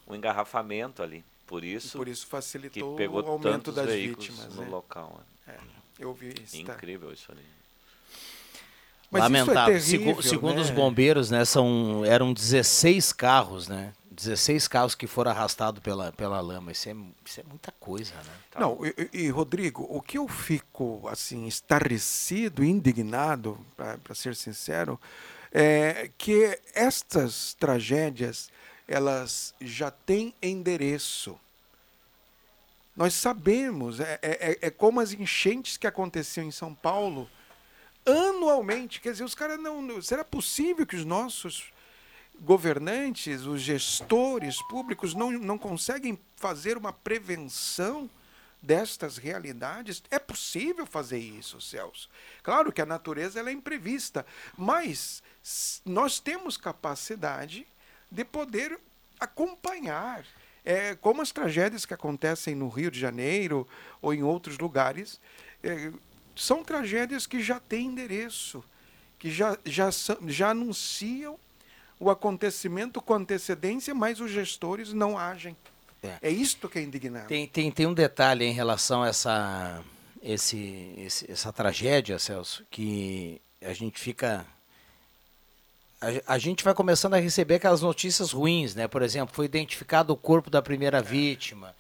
um 0.08 0.16
engarrafamento 0.16 1.02
ali. 1.02 1.24
Por 1.48 1.64
isso, 1.64 1.98
Por 1.98 2.08
isso 2.08 2.28
facilitou 2.28 2.92
que 2.92 2.98
pegou 2.98 3.24
o 3.24 3.28
aumento 3.28 3.72
das 3.72 3.92
vítimas. 3.92 4.54
no 4.54 4.62
né? 4.62 4.70
local. 4.70 5.20
né? 5.48 5.56
É, 5.56 6.04
eu 6.04 6.14
vi 6.14 6.36
isso. 6.44 6.64
tá. 6.64 6.74
Incrível 6.74 7.12
isso 7.12 7.32
ali. 7.32 7.42
Mas 9.12 9.22
é 9.22 9.24
Lamentável. 9.24 9.82
Segu- 9.82 10.03
terrível, 10.03 10.24
segundo 10.24 10.55
né? 10.55 10.62
os 10.62 10.70
bombeiros, 10.70 11.32
né, 11.32 11.43
são, 11.43 12.03
eram 12.05 12.32
16 12.32 13.12
carros, 13.12 13.68
né? 13.68 13.93
16 14.12 14.68
carros 14.68 14.95
que 14.95 15.07
foram 15.07 15.32
arrastados 15.32 15.82
pela, 15.82 16.12
pela 16.12 16.41
lama. 16.41 16.72
Isso 16.74 16.89
é, 16.89 16.95
isso 17.26 17.39
é 17.39 17.43
muita 17.43 17.72
coisa, 17.80 18.14
né? 18.16 18.32
Não, 18.60 18.78
e, 18.86 19.10
e, 19.14 19.30
Rodrigo, 19.30 19.88
o 19.89 20.01
que 20.01 20.18
eu 20.18 20.28
fico 20.28 21.07
assim 21.10 21.47
estarrecido, 21.47 22.64
indignado, 22.64 23.57
para 23.78 24.14
ser 24.14 24.36
sincero, 24.36 24.99
é 25.51 26.10
que 26.18 26.60
estas 26.76 27.53
tragédias 27.53 28.49
elas 28.88 29.53
já 29.62 29.89
têm 29.89 30.34
endereço. 30.41 31.39
Nós 32.95 33.14
sabemos, 33.14 34.01
é, 34.01 34.20
é, 34.22 34.57
é 34.64 34.70
como 34.70 34.99
as 34.99 35.14
enchentes 35.14 35.78
que 35.78 35.88
aconteciam 35.88 36.45
em 36.45 36.51
São 36.51 36.76
Paulo 36.76 37.30
anualmente. 38.06 39.00
Quer 39.02 39.12
dizer, 39.12 39.24
os 39.24 39.36
caras 39.36 39.60
não. 39.60 40.02
Será 40.02 40.24
possível 40.24 40.86
que 40.86 40.95
os 40.95 41.06
nossos 41.06 41.72
governantes, 42.39 43.45
os 43.45 43.62
gestores 43.62 44.62
públicos 44.64 45.14
não, 45.14 45.32
não 45.32 45.58
conseguem 45.58 46.18
fazer 46.36 46.78
uma 46.78 46.93
prevenção 46.93 48.10
destas 48.62 49.18
realidades? 49.18 50.02
É 50.10 50.20
possível 50.20 50.86
fazer 50.86 51.20
isso, 51.20 51.60
Celso. 51.62 52.10
Claro 52.41 52.72
que 52.72 52.82
a 52.82 52.86
natureza 52.86 53.39
ela 53.39 53.50
é 53.50 53.54
imprevista, 53.54 54.26
mas 54.58 55.22
nós 55.86 56.20
temos 56.20 56.58
capacidade 56.58 57.68
de 58.12 58.26
poder 58.26 58.80
acompanhar. 59.20 60.26
É, 60.66 60.95
como 60.95 61.22
as 61.22 61.32
tragédias 61.32 61.86
que 61.86 61.93
acontecem 61.93 62.54
no 62.54 62.68
Rio 62.68 62.91
de 62.91 63.00
Janeiro 63.00 63.68
ou 64.02 64.14
em 64.14 64.24
outros 64.24 64.58
lugares, 64.58 65.20
é, 65.64 65.91
são 66.42 66.64
tragédias 66.64 67.28
que 67.28 67.42
já 67.42 67.60
têm 67.60 67.88
endereço, 67.88 68.64
que 69.18 69.30
já, 69.32 69.58
já, 69.66 69.90
já 70.28 70.50
anunciam 70.52 71.38
o 72.00 72.10
acontecimento 72.10 73.02
com 73.02 73.14
antecedência, 73.14 73.94
mas 73.94 74.20
os 74.20 74.32
gestores 74.32 74.94
não 74.94 75.18
agem. 75.18 75.56
É. 76.02 76.18
É 76.22 76.30
isto 76.32 76.70
que 76.70 76.80
é 76.80 76.82
indignante. 76.82 77.28
Tem, 77.28 77.46
tem, 77.48 77.70
tem 77.72 77.86
um 77.86 77.94
detalhe 77.94 78.46
em 78.46 78.54
relação 78.54 79.04
a 79.04 79.10
essa, 79.10 79.84
esse, 80.24 80.94
esse- 80.98 81.30
essa 81.30 81.52
tragédia, 81.52 82.18
Celso, 82.18 82.66
que 82.72 83.42
a 83.62 83.74
gente 83.74 84.00
fica 84.00 84.46
a, 86.02 86.36
a 86.36 86.38
gente 86.38 86.64
vai 86.64 86.74
começando 86.74 87.16
a 87.16 87.20
receber 87.20 87.56
aquelas 87.56 87.82
notícias 87.82 88.32
ruins, 88.32 88.74
né? 88.74 88.88
Por 88.88 89.02
exemplo, 89.02 89.36
foi 89.36 89.46
identificado 89.46 90.14
o 90.14 90.18
corpo 90.18 90.50
da 90.50 90.62
primeira 90.62 91.02
vítima, 91.02 91.76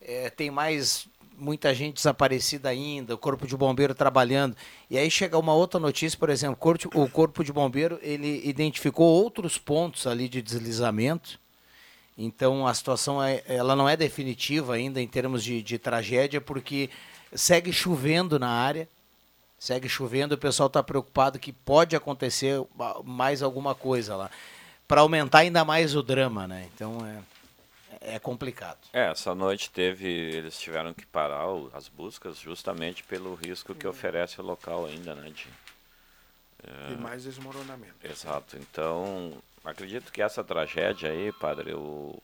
é, 0.00 0.28
tem 0.28 0.50
mais 0.50 1.06
muita 1.40 1.74
gente 1.74 1.94
desaparecida 1.94 2.68
ainda, 2.68 3.14
o 3.14 3.18
corpo 3.18 3.46
de 3.46 3.56
bombeiro 3.56 3.94
trabalhando. 3.94 4.56
E 4.88 4.98
aí 4.98 5.10
chega 5.10 5.38
uma 5.38 5.54
outra 5.54 5.80
notícia, 5.80 6.18
por 6.18 6.30
exemplo, 6.30 6.58
o 6.94 7.08
corpo 7.08 7.42
de 7.42 7.52
bombeiro 7.52 7.98
ele 8.02 8.42
identificou 8.44 9.06
outros 9.06 9.58
pontos 9.58 10.06
ali 10.06 10.28
de 10.28 10.42
deslizamento. 10.42 11.40
Então 12.16 12.66
a 12.66 12.74
situação 12.74 13.22
é, 13.22 13.42
ela 13.46 13.74
não 13.74 13.88
é 13.88 13.96
definitiva 13.96 14.74
ainda 14.74 15.00
em 15.00 15.08
termos 15.08 15.42
de, 15.42 15.62
de 15.62 15.78
tragédia, 15.78 16.40
porque 16.40 16.90
segue 17.34 17.72
chovendo 17.72 18.38
na 18.38 18.50
área. 18.50 18.88
Segue 19.58 19.90
chovendo, 19.90 20.34
o 20.34 20.38
pessoal 20.38 20.68
está 20.68 20.82
preocupado 20.82 21.38
que 21.38 21.52
pode 21.52 21.94
acontecer 21.94 22.64
ma- 22.74 23.02
mais 23.04 23.42
alguma 23.42 23.74
coisa 23.74 24.16
lá. 24.16 24.30
Para 24.88 25.02
aumentar 25.02 25.40
ainda 25.40 25.64
mais 25.66 25.94
o 25.94 26.02
drama, 26.02 26.48
né? 26.48 26.66
Então 26.74 26.96
é, 27.04 27.18
é 28.00 28.18
complicado. 28.18 28.78
É, 28.92 29.10
essa 29.10 29.34
noite 29.34 29.70
teve, 29.70 30.08
eles 30.08 30.58
tiveram 30.58 30.92
que 30.94 31.04
parar 31.06 31.48
o- 31.48 31.70
as 31.74 31.88
buscas 31.88 32.38
justamente 32.38 33.02
pelo 33.04 33.34
risco 33.34 33.74
que 33.74 33.86
oferece 33.86 34.40
o 34.40 34.44
local 34.44 34.86
ainda, 34.86 35.14
né? 35.14 35.30
De, 35.30 35.46
é, 36.64 36.92
E 36.92 36.96
mais 36.96 37.24
desmoronamento. 37.24 37.94
Exato. 38.02 38.56
Então, 38.56 39.40
acredito 39.64 40.10
que 40.12 40.22
essa 40.22 40.42
tragédia 40.42 41.10
aí, 41.10 41.32
padre, 41.32 41.70
eu 41.72 42.20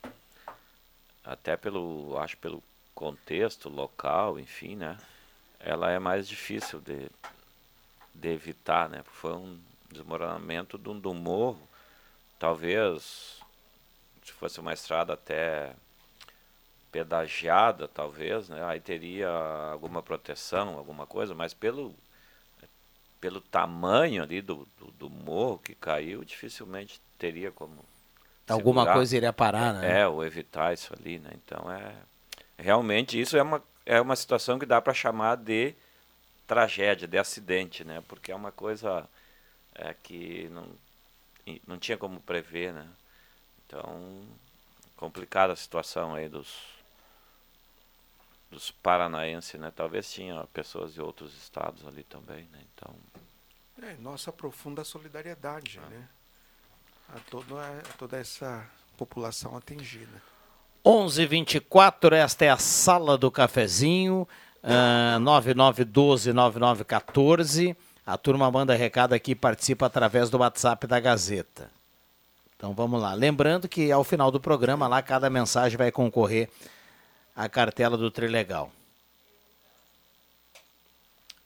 até 1.24 1.56
pelo, 1.56 2.16
acho 2.18 2.36
pelo 2.38 2.62
contexto 2.94 3.68
local, 3.68 4.38
enfim, 4.38 4.76
né? 4.76 4.96
Ela 5.58 5.90
é 5.90 5.98
mais 5.98 6.28
difícil 6.28 6.80
de, 6.80 7.08
de 8.14 8.28
evitar, 8.28 8.88
né? 8.88 9.02
Foi 9.04 9.32
um 9.32 9.58
desmoronamento 9.90 10.78
de 10.78 10.88
um, 10.88 10.98
de 11.00 11.08
um 11.08 11.14
morro, 11.14 11.68
talvez 12.38 13.40
se 14.26 14.32
fosse 14.32 14.60
uma 14.60 14.72
estrada 14.72 15.12
até 15.14 15.72
pedagiada, 16.90 17.86
talvez, 17.88 18.48
né? 18.48 18.64
Aí 18.64 18.80
teria 18.80 19.28
alguma 19.72 20.02
proteção, 20.02 20.76
alguma 20.76 21.06
coisa, 21.06 21.34
mas 21.34 21.54
pelo 21.54 21.94
pelo 23.20 23.40
tamanho 23.40 24.22
ali 24.22 24.40
do, 24.42 24.68
do, 24.78 24.90
do 24.92 25.10
morro 25.10 25.58
que 25.58 25.74
caiu, 25.74 26.24
dificilmente 26.24 27.00
teria 27.18 27.50
como 27.50 27.84
Alguma 28.48 28.82
segurar. 28.82 28.94
coisa 28.94 29.16
iria 29.16 29.32
parar, 29.32 29.74
né? 29.74 30.00
É, 30.00 30.06
ou 30.06 30.24
evitar 30.24 30.72
isso 30.72 30.92
ali, 30.98 31.18
né? 31.18 31.30
Então 31.34 31.70
é 31.70 31.94
realmente 32.58 33.20
isso 33.20 33.36
é 33.36 33.42
uma 33.42 33.62
é 33.84 34.00
uma 34.00 34.16
situação 34.16 34.58
que 34.58 34.66
dá 34.66 34.80
para 34.80 34.94
chamar 34.94 35.36
de 35.36 35.74
tragédia, 36.46 37.08
de 37.08 37.18
acidente, 37.18 37.84
né? 37.84 38.02
Porque 38.08 38.32
é 38.32 38.36
uma 38.36 38.52
coisa 38.52 39.08
é, 39.74 39.94
que 40.02 40.48
não 40.50 40.66
não 41.66 41.78
tinha 41.78 41.96
como 41.98 42.20
prever, 42.20 42.72
né? 42.72 42.86
Então 43.66 44.22
complicada 44.96 45.52
a 45.52 45.56
situação 45.56 46.14
aí 46.14 46.28
dos 46.28 46.74
dos 48.50 48.70
paranaenses, 48.70 49.58
né? 49.60 49.72
Talvez 49.74 50.10
tinha 50.10 50.44
pessoas 50.52 50.94
de 50.94 51.02
outros 51.02 51.36
estados 51.36 51.84
ali 51.86 52.04
também, 52.04 52.48
né? 52.52 52.60
Então 52.74 52.94
É, 53.82 53.94
nossa 54.00 54.32
profunda 54.32 54.82
solidariedade, 54.84 55.78
Ah. 55.84 55.88
né? 55.90 56.08
A, 57.14 57.18
todo, 57.30 57.58
a 57.58 57.82
toda 57.98 58.16
essa 58.16 58.66
população 58.96 59.56
atingida. 59.56 60.22
11:24 60.84 62.14
esta 62.14 62.44
é 62.44 62.50
a 62.50 62.56
sala 62.56 63.18
do 63.18 63.30
cafezinho, 63.30 64.26
ah, 64.62 65.18
99129914. 65.20 67.76
A 68.04 68.16
turma 68.16 68.50
manda 68.50 68.74
recado 68.74 69.12
aqui, 69.12 69.34
participa 69.34 69.86
através 69.86 70.30
do 70.30 70.38
WhatsApp 70.38 70.86
da 70.86 70.98
Gazeta. 71.00 71.70
Então 72.56 72.72
vamos 72.74 73.00
lá. 73.00 73.12
Lembrando 73.14 73.68
que 73.68 73.90
ao 73.92 74.02
final 74.04 74.30
do 74.30 74.40
programa 74.40 74.88
lá 74.88 75.02
cada 75.02 75.28
mensagem 75.28 75.76
vai 75.76 75.90
concorrer 75.92 76.48
à 77.34 77.48
cartela 77.48 77.96
do 77.96 78.10
Trilegal. 78.10 78.70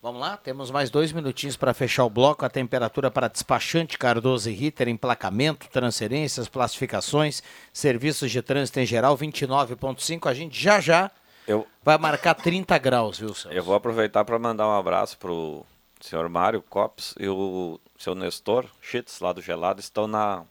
Vamos 0.03 0.19
lá, 0.21 0.39
temos 0.39 0.71
mais 0.71 0.89
dois 0.89 1.13
minutinhos 1.13 1.59
para 1.59 1.75
fechar 1.75 2.05
o 2.07 2.11
bloco. 2.11 2.43
A 2.47 2.49
temperatura 2.49 3.11
para 3.11 3.29
despachante 3.29 3.99
Cardoso 3.99 4.49
e 4.49 4.55
Ritter, 4.55 4.89
emplacamento, 4.89 5.69
transferências, 5.69 6.49
classificações, 6.49 7.43
serviços 7.71 8.31
de 8.31 8.41
trânsito 8.41 8.81
em 8.81 8.87
geral, 8.87 9.15
29,5. 9.15 10.27
A 10.27 10.33
gente 10.33 10.59
já 10.59 10.81
já 10.81 11.11
Eu- 11.47 11.67
vai 11.83 11.99
marcar 11.99 12.33
30 12.35 12.79
graus, 12.79 13.19
viu, 13.19 13.35
Celso? 13.35 13.51
Eu 13.55 13.63
vou 13.63 13.75
aproveitar 13.75 14.25
para 14.25 14.39
mandar 14.39 14.67
um 14.69 14.73
abraço 14.73 15.19
pro 15.19 15.67
senhor 16.01 16.27
Mário 16.31 16.63
Copes 16.63 17.15
e 17.21 17.29
o 17.29 17.79
seu 17.99 18.15
Nestor 18.15 18.65
Chits, 18.81 19.21
lá 19.21 19.35
do 19.35 19.43
Gelado, 19.43 19.81
estão 19.81 20.07
na, 20.07 20.45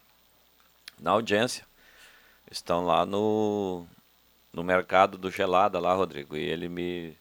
na 0.99 1.11
audiência. 1.11 1.65
Estão 2.49 2.85
lá 2.85 3.05
no, 3.05 3.85
no 4.51 4.63
mercado 4.63 5.17
do 5.17 5.29
Gelada, 5.29 5.79
lá, 5.79 5.93
Rodrigo. 5.93 6.35
E 6.35 6.41
ele 6.41 6.67
me. 6.69 7.17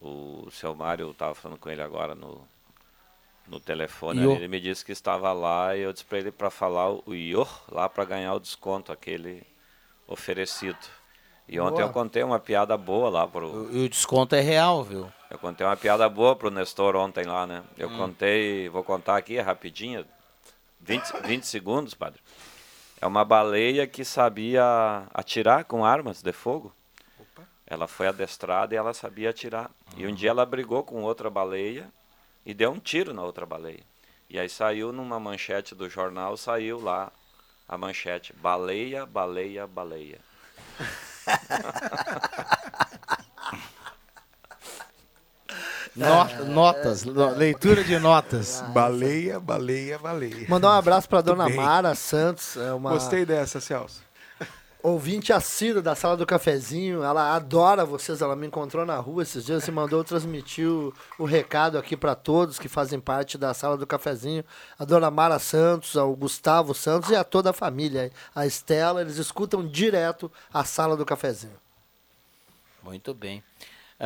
O 0.00 0.48
seu 0.50 0.74
Mário, 0.74 1.06
eu 1.06 1.10
estava 1.12 1.34
falando 1.34 1.58
com 1.58 1.70
ele 1.70 1.80
agora 1.80 2.14
no, 2.14 2.46
no 3.48 3.58
telefone. 3.58 4.20
Ali, 4.20 4.32
Ele 4.32 4.48
me 4.48 4.60
disse 4.60 4.84
que 4.84 4.92
estava 4.92 5.32
lá 5.32 5.74
e 5.74 5.80
eu 5.80 5.92
disse 5.92 6.04
para 6.04 6.18
ele 6.18 6.30
para 6.30 6.50
falar 6.50 6.90
o 6.90 7.14
IOR 7.14 7.48
lá 7.70 7.88
para 7.88 8.04
ganhar 8.04 8.34
o 8.34 8.40
desconto, 8.40 8.92
aquele 8.92 9.42
oferecido. 10.06 10.78
E 11.48 11.58
ontem 11.60 11.76
Boa. 11.76 11.88
eu 11.88 11.92
contei 11.92 12.22
uma 12.22 12.38
piada 12.38 12.76
boa 12.76 13.08
lá 13.10 13.26
pro. 13.26 13.68
E 13.72 13.84
o 13.84 13.88
desconto 13.88 14.34
é 14.34 14.40
real, 14.40 14.82
viu? 14.84 15.10
Eu 15.30 15.38
contei 15.38 15.66
uma 15.66 15.76
piada 15.76 16.08
boa 16.08 16.34
pro 16.36 16.50
Nestor 16.50 16.96
ontem 16.96 17.24
lá, 17.24 17.46
né? 17.46 17.62
Eu 17.76 17.88
Hum. 17.88 17.96
contei, 17.98 18.68
vou 18.68 18.82
contar 18.84 19.16
aqui 19.16 19.38
rapidinho, 19.40 20.06
20, 20.80 21.22
20 21.22 21.44
segundos, 21.44 21.92
padre. 21.94 22.20
É 23.00 23.06
uma 23.06 23.24
baleia 23.24 23.86
que 23.86 24.04
sabia 24.04 25.06
atirar 25.12 25.64
com 25.64 25.84
armas 25.84 26.22
de 26.22 26.32
fogo. 26.32 26.72
Ela 27.66 27.88
foi 27.88 28.06
adestrada 28.06 28.74
e 28.74 28.76
ela 28.76 28.94
sabia 28.94 29.30
atirar. 29.30 29.70
E 29.96 30.06
um 30.06 30.14
dia 30.14 30.30
ela 30.30 30.44
brigou 30.44 30.82
com 30.82 31.02
outra 31.02 31.30
baleia 31.30 31.90
e 32.44 32.52
deu 32.52 32.70
um 32.70 32.78
tiro 32.78 33.12
na 33.12 33.22
outra 33.22 33.46
baleia. 33.46 33.82
E 34.28 34.38
aí 34.38 34.48
saiu 34.48 34.92
numa 34.92 35.20
manchete 35.20 35.74
do 35.74 35.88
jornal, 35.88 36.36
saiu 36.36 36.80
lá 36.80 37.10
a 37.68 37.78
manchete: 37.78 38.32
baleia, 38.34 39.06
baleia, 39.06 39.66
baleia. 39.66 40.20
Not- 45.96 46.42
notas, 46.44 47.04
no- 47.04 47.30
leitura 47.36 47.84
de 47.84 47.98
notas. 47.98 48.62
Baleia, 48.74 49.38
baleia, 49.38 49.98
baleia. 49.98 50.46
Mandar 50.48 50.68
um 50.70 50.72
abraço 50.72 51.08
para 51.08 51.20
dona 51.20 51.46
bem. 51.46 51.56
Mara 51.56 51.94
Santos. 51.94 52.56
É 52.56 52.72
uma 52.72 52.90
Gostei 52.90 53.24
dessa, 53.24 53.60
Celso. 53.60 54.02
ouvinte 54.82 55.32
assídua 55.32 55.80
da 55.80 55.94
sala 55.94 56.16
do 56.16 56.26
cafezinho. 56.26 57.02
Ela 57.04 57.34
adora 57.36 57.84
vocês. 57.84 58.20
Ela 58.20 58.34
me 58.34 58.46
encontrou 58.48 58.84
na 58.84 58.96
rua 58.96 59.22
esses 59.22 59.44
dias 59.44 59.66
e 59.68 59.70
mandou 59.70 60.02
transmitir 60.02 60.68
o, 60.68 60.92
o 61.16 61.24
recado 61.24 61.78
aqui 61.78 61.96
para 61.96 62.16
todos 62.16 62.58
que 62.58 62.68
fazem 62.68 62.98
parte 62.98 63.38
da 63.38 63.54
sala 63.54 63.76
do 63.76 63.86
cafezinho. 63.86 64.44
A 64.76 64.84
dona 64.84 65.12
Mara 65.12 65.38
Santos, 65.38 65.96
ao 65.96 66.14
Gustavo 66.16 66.74
Santos 66.74 67.10
e 67.10 67.14
a 67.16 67.22
toda 67.22 67.50
a 67.50 67.52
família. 67.54 68.10
A 68.34 68.44
Estela, 68.46 69.00
eles 69.00 69.16
escutam 69.16 69.64
direto 69.64 70.30
a 70.52 70.64
sala 70.64 70.96
do 70.96 71.06
cafezinho. 71.06 71.56
Muito 72.82 73.14
bem. 73.14 73.42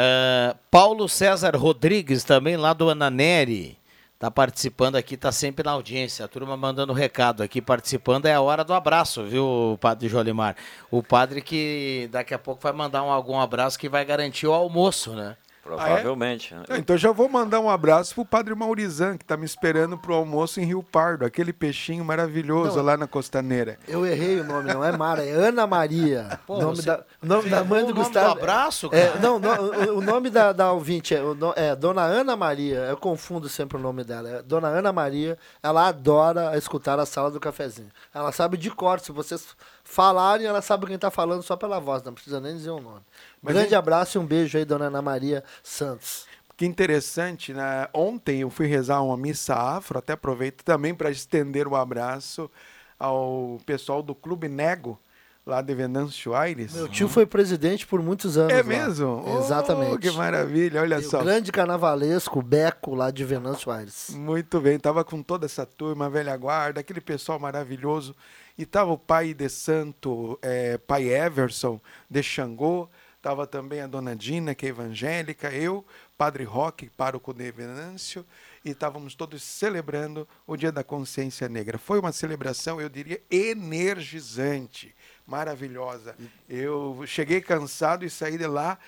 Ah, 0.00 0.54
Paulo 0.70 1.08
César 1.08 1.56
Rodrigues, 1.56 2.22
também 2.22 2.56
lá 2.56 2.72
do 2.72 2.88
Ananeri, 2.88 3.76
está 4.14 4.30
participando 4.30 4.94
aqui, 4.94 5.16
está 5.16 5.32
sempre 5.32 5.64
na 5.64 5.72
audiência. 5.72 6.24
A 6.24 6.28
turma 6.28 6.56
mandando 6.56 6.92
recado 6.92 7.42
aqui, 7.42 7.60
participando. 7.60 8.26
É 8.26 8.34
a 8.34 8.40
hora 8.40 8.62
do 8.62 8.72
abraço, 8.72 9.24
viu, 9.24 9.76
padre 9.80 10.08
Jolimar? 10.08 10.54
O 10.88 11.02
padre 11.02 11.42
que 11.42 12.08
daqui 12.12 12.32
a 12.32 12.38
pouco 12.38 12.62
vai 12.62 12.72
mandar 12.72 13.02
um, 13.02 13.10
algum 13.10 13.40
abraço 13.40 13.76
que 13.76 13.88
vai 13.88 14.04
garantir 14.04 14.46
o 14.46 14.52
almoço, 14.52 15.14
né? 15.14 15.36
Provavelmente. 15.76 16.54
Ah, 16.68 16.78
Então 16.78 16.96
já 16.96 17.12
vou 17.12 17.28
mandar 17.28 17.60
um 17.60 17.68
abraço 17.68 18.14
pro 18.14 18.24
Padre 18.24 18.54
Maurizan, 18.54 19.16
que 19.16 19.24
tá 19.24 19.36
me 19.36 19.44
esperando 19.44 19.98
pro 19.98 20.14
almoço 20.14 20.60
em 20.60 20.64
Rio 20.64 20.82
Pardo, 20.82 21.24
aquele 21.24 21.52
peixinho 21.52 22.04
maravilhoso 22.04 22.76
Não, 22.78 22.84
lá 22.84 22.96
na 22.96 23.06
costaneira. 23.06 23.78
Eu 23.86 24.06
errei 24.06 24.40
o 24.40 24.44
nome, 24.44 24.72
não 24.72 24.82
é 24.84 24.96
Mara, 24.96 25.24
é 25.24 25.32
Ana 25.32 25.66
Maria. 25.66 26.40
Pô, 26.46 26.58
nome, 26.60 26.76
você 26.76 26.82
da, 26.86 27.04
nome 27.22 27.48
da 27.50 27.62
mãe 27.64 27.84
do 27.84 27.94
Gustavo. 27.94 28.34
do 28.34 28.38
abraço, 28.40 28.88
É, 28.92 29.08
cara? 29.08 29.20
não, 29.20 29.38
não, 29.38 29.64
o, 29.94 29.98
o 29.98 30.00
nome 30.00 30.30
da, 30.30 30.52
da 30.52 30.72
ouvinte 30.72 31.14
é, 31.14 31.20
é 31.56 31.76
Dona 31.76 32.02
Ana 32.02 32.36
Maria. 32.36 32.78
Eu 32.80 32.96
confundo 32.96 33.48
sempre 33.48 33.76
o 33.76 33.80
nome 33.80 34.04
dela. 34.04 34.28
É 34.28 34.42
Dona 34.42 34.68
Ana 34.68 34.92
Maria. 34.92 35.36
Ela 35.62 35.88
adora 35.88 36.56
escutar 36.56 36.98
a 36.98 37.06
sala 37.06 37.30
do 37.30 37.38
cafezinho. 37.40 37.90
Ela 38.14 38.32
sabe 38.32 38.56
de 38.56 38.70
cor. 38.70 39.00
Se 39.00 39.12
vocês 39.12 39.48
falarem, 39.84 40.46
ela 40.46 40.60
sabe 40.62 40.86
quem 40.86 40.98
tá 40.98 41.10
falando 41.10 41.42
só 41.42 41.56
pela 41.56 41.78
voz. 41.80 42.02
Não 42.02 42.12
precisa 42.12 42.40
nem 42.40 42.54
dizer 42.56 42.70
o 42.70 42.80
nome. 42.80 43.00
Mas, 43.42 43.52
Grande 43.54 43.68
gente- 43.70 43.74
abraço 43.78 44.18
e 44.18 44.20
um 44.20 44.26
beijo 44.26 44.58
aí, 44.58 44.64
Dona 44.64 44.86
Ana 44.86 45.00
Maria 45.02 45.44
Santos. 45.62 46.26
Que 46.56 46.66
interessante, 46.66 47.52
né? 47.52 47.86
Ontem 47.94 48.40
eu 48.40 48.50
fui 48.50 48.66
rezar 48.66 49.00
uma 49.02 49.16
missa 49.16 49.54
afro, 49.54 49.98
até 49.98 50.14
aproveito 50.14 50.62
também 50.64 50.92
para 50.94 51.08
estender 51.10 51.68
um 51.68 51.76
abraço 51.76 52.50
ao 52.98 53.58
pessoal 53.64 54.02
do 54.02 54.12
Clube 54.12 54.48
Nego, 54.48 54.98
lá 55.46 55.62
de 55.62 55.72
Venâncio 55.72 56.34
Aires. 56.34 56.74
Meu 56.74 56.88
tio 56.88 57.08
foi 57.08 57.24
presidente 57.24 57.86
por 57.86 58.02
muitos 58.02 58.36
anos. 58.36 58.52
É 58.52 58.56
lá. 58.56 58.62
mesmo? 58.64 59.22
Oh, 59.24 59.38
Exatamente. 59.38 59.98
que 59.98 60.10
maravilha, 60.10 60.82
olha 60.82 60.98
E 60.98 61.02
só. 61.04 61.20
O 61.20 61.24
grande 61.24 61.52
carnavalesco, 61.52 62.40
o 62.40 62.42
Beco, 62.42 62.94
lá 62.94 63.10
de 63.12 63.24
Venâncio 63.24 63.70
Aires. 63.70 64.10
Muito 64.10 64.60
bem, 64.60 64.80
tava 64.80 65.04
com 65.04 65.22
toda 65.22 65.46
essa 65.46 65.64
turma, 65.64 66.10
velha 66.10 66.36
guarda, 66.36 66.80
aquele 66.80 67.00
pessoal 67.00 67.38
maravilhoso. 67.38 68.16
E 68.58 68.66
tava 68.66 68.90
o 68.90 68.98
pai 68.98 69.32
de 69.32 69.48
santo, 69.48 70.36
eh, 70.42 70.76
pai 70.88 71.04
Everson, 71.08 71.80
de 72.10 72.20
Xangô. 72.20 72.88
Tava 73.20 73.48
também 73.48 73.80
a 73.80 73.86
dona 73.88 74.14
Dina, 74.14 74.54
que 74.54 74.66
é 74.66 74.68
evangélica, 74.68 75.50
eu, 75.50 75.84
padre 76.16 76.44
Roque, 76.44 76.88
pároco 76.88 77.34
de 77.34 77.50
Venâncio. 77.50 78.24
E 78.64 78.70
estávamos 78.70 79.16
todos 79.16 79.42
celebrando 79.42 80.26
o 80.46 80.56
Dia 80.56 80.70
da 80.70 80.84
Consciência 80.84 81.48
Negra. 81.48 81.78
Foi 81.78 81.98
uma 81.98 82.12
celebração, 82.12 82.80
eu 82.80 82.88
diria, 82.88 83.20
energizante, 83.28 84.94
maravilhosa. 85.26 86.14
Eu 86.48 87.02
cheguei 87.06 87.40
cansado 87.40 88.04
e 88.04 88.10
saí 88.10 88.38
de 88.38 88.46
lá 88.46 88.78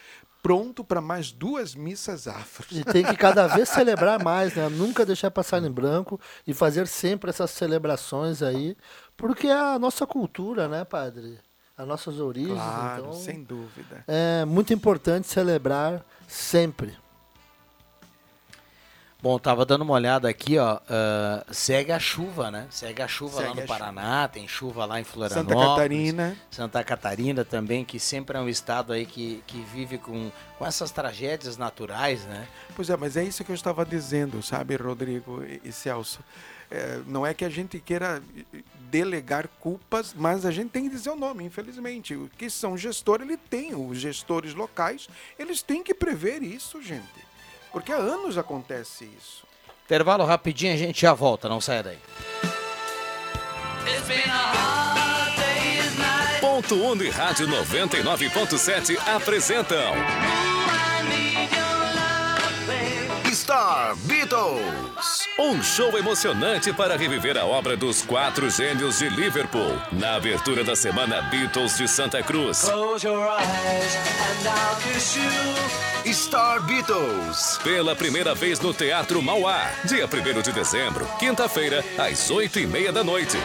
pronto 0.42 0.84
para 0.84 1.00
mais 1.00 1.32
duas 1.32 1.74
missas 1.74 2.26
afro. 2.26 2.66
E 2.70 2.84
tem 2.84 3.04
que 3.04 3.16
cada 3.16 3.46
vez 3.48 3.68
celebrar 3.70 4.22
mais, 4.22 4.54
né? 4.54 4.68
Nunca 4.68 5.04
deixar 5.04 5.30
passar 5.30 5.62
em 5.62 5.70
branco 5.70 6.20
e 6.46 6.54
fazer 6.54 6.86
sempre 6.86 7.30
essas 7.30 7.50
celebrações 7.50 8.42
aí, 8.42 8.76
porque 9.16 9.48
é 9.48 9.74
a 9.74 9.78
nossa 9.78 10.06
cultura, 10.06 10.68
né, 10.68 10.84
padre? 10.84 11.38
As 11.80 11.88
nossas 11.88 12.20
origens. 12.20 12.52
Claro, 12.52 13.00
então, 13.00 13.12
sem 13.14 13.42
dúvida. 13.42 14.04
É 14.06 14.44
muito 14.44 14.74
importante 14.74 15.26
celebrar 15.28 16.04
sempre. 16.28 16.94
Bom, 19.22 19.38
tava 19.38 19.64
dando 19.64 19.80
uma 19.80 19.94
olhada 19.94 20.28
aqui, 20.28 20.58
ó. 20.58 20.78
ah, 20.86 21.42
segue 21.50 21.90
a 21.90 21.98
chuva, 21.98 22.50
né? 22.50 22.66
Segue 22.68 23.00
a 23.00 23.08
chuva 23.08 23.40
lá 23.40 23.48
Segue 23.48 23.56
no 23.56 23.64
a 23.64 23.66
Paraná, 23.66 24.28
tem 24.28 24.46
chuva 24.46 24.84
lá 24.84 25.00
em 25.00 25.04
Florianópolis. 25.04 25.58
Santa 25.58 25.68
Catarina. 25.70 26.36
Santa 26.50 26.84
Catarina 26.84 27.44
também, 27.46 27.82
que 27.82 27.98
sempre 27.98 28.36
é 28.36 28.40
um 28.40 28.48
estado 28.48 28.92
aí 28.92 29.06
que, 29.06 29.42
que 29.46 29.62
vive 29.62 29.96
com, 29.96 30.30
com 30.58 30.66
essas 30.66 30.90
tragédias 30.90 31.56
naturais, 31.56 32.26
né? 32.26 32.46
Pois 32.76 32.90
é, 32.90 32.96
mas 32.96 33.16
é 33.16 33.24
isso 33.24 33.42
que 33.42 33.50
eu 33.50 33.54
estava 33.54 33.86
dizendo, 33.86 34.42
sabe, 34.42 34.76
Rodrigo 34.76 35.42
e, 35.44 35.62
e 35.64 35.72
Celso? 35.72 36.20
É, 36.70 37.00
não 37.06 37.26
é 37.26 37.34
que 37.34 37.44
a 37.44 37.48
gente 37.48 37.80
queira 37.80 38.22
delegar 38.90 39.48
culpas, 39.60 40.14
mas 40.14 40.44
a 40.44 40.50
gente 40.50 40.70
tem 40.70 40.84
que 40.84 40.90
dizer 40.90 41.10
o 41.10 41.16
nome, 41.16 41.44
infelizmente. 41.44 42.14
O 42.14 42.30
que 42.36 42.48
são 42.50 42.76
gestor, 42.76 43.20
ele 43.20 43.36
tem, 43.36 43.74
os 43.74 43.98
gestores 43.98 44.54
locais, 44.54 45.08
eles 45.38 45.62
têm 45.62 45.82
que 45.82 45.94
prever 45.94 46.42
isso, 46.42 46.82
gente. 46.82 47.30
Porque 47.72 47.92
há 47.92 47.96
anos 47.96 48.36
acontece 48.36 49.08
isso. 49.18 49.44
Intervalo 49.84 50.24
rapidinho, 50.24 50.72
a 50.72 50.76
gente 50.76 51.00
já 51.00 51.12
volta, 51.12 51.48
não 51.48 51.60
saia 51.60 51.82
daí. 51.82 51.98
Ponto 56.40 56.74
1 56.74 57.02
e 57.02 57.10
Rádio 57.10 57.46
99.7 57.48 58.96
apresentam 59.08 59.94
Star 63.32 63.96
Beatles. 63.96 64.79
Um 65.40 65.62
show 65.62 65.96
emocionante 65.96 66.70
para 66.70 66.96
reviver 66.96 67.38
a 67.38 67.46
obra 67.46 67.74
dos 67.74 68.02
quatro 68.02 68.50
gênios 68.50 68.98
de 68.98 69.08
Liverpool 69.08 69.74
na 69.90 70.16
abertura 70.16 70.62
da 70.62 70.76
semana 70.76 71.22
Beatles 71.22 71.78
de 71.78 71.88
Santa 71.88 72.22
Cruz. 72.22 72.62
Star 76.04 76.62
Beatles. 76.62 77.58
Pela 77.64 77.96
primeira 77.96 78.34
vez 78.34 78.60
no 78.60 78.74
Teatro 78.74 79.22
Mauá, 79.22 79.70
dia 79.84 80.06
1 80.06 80.42
de 80.42 80.52
dezembro, 80.52 81.06
quinta-feira, 81.18 81.82
às 81.96 82.30
8 82.30 82.60
e 82.60 82.66
meia 82.66 82.92
da 82.92 83.02
noite. 83.02 83.38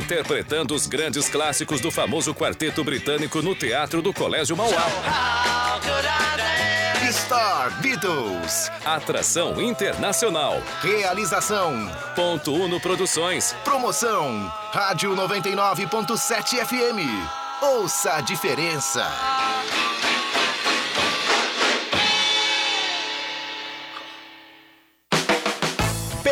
Interpretando 0.08 0.74
os 0.74 0.88
grandes 0.88 1.28
clássicos 1.28 1.82
do 1.82 1.92
famoso 1.92 2.34
quarteto 2.34 2.82
britânico 2.82 3.42
no 3.42 3.54
Teatro 3.54 4.02
do 4.02 4.14
Colégio 4.14 4.56
Mauá. 4.56 4.72
Star 7.12 7.82
Beatles. 7.82 8.72
Atração 8.86 9.62
internacional. 9.62 10.62
Realização. 10.82 11.92
Ponto 12.16 12.54
Uno 12.54 12.80
Produções. 12.80 13.54
Promoção. 13.66 14.50
Rádio 14.72 15.14
99.7 15.14 16.66
FM. 16.66 17.04
Ouça 17.62 18.14
a 18.14 18.22
diferença. 18.22 19.06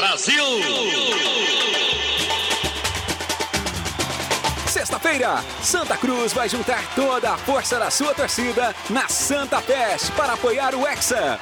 Brasil! 0.00 0.44
Sexta-feira, 4.66 5.44
Santa 5.62 5.94
Cruz 5.98 6.32
vai 6.32 6.48
juntar 6.48 6.82
toda 6.94 7.32
a 7.32 7.36
força 7.36 7.78
da 7.78 7.90
sua 7.90 8.14
torcida 8.14 8.74
na 8.88 9.08
Santa 9.08 9.60
Peste 9.60 10.10
para 10.12 10.32
apoiar 10.32 10.74
o 10.74 10.88
Hexa. 10.88 11.38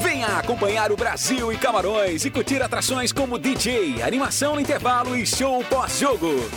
Venha 0.00 0.28
acompanhar 0.38 0.92
o 0.92 0.96
Brasil 0.96 1.52
e 1.52 1.56
Camarões 1.56 2.24
e 2.24 2.30
curtir 2.30 2.62
atrações 2.62 3.12
como 3.12 3.40
DJ, 3.40 4.00
animação 4.02 4.54
no 4.54 4.60
intervalo 4.60 5.16
e 5.16 5.26
show 5.26 5.64
pós-jogo. 5.64 6.48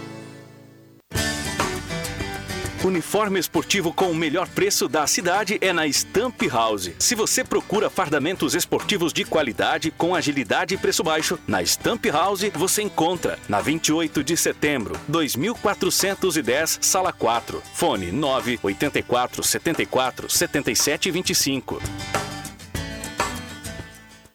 Uniforme 2.83 3.39
esportivo 3.39 3.93
com 3.93 4.09
o 4.09 4.15
melhor 4.15 4.47
preço 4.47 4.87
da 4.87 5.05
cidade 5.05 5.59
é 5.61 5.71
na 5.71 5.87
Stamp 5.87 6.41
House. 6.51 6.89
Se 6.97 7.13
você 7.13 7.43
procura 7.43 7.91
fardamentos 7.91 8.55
esportivos 8.55 9.13
de 9.13 9.23
qualidade, 9.23 9.91
com 9.91 10.15
agilidade 10.15 10.73
e 10.73 10.77
preço 10.79 11.03
baixo, 11.03 11.37
na 11.47 11.61
Stamp 11.61 12.03
House 12.07 12.49
você 12.55 12.81
encontra 12.81 13.37
na 13.47 13.61
28 13.61 14.23
de 14.23 14.35
setembro, 14.35 14.99
2410, 15.07 16.79
sala 16.81 17.13
4. 17.13 17.61
Fone 17.75 18.11
9 18.11 18.59
84 18.63 19.43
74 19.43 20.29
77 20.29 21.11
25. 21.11 21.81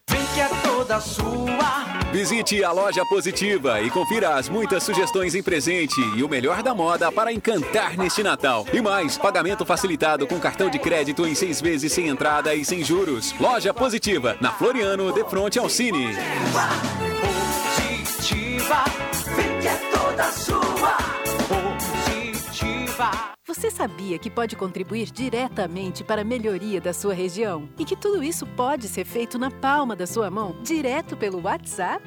Vem 0.08 0.24
que 0.34 0.40
é 0.40 0.48
toda 0.62 1.00
sua. 1.00 1.95
Visite 2.16 2.64
a 2.64 2.72
loja 2.72 3.04
positiva 3.04 3.82
e 3.82 3.90
confira 3.90 4.36
as 4.36 4.48
muitas 4.48 4.82
sugestões 4.82 5.34
em 5.34 5.42
presente 5.42 6.00
e 6.16 6.22
o 6.24 6.28
melhor 6.30 6.62
da 6.62 6.74
moda 6.74 7.12
para 7.12 7.30
encantar 7.30 7.94
neste 7.98 8.22
Natal. 8.22 8.64
E 8.72 8.80
mais, 8.80 9.18
pagamento 9.18 9.66
facilitado 9.66 10.26
com 10.26 10.40
cartão 10.40 10.70
de 10.70 10.78
crédito 10.78 11.26
em 11.26 11.34
seis 11.34 11.60
vezes 11.60 11.92
sem 11.92 12.08
entrada 12.08 12.54
e 12.54 12.64
sem 12.64 12.82
juros. 12.82 13.34
Loja 13.38 13.74
positiva, 13.74 14.34
na 14.40 14.50
Floriano, 14.50 15.12
de 15.12 15.24
frente 15.24 15.58
ao 15.58 15.68
Cine. 15.68 16.16
Positiva. 18.16 18.84
É 19.62 19.76
toda 19.94 20.24
sua. 20.32 20.96
Positiva. 22.48 23.35
Você 23.46 23.70
sabia 23.70 24.18
que 24.18 24.28
pode 24.28 24.56
contribuir 24.56 25.08
diretamente 25.08 26.02
para 26.02 26.22
a 26.22 26.24
melhoria 26.24 26.80
da 26.80 26.92
sua 26.92 27.14
região? 27.14 27.68
E 27.78 27.84
que 27.84 27.94
tudo 27.94 28.20
isso 28.20 28.44
pode 28.44 28.88
ser 28.88 29.04
feito 29.04 29.38
na 29.38 29.52
palma 29.52 29.94
da 29.94 30.04
sua 30.04 30.28
mão, 30.28 30.56
direto 30.64 31.16
pelo 31.16 31.40
WhatsApp? 31.40 32.04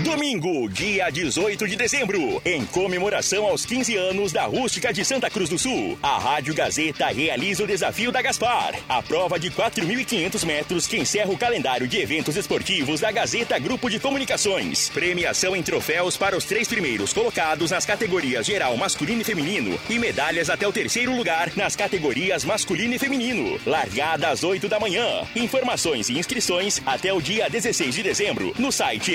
Domingo, 0.00 0.70
dia 0.70 1.10
18 1.10 1.68
de 1.68 1.76
dezembro, 1.76 2.40
em 2.46 2.64
comemoração 2.64 3.44
aos 3.44 3.66
15 3.66 3.94
anos 3.94 4.32
da 4.32 4.44
Rústica 4.44 4.90
de 4.90 5.04
Santa 5.04 5.28
Cruz 5.28 5.50
do 5.50 5.58
Sul, 5.58 5.98
a 6.02 6.18
Rádio 6.18 6.54
Gazeta 6.54 7.08
realiza 7.08 7.62
o 7.62 7.66
desafio 7.66 8.10
da 8.10 8.22
Gaspar, 8.22 8.74
a 8.88 9.02
prova 9.02 9.38
de 9.38 9.50
4.500 9.50 10.46
metros 10.46 10.86
que 10.86 10.96
encerra 10.96 11.30
o 11.30 11.36
calendário 11.36 11.86
de 11.86 11.98
eventos 11.98 12.36
esportivos 12.36 13.00
da 13.00 13.12
Gazeta 13.12 13.58
Grupo 13.58 13.90
de 13.90 14.00
Comunicações. 14.00 14.88
Premiação 14.88 15.54
em 15.54 15.62
troféus 15.62 16.16
para 16.16 16.38
os 16.38 16.46
três 16.46 16.66
primeiros 16.66 17.12
colocados 17.12 17.70
nas 17.70 17.84
categorias 17.84 18.46
geral 18.46 18.74
masculino 18.78 19.20
e 19.20 19.24
feminino 19.24 19.78
e 19.90 19.98
medalhas 19.98 20.48
até 20.48 20.66
o 20.66 20.72
terceiro 20.72 21.14
lugar 21.14 21.52
nas 21.54 21.76
categorias 21.76 22.46
masculino 22.46 22.94
e 22.94 22.98
feminino. 22.98 23.60
Largada 23.66 24.30
às 24.30 24.42
8 24.42 24.70
da 24.70 24.80
manhã. 24.80 25.22
Informações 25.36 26.08
e 26.08 26.18
inscrições 26.18 26.80
até 26.86 27.12
o 27.12 27.20
dia 27.20 27.50
16 27.50 27.94
de 27.94 28.02
dezembro 28.02 28.54
no 28.58 28.72
site 28.72 29.12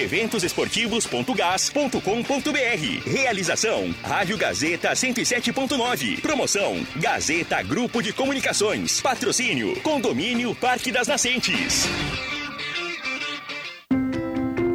eventosesportivos.gas.com.br. 0.68 3.10
Realização: 3.10 3.96
Rádio 4.04 4.38
Gazeta 4.38 4.92
107.9. 4.92 6.22
Promoção: 6.22 6.86
Gazeta 6.98 7.64
Grupo 7.64 8.02
de 8.02 8.12
Comunicações. 8.14 9.02
Patrocínio: 9.02 9.80
Condomínio 9.82 10.54
Parque 10.56 10.92
das 10.92 11.08
Nascentes. 11.08 11.86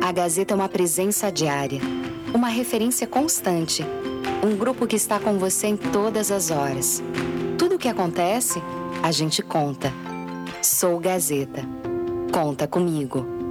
A 0.02 0.12
Gazeta 0.12 0.54
é 0.54 0.56
uma 0.56 0.68
presença 0.68 1.30
diária, 1.30 1.80
uma 2.34 2.48
referência 2.48 3.06
constante, 3.06 3.84
um 4.44 4.56
grupo 4.56 4.86
que 4.86 4.96
está 4.96 5.20
com 5.20 5.38
você 5.38 5.68
em 5.68 5.76
todas 5.76 6.30
as 6.30 6.50
horas. 6.50 7.02
Tudo 7.58 7.76
o 7.76 7.78
que 7.78 7.88
acontece, 7.88 8.60
a 9.02 9.12
gente 9.12 9.42
conta. 9.42 9.92
Sou 10.60 10.98
Gazeta. 10.98 11.62
Conta 12.32 12.66
comigo. 12.66 13.41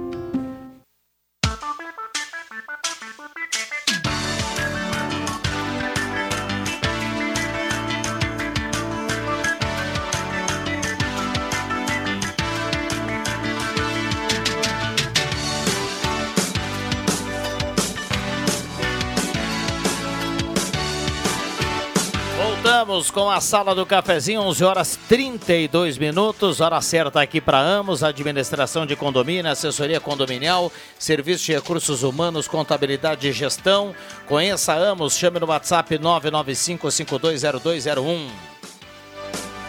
Voltamos 22.92 23.10
com 23.10 23.30
a 23.30 23.40
sala 23.40 23.74
do 23.74 23.86
cafezinho, 23.86 24.42
11 24.42 24.64
horas 24.64 24.98
32 25.08 25.96
minutos, 25.96 26.60
hora 26.60 26.78
certa 26.82 27.22
aqui 27.22 27.40
para 27.40 27.58
Amos, 27.58 28.02
administração 28.02 28.84
de 28.84 28.94
condomínio, 28.94 29.50
assessoria 29.50 29.98
condominial, 29.98 30.70
serviço 30.98 31.46
de 31.46 31.54
recursos 31.54 32.02
humanos, 32.02 32.46
contabilidade 32.46 33.26
e 33.26 33.32
gestão. 33.32 33.94
Conheça 34.26 34.74
Amos, 34.74 35.16
chame 35.16 35.40
no 35.40 35.46
WhatsApp 35.46 35.98
995520201. 35.98 38.28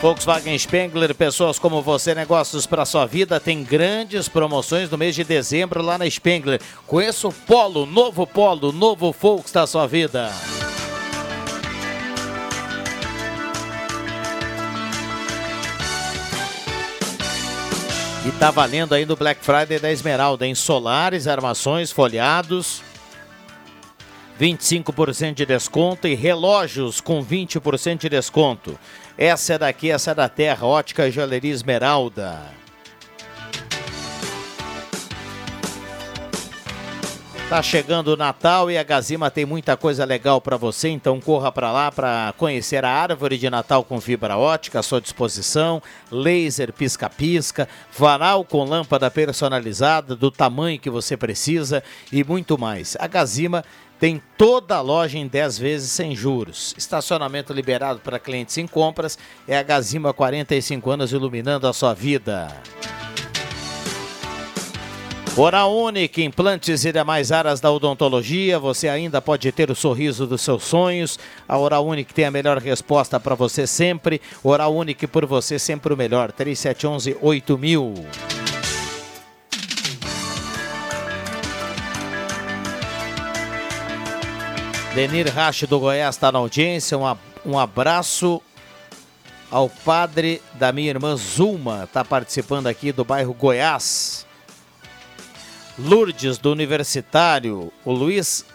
Volkswagen 0.01 0.59
Spengler, 0.59 1.15
pessoas 1.15 1.57
como 1.57 1.81
você, 1.81 2.13
negócios 2.13 2.67
para 2.67 2.83
sua 2.83 3.05
vida, 3.05 3.39
tem 3.39 3.63
grandes 3.63 4.27
promoções 4.27 4.89
no 4.89 4.97
mês 4.97 5.15
de 5.15 5.23
dezembro 5.23 5.81
lá 5.81 5.97
na 5.97 6.09
Spengler. 6.09 6.59
Conheça 6.85 7.29
o 7.29 7.31
Polo, 7.31 7.85
novo 7.85 8.27
Polo, 8.27 8.73
novo 8.73 9.15
Volks 9.17 9.53
da 9.53 9.65
sua 9.65 9.87
vida. 9.87 10.29
E 18.25 18.31
tá 18.39 18.49
valendo 18.49 18.93
aí 18.93 19.05
no 19.05 19.17
Black 19.17 19.43
Friday 19.43 19.79
da 19.79 19.91
Esmeralda, 19.91 20.47
em 20.47 20.55
solares, 20.55 21.27
armações, 21.27 21.91
folhados. 21.91 22.81
25% 24.39 25.33
de 25.33 25.45
desconto 25.45 26.07
e 26.07 26.15
relógios 26.15 27.01
com 27.01 27.23
20% 27.23 27.99
de 27.99 28.09
desconto. 28.09 28.79
Essa 29.17 29.55
é 29.55 29.57
daqui, 29.57 29.91
essa 29.91 30.11
é 30.11 30.15
da 30.15 30.29
Terra, 30.29 30.65
Ótica 30.65 31.11
Joalheria 31.11 31.51
Esmeralda. 31.51 32.62
Tá 37.49 37.61
chegando 37.61 38.07
o 38.07 38.17
Natal 38.17 38.71
e 38.71 38.77
a 38.77 38.83
Gazima 38.83 39.29
tem 39.29 39.45
muita 39.45 39.77
coisa 39.77 40.05
legal 40.05 40.41
para 40.41 40.57
você, 40.57 40.89
então 40.89 41.21
corra 41.21 41.51
para 41.51 41.71
lá 41.71 41.91
para 41.91 42.33
conhecer 42.37 42.83
a 42.83 42.89
árvore 42.89 43.37
de 43.37 43.47
Natal 43.49 43.83
com 43.83 44.01
fibra 44.01 44.37
ótica 44.37 44.79
à 44.79 44.83
sua 44.83 44.99
disposição, 44.99 45.81
laser 46.11 46.73
pisca-pisca, 46.73 47.67
varal 47.95 48.43
com 48.43 48.63
lâmpada 48.63 49.11
personalizada 49.11 50.15
do 50.15 50.31
tamanho 50.31 50.79
que 50.79 50.89
você 50.89 51.15
precisa 51.15 51.83
e 52.11 52.23
muito 52.23 52.57
mais. 52.57 52.97
A 52.99 53.07
Gazima 53.07 53.63
tem 53.99 54.21
toda 54.37 54.75
a 54.75 54.81
loja 54.81 55.17
em 55.17 55.27
10 55.27 55.57
vezes 55.59 55.91
sem 55.91 56.15
juros. 56.15 56.73
Estacionamento 56.77 57.53
liberado 57.53 57.99
para 57.99 58.19
clientes 58.19 58.57
em 58.57 58.65
compras. 58.65 59.17
É 59.47 59.57
a 59.57 59.63
Gazima 59.63 60.11
45 60.11 60.89
anos 60.89 61.11
iluminando 61.11 61.67
a 61.67 61.73
sua 61.73 61.93
vida. 61.93 62.49
Oral 65.35 65.75
Unique, 65.75 66.23
implantes 66.23 66.85
e 66.85 66.91
demais 66.91 67.31
áreas 67.31 67.59
da 67.59 67.71
odontologia, 67.71 68.59
você 68.59 68.87
ainda 68.87 69.19
pode 69.19 69.51
ter 69.51 69.71
o 69.71 69.75
sorriso 69.75 70.27
dos 70.27 70.41
seus 70.41 70.63
sonhos. 70.63 71.17
A 71.49 71.57
Oral 71.57 71.87
Unique 71.87 72.13
tem 72.13 72.25
a 72.25 72.29
melhor 72.31 72.59
resposta 72.59 73.19
para 73.19 73.33
você 73.33 73.65
sempre. 73.65 74.21
Oral 74.43 74.75
Unique 74.75 75.07
por 75.07 75.25
você 75.25 75.57
sempre 75.57 75.91
o 75.91 75.97
melhor. 75.97 76.31
3711 76.31 77.17
8000. 77.19 77.93
Denir 84.93 85.33
Rache 85.33 85.65
do 85.65 85.79
Goiás 85.79 86.13
está 86.13 86.31
na 86.31 86.37
audiência. 86.37 86.95
Um, 86.95 87.17
um 87.43 87.57
abraço 87.57 88.39
ao 89.49 89.67
padre 89.67 90.43
da 90.53 90.71
minha 90.71 90.91
irmã 90.91 91.15
Zulma, 91.15 91.85
está 91.85 92.05
participando 92.05 92.67
aqui 92.67 92.91
do 92.91 93.03
bairro 93.03 93.33
Goiás. 93.33 94.27
Lourdes 95.77 96.37
do 96.37 96.51
Universitário, 96.51 97.73
o 97.83 97.91
Luiz 97.91 98.45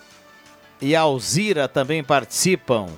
e 0.80 0.94
a 0.94 1.00
Alzira 1.00 1.66
também 1.66 2.04
participam 2.04 2.88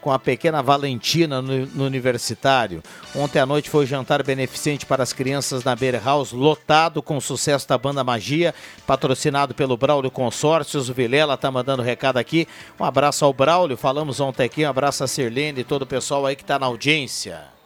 com 0.00 0.10
a 0.10 0.18
pequena 0.18 0.62
Valentina 0.62 1.42
no, 1.42 1.66
no, 1.66 1.84
Universitário. 1.84 2.82
Ontem 3.14 3.40
à 3.40 3.44
noite 3.44 3.68
foi 3.68 3.84
jantar 3.84 4.22
beneficente 4.22 4.86
para 4.86 5.02
as 5.02 5.12
crianças 5.12 5.64
na 5.64 5.76
Beer 5.76 6.02
House, 6.02 6.32
lotado 6.32 7.02
com 7.02 7.18
o 7.18 7.20
sucesso 7.20 7.68
da 7.68 7.76
banda 7.76 8.02
Magia, 8.02 8.54
patrocinado 8.86 9.54
pelo 9.54 9.76
Braulio 9.76 10.10
Consórcios. 10.10 10.88
O 10.88 10.94
Vilela 10.94 11.36
tá 11.36 11.50
mandando 11.50 11.82
recado 11.82 12.16
aqui. 12.16 12.48
Um 12.80 12.84
abraço 12.84 13.24
ao 13.24 13.34
Braulio, 13.34 13.76
falamos 13.76 14.18
ontem 14.18 14.44
aqui. 14.44 14.64
Um 14.64 14.70
abraço 14.70 15.04
a 15.04 15.06
Sirlene 15.06 15.60
e 15.60 15.64
todo 15.64 15.82
o 15.82 15.86
pessoal 15.86 16.24
aí 16.24 16.36
que 16.36 16.42
está 16.42 16.58
na 16.58 16.66
audiência. 16.66 17.57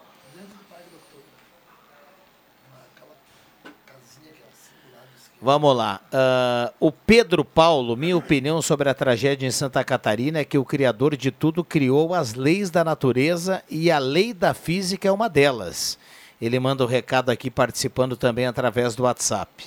Vamos 5.45 5.77
lá. 5.77 6.01
Uh, 6.13 6.73
o 6.79 6.93
Pedro 6.93 7.45
Paulo, 7.45 7.97
minha 7.97 8.17
opinião 8.17 8.63
sobre 8.63 8.89
a 8.89 8.95
tragédia 8.95 9.45
em 9.45 9.51
Santa 9.51 9.83
Catarina 9.83 10.39
é 10.39 10.45
que 10.45 10.57
o 10.57 10.65
Criador 10.65 11.17
de 11.17 11.33
tudo 11.33 11.65
criou 11.65 12.15
as 12.15 12.35
leis 12.35 12.71
da 12.71 12.85
natureza 12.85 13.61
e 13.69 13.91
a 13.91 13.99
lei 13.99 14.33
da 14.33 14.55
física 14.55 15.09
é 15.09 15.11
uma 15.11 15.29
delas. 15.29 15.99
Ele 16.41 16.61
manda 16.61 16.85
o 16.85 16.87
um 16.87 16.89
recado 16.89 17.29
aqui 17.29 17.51
participando 17.51 18.17
também 18.17 18.47
através 18.47 18.95
do 18.95 19.03
WhatsApp. 19.03 19.65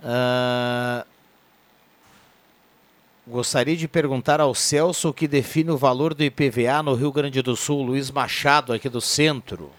Uh, 0.00 1.06
gostaria 3.28 3.76
de 3.76 3.86
perguntar 3.86 4.40
ao 4.40 4.52
Celso 4.52 5.10
o 5.10 5.14
que 5.14 5.28
define 5.28 5.70
o 5.70 5.78
valor 5.78 6.12
do 6.12 6.24
IPVA 6.24 6.82
no 6.82 6.94
Rio 6.94 7.12
Grande 7.12 7.40
do 7.40 7.54
Sul, 7.54 7.84
Luiz 7.84 8.10
Machado, 8.10 8.72
aqui 8.72 8.88
do 8.88 9.00
centro. 9.00 9.70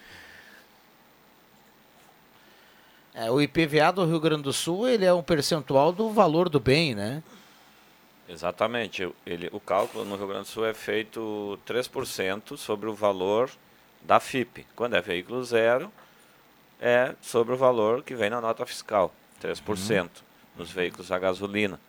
É, 3.16 3.32
o 3.32 3.42
IPVA 3.42 3.94
do 3.94 4.06
Rio 4.06 4.20
Grande 4.20 4.44
do 4.44 4.52
Sul 4.52 4.90
ele 4.90 5.06
é 5.06 5.14
um 5.14 5.24
percentual 5.24 5.94
do 5.94 6.10
valor 6.10 6.50
do 6.50 6.60
bem, 6.60 6.94
né? 6.94 7.24
Exatamente. 8.28 9.10
Ele, 9.26 9.50
o 9.54 9.60
cálculo 9.60 10.04
no 10.04 10.18
Rio 10.18 10.28
Grande 10.28 10.44
do 10.44 10.50
Sul 10.50 10.66
é 10.66 10.74
feito 10.74 11.58
3% 11.66 12.58
sobre 12.58 12.90
o 12.90 12.94
valor 12.94 13.50
da 14.02 14.20
FIP. 14.20 14.68
Quando 14.76 14.98
é 14.98 15.02
veículo 15.02 15.42
zero, 15.46 15.90
é 16.82 17.16
sobre 17.22 17.54
o 17.54 17.58
valor 17.58 18.04
que 18.04 18.14
vem 18.14 18.30
na 18.30 18.42
nota 18.42 18.66
fiscal, 18.66 19.14
3%. 19.42 20.02
Uhum. 20.02 20.10
Nos 20.58 20.72
veículos 20.72 21.10
a 21.10 21.18
gasolina. 21.18 21.80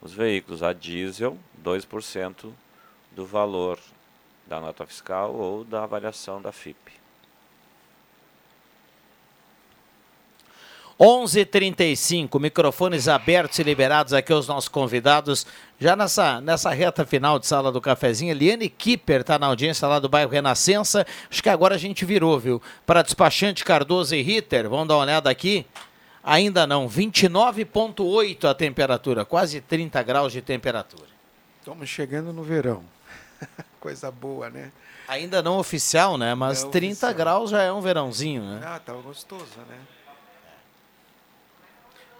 Os 0.00 0.12
veículos 0.12 0.62
a 0.62 0.72
diesel, 0.72 1.36
2% 1.64 2.52
do 3.10 3.26
valor 3.26 3.80
da 4.46 4.60
nota 4.60 4.86
fiscal 4.86 5.34
ou 5.34 5.64
da 5.64 5.82
avaliação 5.82 6.40
da 6.40 6.52
FIP. 6.52 6.92
11:35 10.98 12.40
microfones 12.40 13.06
abertos 13.06 13.58
e 13.58 13.62
liberados 13.62 14.14
aqui 14.14 14.32
aos 14.32 14.48
nossos 14.48 14.68
convidados. 14.68 15.46
Já 15.78 15.94
nessa, 15.94 16.40
nessa 16.40 16.70
reta 16.70 17.04
final 17.04 17.38
de 17.38 17.46
sala 17.46 17.70
do 17.70 17.82
cafezinho, 17.82 18.30
Eliane 18.30 18.70
Kipper 18.70 19.20
está 19.20 19.38
na 19.38 19.46
audiência 19.46 19.86
lá 19.86 19.98
do 19.98 20.08
bairro 20.08 20.30
Renascença. 20.30 21.06
Acho 21.30 21.42
que 21.42 21.50
agora 21.50 21.74
a 21.74 21.78
gente 21.78 22.04
virou, 22.06 22.38
viu? 22.40 22.62
Para 22.86 23.02
despachante 23.02 23.62
Cardoso 23.62 24.14
e 24.14 24.22
Ritter, 24.22 24.70
vamos 24.70 24.88
dar 24.88 24.94
uma 24.94 25.02
olhada 25.02 25.28
aqui. 25.28 25.66
Ainda 26.24 26.66
não, 26.66 26.88
29,8 26.88 28.48
a 28.48 28.54
temperatura, 28.54 29.24
quase 29.24 29.60
30 29.60 30.02
graus 30.02 30.32
de 30.32 30.40
temperatura. 30.40 31.08
Estamos 31.60 31.88
chegando 31.88 32.32
no 32.32 32.42
verão. 32.42 32.82
Coisa 33.78 34.10
boa, 34.10 34.48
né? 34.48 34.72
Ainda 35.06 35.42
não 35.42 35.58
oficial, 35.58 36.16
né? 36.16 36.34
Mas 36.34 36.64
é 36.64 36.68
30 36.68 36.92
oficial. 36.92 37.14
graus 37.14 37.50
já 37.50 37.62
é 37.62 37.70
um 37.70 37.80
verãozinho, 37.82 38.42
né? 38.42 38.60
Ah, 38.64 38.80
tá 38.80 38.94
gostoso, 38.94 39.44
né? 39.68 39.76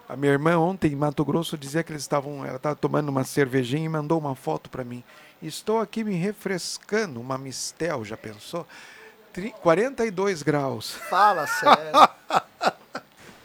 A 0.09 0.15
minha 0.15 0.31
irmã 0.31 0.57
ontem 0.57 0.93
em 0.93 0.95
Mato 0.95 1.25
Grosso 1.25 1.57
dizia 1.57 1.83
que 1.83 1.91
eles 1.91 2.01
estavam, 2.01 2.45
ela 2.45 2.55
estava 2.55 2.75
tomando 2.75 3.09
uma 3.09 3.25
cervejinha 3.25 3.85
e 3.85 3.89
mandou 3.89 4.17
uma 4.17 4.35
foto 4.35 4.69
para 4.69 4.83
mim. 4.83 5.03
Estou 5.41 5.81
aqui 5.81 6.03
me 6.03 6.15
refrescando, 6.15 7.19
uma 7.19 7.37
mistel, 7.37 8.05
já 8.05 8.15
pensou? 8.15 8.65
42 9.61 10.41
graus. 10.41 10.93
Fala 11.09 11.45
sério. 11.45 11.91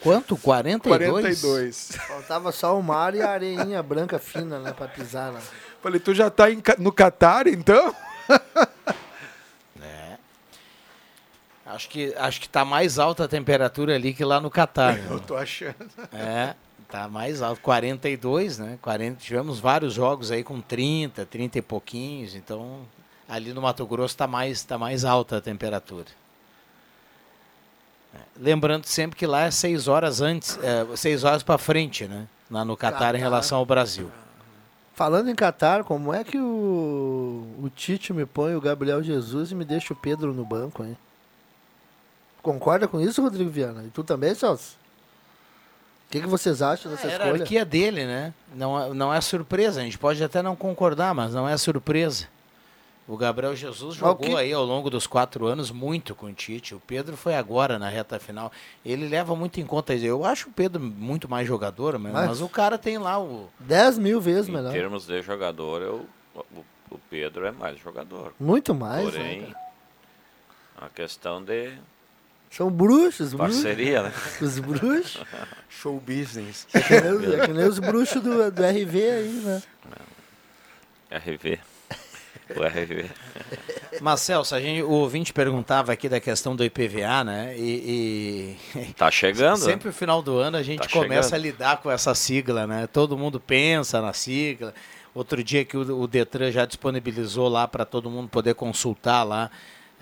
Quanto? 0.03 0.37
42? 0.37 1.41
42. 1.41 1.93
Faltava 2.09 2.51
só 2.51 2.79
o 2.79 2.83
mar 2.83 3.15
e 3.15 3.23
a 3.23 3.31
areinha 3.31 3.83
branca 3.83 4.19
fina, 4.19 4.59
né, 4.59 4.73
para 4.73 4.89
pisar 4.89 5.33
lá. 5.33 5.41
Falei, 5.83 6.01
tu 6.01 6.15
já 6.15 6.29
está 6.29 6.45
no 6.79 6.93
Catar, 6.93 7.47
então? 7.47 7.95
Acho 11.73 11.89
que 11.89 12.15
acho 12.19 12.39
que 12.39 12.47
está 12.47 12.67
mais 12.67 12.99
alta 12.99 13.25
a 13.25 13.29
temperatura 13.29 13.95
ali 13.95 14.13
que 14.13 14.25
lá 14.25 14.41
no 14.41 14.51
Catar. 14.51 14.99
Eu 15.11 15.19
tô 15.19 15.35
achando. 15.35 15.75
É, 16.13 16.55
tá 16.87 17.09
mais 17.09 17.41
alto, 17.41 17.63
42, 17.63 18.59
né? 18.59 18.79
40, 18.83 19.17
tivemos 19.17 19.59
vários 19.59 19.95
jogos 19.95 20.31
aí 20.31 20.45
com 20.45 20.61
30, 20.61 21.25
30 21.25 21.59
e 21.59 21.63
pouquinhos, 21.63 22.35
então 22.35 22.81
ali 23.27 23.55
no 23.55 23.63
Mato 23.63 23.87
Grosso 23.87 24.13
está 24.13 24.27
mais 24.27 24.63
tá 24.63 24.77
mais 24.77 25.03
alta 25.03 25.39
a 25.39 25.41
temperatura. 25.41 26.09
É, 28.15 28.19
lembrando 28.37 28.85
sempre 28.85 29.19
que 29.19 29.27
lá 29.27 29.45
é 29.45 29.51
seis 29.51 29.89
horas 29.89 30.21
antes, 30.21 30.59
é, 30.63 30.87
seis 30.95 31.25
horas 31.25 31.43
para 31.43 31.57
frente, 31.57 32.07
né? 32.07 32.29
Lá 32.51 32.67
no 32.67 32.77
Catar, 32.77 32.99
Catar 32.99 33.15
em 33.15 33.19
relação 33.19 33.57
ao 33.57 33.65
Brasil. 33.65 34.13
Falando 34.93 35.31
em 35.31 35.35
Catar, 35.35 35.85
como 35.85 36.13
é 36.13 36.23
que 36.23 36.37
o, 36.37 37.47
o 37.63 37.71
Tite 37.75 38.13
me 38.13 38.27
põe 38.27 38.55
o 38.55 38.61
Gabriel 38.61 39.03
Jesus 39.03 39.51
e 39.51 39.55
me 39.55 39.65
deixa 39.65 39.95
o 39.95 39.97
Pedro 39.97 40.35
no 40.35 40.45
banco, 40.45 40.85
hein? 40.85 40.99
Concorda 42.43 42.89
com 42.89 43.01
isso, 43.01 43.23
Rodrigo 43.23 43.51
Viana? 43.51 43.85
E 43.85 43.91
tu 43.91 44.03
também, 44.03 44.35
Celso? 44.35 44.77
O 46.09 46.13
que, 46.13 46.21
que 46.21 46.27
vocês 46.27 46.61
acham 46.61 46.91
dessa 46.91 47.07
é, 47.07 47.13
escolha? 47.13 47.31
A 47.31 47.33
hierarquia 47.33 47.65
dele, 47.65 48.05
né? 48.05 48.35
Não, 48.55 48.79
é, 48.79 48.93
não 48.93 49.15
é 49.15 49.21
surpresa. 49.21 49.81
A 49.81 49.85
gente 49.85 49.97
pode 49.97 50.23
até 50.23 50.43
não 50.43 50.55
concordar, 50.55 51.15
mas 51.15 51.33
não 51.33 51.49
é 51.49 51.57
surpresa. 51.57 52.27
O 53.09 53.17
Gabriel 53.17 53.55
Jesus 53.57 53.97
jogou 53.97 54.17
que... 54.17 54.37
aí 54.37 54.53
ao 54.53 54.65
longo 54.65 54.89
dos 54.89 55.07
quatro 55.07 55.47
anos 55.47 55.71
muito 55.71 56.15
com 56.15 56.27
o 56.27 56.33
Tite. 56.33 56.75
O 56.75 56.81
Pedro 56.81 57.17
foi 57.17 57.35
agora 57.35 57.79
na 57.79 57.89
reta 57.89 58.19
final. 58.19 58.53
Ele 58.85 59.09
leva 59.09 59.35
muito 59.35 59.61
em 59.61 59.67
conta. 59.67 59.95
Eu 59.95 60.25
acho 60.25 60.49
o 60.49 60.53
Pedro 60.53 60.81
muito 60.81 61.29
mais 61.29 61.47
jogador, 61.47 61.99
mas, 61.99 62.13
mas 62.13 62.41
o 62.41 62.49
cara 62.49 62.79
tem 62.79 62.99
lá 62.99 63.21
o. 63.21 63.49
10 63.61 63.99
mil 63.99 64.21
vezes 64.21 64.49
em 64.49 64.53
melhor. 64.53 64.71
Em 64.71 64.79
termos 64.79 65.07
de 65.07 65.21
jogador, 65.23 65.83
eu, 65.83 66.07
o, 66.35 66.65
o 66.91 66.99
Pedro 67.11 67.47
é 67.47 67.51
mais 67.51 67.79
jogador. 67.79 68.35
Muito 68.39 68.75
mais. 68.75 69.05
Porém, 69.05 69.43
né, 69.43 69.55
a 70.81 70.89
questão 70.89 71.43
de 71.43 71.73
são 72.53 72.71
bruxos, 72.71 73.35
Parceria, 73.35 74.03
bruxos. 74.03 74.41
né? 74.41 74.47
Os 74.47 74.59
bruxos. 74.59 75.25
Show 75.71 75.99
business. 75.99 76.67
É 76.75 76.81
que, 76.81 77.01
nem, 77.01 77.35
é 77.35 77.47
que 77.47 77.53
nem 77.53 77.65
os 77.67 77.79
bruxos 77.79 78.23
do, 78.23 78.51
do 78.51 78.63
RV 78.63 79.11
aí, 79.11 79.43
né? 79.43 79.63
RV. 81.11 81.59
O 82.55 82.63
RV. 82.63 83.11
Marcel, 84.03 84.43
a 84.51 84.61
gente, 84.61 84.83
o 84.83 84.91
ouvinte 84.91 85.33
perguntava 85.33 85.93
aqui 85.93 86.11
da 86.11 86.21
questão 86.21 86.55
do 86.55 86.63
IPVA, 86.63 87.25
né? 87.25 87.57
E. 87.57 88.59
e 88.77 88.93
tá 88.99 89.11
chegando. 89.11 89.57
Sempre 89.59 89.89
no 89.89 89.95
final 89.95 90.21
do 90.21 90.37
ano 90.37 90.59
a 90.59 90.63
gente 90.63 90.83
tá 90.83 90.89
começa 90.91 91.31
chegando. 91.31 91.35
a 91.35 91.39
lidar 91.39 91.77
com 91.79 91.91
essa 91.91 92.15
sigla, 92.15 92.67
né? 92.67 92.87
Todo 92.87 93.17
mundo 93.17 93.41
pensa 93.41 94.03
na 94.03 94.13
sigla. 94.13 94.75
Outro 95.15 95.43
dia 95.43 95.65
que 95.65 95.77
o, 95.77 96.03
o 96.03 96.07
Detran 96.07 96.51
já 96.51 96.67
disponibilizou 96.67 97.49
lá 97.49 97.67
para 97.67 97.87
todo 97.87 98.11
mundo 98.11 98.29
poder 98.29 98.55
consultar 98.55 99.23
lá 99.23 99.51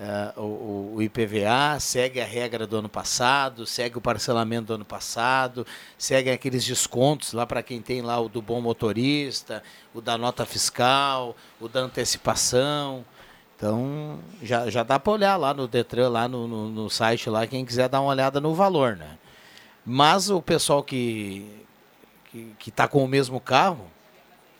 Uh, 0.00 0.40
o, 0.40 0.94
o, 0.96 1.02
IPVA 1.02 1.78
segue 1.78 2.22
a 2.22 2.24
regra 2.24 2.66
do 2.66 2.78
ano 2.78 2.88
passado, 2.88 3.66
segue 3.66 3.98
o 3.98 4.00
parcelamento 4.00 4.68
do 4.68 4.74
ano 4.76 4.84
passado, 4.84 5.66
segue 5.98 6.30
aqueles 6.30 6.64
descontos 6.64 7.34
lá 7.34 7.46
para 7.46 7.62
quem 7.62 7.82
tem 7.82 8.00
lá 8.00 8.18
o 8.18 8.26
do 8.26 8.40
bom 8.40 8.62
motorista, 8.62 9.62
o 9.92 10.00
da 10.00 10.16
nota 10.16 10.46
fiscal, 10.46 11.36
o 11.60 11.68
da 11.68 11.80
antecipação. 11.80 13.04
Então 13.54 14.18
já, 14.42 14.70
já 14.70 14.82
dá 14.82 14.98
para 14.98 15.12
olhar 15.12 15.36
lá 15.36 15.52
no 15.52 15.68
Detran, 15.68 16.08
lá 16.08 16.26
no, 16.26 16.48
no, 16.48 16.70
no, 16.70 16.88
site 16.88 17.28
lá, 17.28 17.46
quem 17.46 17.62
quiser 17.62 17.86
dar 17.86 18.00
uma 18.00 18.08
olhada 18.08 18.40
no 18.40 18.54
valor, 18.54 18.96
né? 18.96 19.18
Mas 19.84 20.30
o 20.30 20.40
pessoal 20.40 20.82
que 20.82 21.60
que 22.58 22.70
está 22.70 22.88
com 22.88 23.04
o 23.04 23.08
mesmo 23.08 23.38
carro, 23.38 23.86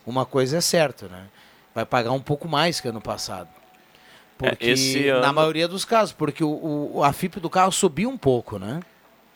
uma 0.05 0.27
coisa 0.27 0.59
é 0.59 0.61
certa, 0.61 1.09
né? 1.09 1.29
Vai 1.75 1.87
pagar 1.87 2.12
um 2.12 2.21
pouco 2.21 2.47
mais 2.47 2.79
que 2.79 2.89
ano 2.89 3.01
passado. 3.01 3.60
É, 4.47 4.51
porque, 4.51 4.71
esse 4.71 5.09
ano... 5.09 5.21
Na 5.21 5.33
maioria 5.33 5.69
dos 5.69 5.85
casos, 5.85 6.12
porque 6.12 6.43
o, 6.43 6.91
o, 6.95 7.05
a 7.05 7.12
FIP 7.12 7.41
do 7.41 7.51
carro 7.51 7.73
subiu 7.73 8.09
um 8.09 8.19
pouco, 8.19 8.59
né? 8.59 8.81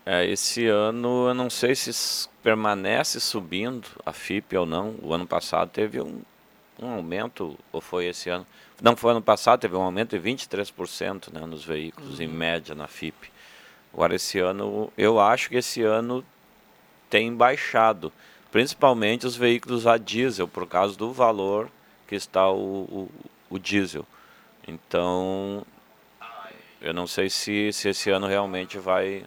É, 0.06 0.26
esse 0.26 0.66
ano 0.66 1.28
eu 1.28 1.35
não 1.35 1.48
sei 1.48 1.74
se 1.74 2.28
permanece 2.43 3.18
subindo 3.20 3.89
a 4.05 4.12
FIP 4.12 4.56
ou 4.56 4.66
não. 4.66 4.94
O 5.02 5.14
ano 5.14 5.26
passado 5.26 5.70
teve 5.70 6.01
um, 6.01 6.20
um 6.81 6.90
aumento, 6.90 7.59
ou 7.72 7.81
foi 7.81 8.06
esse 8.06 8.28
ano? 8.28 8.47
Não, 8.82 8.94
foi 8.97 9.12
ano 9.12 9.22
passado, 9.22 9.60
teve 9.60 9.74
um 9.76 9.82
aumento 9.82 10.18
de 10.18 10.31
23% 10.31 11.32
né, 11.32 11.47
nos 11.47 11.64
veículos, 11.64 12.18
uhum. 12.18 12.24
em 12.24 12.28
média, 12.28 12.74
na 12.74 12.86
FIP. 12.86 13.32
Agora, 13.93 14.14
esse 14.14 14.39
ano, 14.40 14.93
eu 14.98 15.20
acho 15.20 15.48
que 15.48 15.56
esse 15.56 15.82
ano 15.82 16.24
tem 17.09 17.32
baixado, 17.35 18.12
principalmente 18.51 19.26
os 19.26 19.36
veículos 19.36 19.86
a 19.86 19.97
diesel, 19.97 20.48
por 20.48 20.66
causa 20.66 20.97
do 20.97 21.12
valor 21.12 21.70
que 22.06 22.14
está 22.14 22.51
o, 22.51 22.59
o, 22.59 23.10
o 23.48 23.59
diesel. 23.59 24.05
Então, 24.66 25.64
eu 26.80 26.92
não 26.92 27.06
sei 27.06 27.28
se, 27.30 27.72
se 27.72 27.88
esse 27.88 28.10
ano 28.10 28.26
realmente 28.26 28.78
vai 28.78 29.24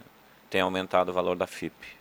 ter 0.50 0.60
aumentado 0.60 1.10
o 1.10 1.14
valor 1.14 1.36
da 1.36 1.48
FIP. 1.48 1.98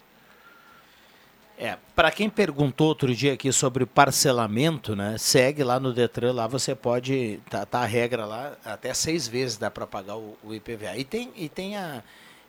É, 1.58 1.78
para 1.94 2.10
quem 2.10 2.28
perguntou 2.28 2.88
outro 2.88 3.14
dia 3.14 3.32
aqui 3.32 3.50
sobre 3.50 3.86
parcelamento, 3.86 4.94
né? 4.94 5.16
Segue 5.16 5.64
lá 5.64 5.80
no 5.80 5.92
Detran, 5.92 6.32
lá 6.32 6.46
você 6.46 6.74
pode. 6.74 7.40
Tá, 7.48 7.64
tá 7.64 7.80
a 7.80 7.86
regra 7.86 8.26
lá, 8.26 8.52
até 8.62 8.92
seis 8.92 9.26
vezes 9.26 9.56
dá 9.56 9.70
para 9.70 9.86
pagar 9.86 10.16
o, 10.16 10.36
o, 10.44 10.54
IPVA. 10.54 10.98
E 10.98 11.04
tem, 11.04 11.32
e, 11.34 11.48
tem 11.48 11.78
a, 11.78 12.02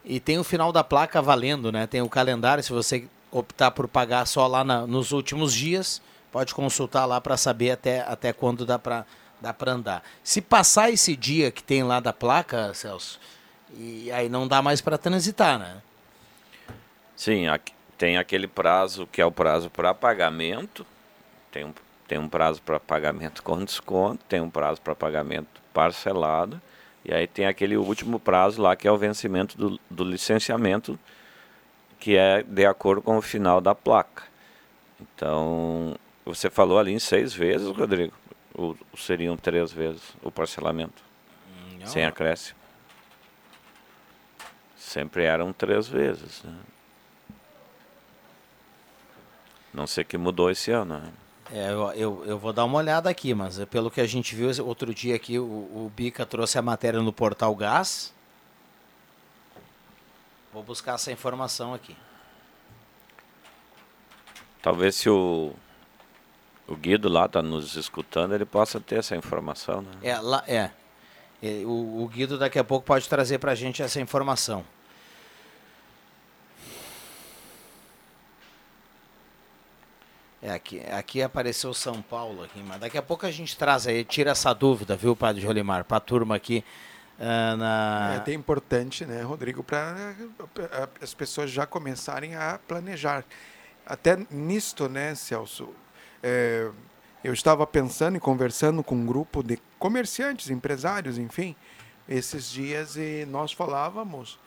e 0.04 0.20
tem 0.20 0.38
o 0.38 0.44
final 0.44 0.74
da 0.74 0.84
placa 0.84 1.22
valendo, 1.22 1.72
né? 1.72 1.88
Tem 1.88 2.02
o 2.02 2.10
calendário, 2.10 2.62
se 2.62 2.74
você 2.74 3.08
optar 3.32 3.72
por 3.72 3.88
pagar 3.88 4.26
só 4.26 4.46
lá 4.46 4.66
na, 4.66 4.86
nos 4.86 5.14
últimos 5.14 5.54
dias, 5.54 6.02
pode 6.30 6.54
consultar 6.54 7.06
lá 7.06 7.22
para 7.22 7.38
saber 7.38 7.72
até, 7.72 8.02
até 8.02 8.34
quando 8.34 8.66
dá 8.66 8.78
para 8.78 9.06
dá 9.42 9.56
andar. 9.68 10.04
Se 10.24 10.42
passar 10.42 10.90
esse 10.92 11.16
dia 11.16 11.52
que 11.52 11.64
tem 11.64 11.84
lá 11.84 12.00
da 12.00 12.14
placa, 12.14 12.74
Celso, 12.74 13.20
e 13.76 14.12
aí 14.12 14.30
não 14.30 14.48
dá 14.48 14.62
mais 14.62 14.82
para 14.82 14.98
transitar, 14.98 15.60
né? 15.60 15.82
Sim, 17.16 17.48
aqui, 17.48 17.74
tem 17.98 18.18
aquele 18.18 18.48
prazo 18.48 19.08
que 19.12 19.22
é 19.22 19.26
o 19.26 19.32
prazo 19.32 19.70
para 19.70 19.94
pagamento, 19.94 20.86
tem 21.52 21.66
um, 21.66 21.74
tem 22.08 22.18
um 22.18 22.30
prazo 22.30 22.62
para 22.62 22.80
pagamento 22.80 23.42
com 23.42 23.64
desconto, 23.64 24.24
tem 24.26 24.40
um 24.40 24.50
prazo 24.50 24.80
para 24.82 24.96
pagamento 24.96 25.62
parcelado, 25.74 26.62
e 27.04 27.14
aí 27.14 27.26
tem 27.26 27.46
aquele 27.46 27.78
último 27.78 28.20
prazo 28.20 28.62
lá 28.62 28.76
que 28.76 28.88
é 28.88 28.92
o 28.92 28.98
vencimento 28.98 29.58
do, 29.58 29.80
do 29.90 30.04
licenciamento, 30.04 31.00
que 32.00 32.16
é 32.16 32.44
de 32.44 32.66
acordo 32.66 33.02
com 33.02 33.18
o 33.18 33.22
final 33.22 33.60
da 33.60 33.74
placa. 33.74 34.24
Então, 35.00 35.96
você 36.26 36.50
falou 36.50 36.78
ali 36.78 36.94
em 36.94 37.00
seis 37.00 37.34
vezes, 37.34 37.68
Rodrigo, 37.68 38.14
ou 38.58 38.76
seriam 38.98 39.38
três 39.38 39.72
vezes 39.72 40.02
o 40.24 40.32
parcelamento, 40.32 41.02
Não. 41.80 41.88
sem 41.88 42.04
acréscimo. 42.04 42.58
Sempre 44.76 45.24
eram 45.24 45.54
três 45.54 45.88
vezes, 45.88 46.44
né? 46.44 46.56
Não 49.74 49.86
sei 49.86 50.04
que 50.04 50.18
mudou 50.18 50.50
esse 50.50 50.72
ano. 50.72 50.98
Né? 50.98 51.14
É, 51.52 51.72
eu, 51.72 51.92
eu, 51.92 52.26
eu, 52.26 52.40
vou 52.40 52.52
dar 52.52 52.66
uma 52.66 52.80
olhada 52.80 53.10
aqui, 53.10 53.34
mas 53.34 53.64
pelo 53.66 53.92
que 53.92 54.02
a 54.02 54.08
gente 54.08 54.36
viu 54.36 54.50
outro 54.66 54.92
dia 54.94 55.16
aqui, 55.16 55.38
o, 55.38 55.44
o 55.44 55.92
Bica 55.96 56.26
trouxe 56.26 56.58
a 56.58 56.62
matéria 56.64 57.00
no 57.00 57.14
portal 57.14 57.56
Gás. 57.56 58.12
Vou 60.52 60.64
buscar 60.64 60.96
essa 60.96 61.12
informação 61.12 61.74
aqui. 61.76 61.96
Talvez 64.62 64.96
se 64.96 65.10
o, 65.10 65.54
o 66.68 66.76
Guido 66.76 67.08
lá 67.08 67.26
está 67.26 67.42
nos 67.42 67.76
escutando, 67.76 68.36
ele 68.36 68.46
possa 68.46 68.80
ter 68.80 69.00
essa 69.00 69.16
informação. 69.16 69.82
Né? 69.82 69.92
É, 70.04 70.20
lá, 70.20 70.44
é. 70.48 70.72
O, 71.66 72.04
o 72.04 72.08
Guido 72.08 72.38
daqui 72.38 72.60
a 72.60 72.64
pouco 72.64 72.86
pode 72.86 73.08
trazer 73.08 73.38
para 73.38 73.52
a 73.52 73.56
gente 73.56 73.82
essa 73.82 74.02
informação. 74.02 74.66
É, 80.42 80.52
aqui, 80.52 80.82
aqui 80.92 81.22
apareceu 81.22 81.74
São 81.74 82.02
Paulo, 82.02 82.44
aqui, 82.44 82.62
mas 82.64 82.80
daqui 82.80 82.98
a 82.98 83.02
pouco 83.02 83.26
a 83.26 83.32
gente 83.32 83.58
traz 83.58 83.88
aí, 83.88 84.04
tira 84.04 84.32
essa 84.32 84.54
dúvida, 84.54 84.96
viu, 84.96 85.16
Padre 85.16 85.42
Jolimar, 85.42 85.84
para 85.84 85.98
a 85.98 86.00
turma 86.00 86.36
aqui. 86.36 86.64
Uh, 87.20 87.58
na... 87.58 88.12
É 88.14 88.18
até 88.18 88.34
importante, 88.34 89.06
né, 89.06 89.24
Rodrigo, 89.24 89.64
para 89.64 90.14
as 91.02 91.14
pessoas 91.14 91.50
já 91.50 91.66
começarem 91.66 92.36
a 92.36 92.60
planejar. 92.68 93.26
Até 93.86 94.18
nisto, 94.30 94.88
né, 94.88 95.16
Celso, 95.16 95.70
é, 96.24 96.70
eu 97.24 97.34
estava 97.34 97.66
pensando 97.66 98.18
e 98.18 98.20
conversando 98.20 98.84
com 98.84 98.96
um 98.96 99.06
grupo 99.06 99.44
de 99.44 99.60
comerciantes, 99.80 100.50
empresários, 100.50 101.18
enfim, 101.18 101.56
esses 102.08 102.50
dias 102.50 102.96
e 102.96 103.26
nós 103.30 103.52
falávamos 103.52 104.40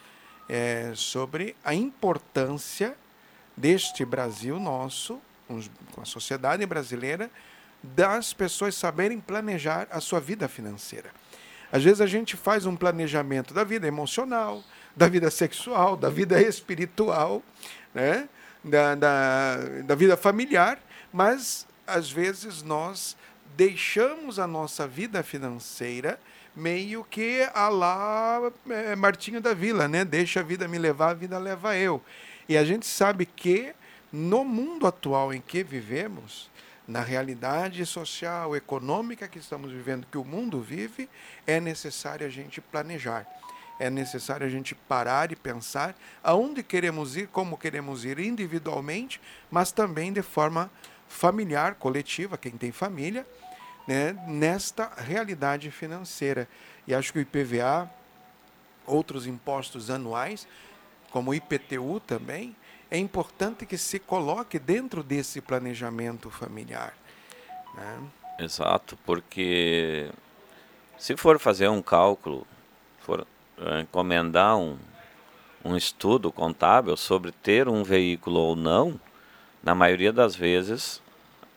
é, 0.49 0.93
sobre 0.95 1.55
a 1.65 1.75
importância 1.75 2.97
deste 3.57 4.05
Brasil 4.05 4.59
nosso 4.59 5.21
com 5.93 6.01
a 6.01 6.05
sociedade 6.05 6.65
brasileira 6.65 7.31
das 7.83 8.33
pessoas 8.33 8.75
saberem 8.75 9.19
planejar 9.19 9.89
a 9.91 10.01
sua 10.01 10.21
vida 10.21 10.49
financeira. 10.49 11.11
Às 11.73 11.83
vezes 11.83 12.01
a 12.01 12.07
gente 12.07 12.37
faz 12.37 12.67
um 12.67 12.77
planejamento 12.77 13.55
da 13.55 13.65
vida 13.65 13.87
emocional, 13.87 14.63
da 14.95 15.09
vida 15.09 15.31
sexual, 15.31 15.97
da 15.97 16.11
vida 16.11 16.41
espiritual, 16.41 17.43
né? 17.95 18.29
da, 18.63 18.95
da, 18.95 19.57
da 19.85 19.95
vida 19.95 20.17
familiar, 20.17 20.79
mas 21.13 21.67
às 21.87 22.11
vezes 22.11 22.63
nós 22.63 23.17
deixamos 23.57 24.39
a 24.39 24.47
nossa 24.47 24.87
vida 24.87 25.23
financeira 25.23 26.19
meio 26.55 27.05
que 27.05 27.49
a 27.55 27.69
lá 27.69 28.41
é, 28.69 28.95
Martinho 28.97 29.41
da 29.41 29.55
Vila, 29.55 29.89
né? 29.89 30.05
Deixa 30.05 30.41
a 30.41 30.43
vida 30.43 30.67
me 30.69 30.79
levar, 30.79 31.11
a 31.11 31.15
vida 31.15 31.39
leva 31.39 31.77
eu. 31.77 32.03
E 32.49 32.57
a 32.57 32.65
gente 32.65 32.87
sabe 32.87 33.27
que 33.27 33.73
no 34.13 34.45
mundo 34.45 34.87
atual 34.87 35.33
em 35.33 35.41
que 35.41 35.63
vivemos, 35.63 36.51
na 36.87 37.01
realidade 37.01 37.85
social, 37.87 38.57
econômica 38.57 39.29
que 39.29 39.39
estamos 39.39 39.71
vivendo, 39.71 40.07
que 40.11 40.19
o 40.19 40.25
mundo 40.25 40.61
vive, 40.61 41.09
é 41.47 41.61
necessário 41.61 42.27
a 42.27 42.31
gente 42.31 42.61
planejar. 42.61 43.27
É 43.79 43.89
necessário 43.89 44.47
a 44.47 44.51
gente 44.51 44.75
parar 44.75 45.33
e 45.33 45.37
pensar 45.37 45.95
aonde 46.23 46.63
queremos 46.63 47.17
ir, 47.17 47.29
como 47.29 47.57
queremos 47.57 48.05
ir 48.05 48.19
individualmente, 48.19 49.21
mas 49.51 49.73
também 49.73 50.13
de 50.13 50.21
forma 50.21 50.71
familiar, 51.11 51.75
coletiva, 51.75 52.39
quem 52.39 52.53
tem 52.53 52.71
família, 52.71 53.27
né, 53.87 54.13
nesta 54.29 54.91
realidade 54.97 55.71
financeira. 55.71 56.49
E 56.87 56.95
acho 56.95 57.13
que 57.13 57.19
o 57.19 57.23
IPVA, 57.23 57.91
outros 58.87 59.27
impostos 59.27 59.91
anuais, 59.91 60.47
como 61.11 61.33
o 61.33 61.35
IPTU 61.35 62.01
também, 62.01 62.57
é 62.89 62.97
importante 62.97 63.67
que 63.67 63.77
se 63.77 63.99
coloque 63.99 64.59
dentro 64.59 65.03
desse 65.03 65.41
planejamento 65.41 66.31
familiar. 66.31 66.95
Né? 67.75 67.99
Exato, 68.39 68.97
porque 69.05 70.11
se 70.97 71.17
for 71.17 71.39
fazer 71.41 71.69
um 71.69 71.83
cálculo, 71.83 72.47
for 73.01 73.27
eh, 73.59 73.81
encomendar 73.81 74.57
um, 74.57 74.79
um 75.65 75.77
estudo 75.77 76.31
contábil 76.31 76.97
sobre 76.97 77.33
ter 77.33 77.69
um 77.69 77.83
veículo 77.83 78.39
ou 78.39 78.57
não, 78.57 78.99
na 79.63 79.75
maioria 79.75 80.13
das 80.13 80.35
vezes 80.35 81.03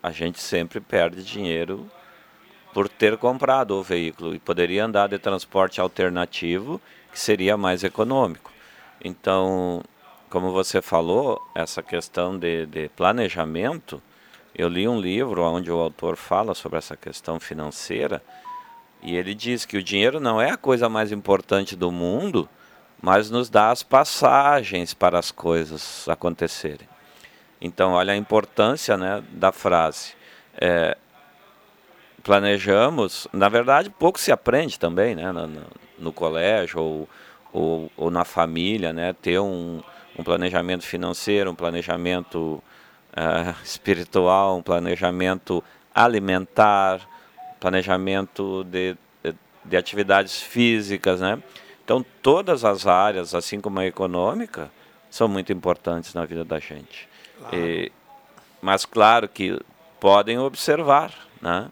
a 0.02 0.12
gente 0.12 0.42
sempre 0.42 0.80
perde 0.80 1.24
dinheiro 1.24 1.90
por 2.74 2.90
ter 2.90 3.18
comprado 3.18 3.72
o 3.72 3.84
veículo 3.84 4.36
e 4.36 4.40
poderia 4.40 4.86
andar 4.86 5.08
de 5.08 5.20
transporte 5.20 5.80
alternativo 5.80 6.82
que 7.12 7.20
seria 7.20 7.56
mais 7.56 7.84
econômico. 7.84 8.52
Então, 9.04 9.84
como 10.30 10.52
você 10.52 10.82
falou, 10.82 11.42
essa 11.54 11.84
questão 11.84 12.38
de, 12.38 12.66
de 12.66 12.90
planejamento, 12.90 14.02
eu 14.56 14.68
li 14.68 14.88
um 14.88 15.00
livro 15.00 15.44
onde 15.44 15.72
o 15.72 15.80
autor 15.80 16.18
fala 16.18 16.54
sobre 16.54 16.80
essa 16.80 16.98
questão 16.98 17.40
financeira 17.40 18.22
e 19.02 19.16
ele 19.16 19.36
diz 19.36 19.66
que 19.66 19.78
o 19.78 19.84
dinheiro 19.84 20.20
não 20.20 20.42
é 20.42 20.52
a 20.52 20.58
coisa 20.58 20.90
mais 20.90 21.12
importante 21.12 21.76
do 21.76 21.92
mundo, 21.92 22.50
mas 23.02 23.30
nos 23.30 23.50
dá 23.50 23.70
as 23.70 23.84
passagens 23.84 24.94
para 24.94 25.20
as 25.20 25.30
coisas 25.30 26.08
acontecerem. 26.08 26.93
Então, 27.64 27.94
olha 27.94 28.12
a 28.12 28.18
importância 28.18 28.98
né, 28.98 29.24
da 29.32 29.54
frase. 29.54 30.16
É, 30.60 30.98
planejamos, 32.22 33.26
na 33.32 33.48
verdade, 33.48 33.90
pouco 33.90 34.20
se 34.20 34.34
aprende 34.34 34.78
também 34.78 35.16
né, 35.16 35.32
no, 35.32 35.50
no 35.98 36.12
colégio 36.12 36.82
ou, 36.82 37.10
ou, 37.54 37.92
ou, 37.96 38.12
na 38.12 38.26
família, 38.26 38.92
né, 38.92 39.14
ter 39.14 39.40
um, 39.40 39.82
um 40.20 40.24
planejamento 40.26 40.84
financeiro, 40.86 41.52
um 41.52 41.56
planejamento 41.56 42.62
uh, 43.14 43.56
espiritual, 43.64 44.58
um 44.58 44.62
planejamento 44.62 45.64
alimentar, 45.96 47.00
planejamento 47.62 48.66
de, 48.66 48.98
de, 49.24 49.36
de, 49.64 49.78
atividades 49.78 50.42
físicas, 50.42 51.22
né? 51.22 51.42
Então, 51.86 52.06
todas 52.22 52.66
as 52.66 52.86
áreas, 52.86 53.34
assim 53.34 53.62
como 53.62 53.80
a 53.80 53.86
econômica, 53.86 54.70
são 55.10 55.30
muito 55.30 55.54
importantes 55.54 56.14
na 56.14 56.26
vida 56.26 56.44
da 56.44 56.60
gente. 56.60 57.13
Claro. 57.50 57.56
E, 57.58 57.92
mas, 58.62 58.86
claro 58.86 59.28
que 59.28 59.60
podem 60.00 60.38
observar, 60.38 61.14
né? 61.42 61.70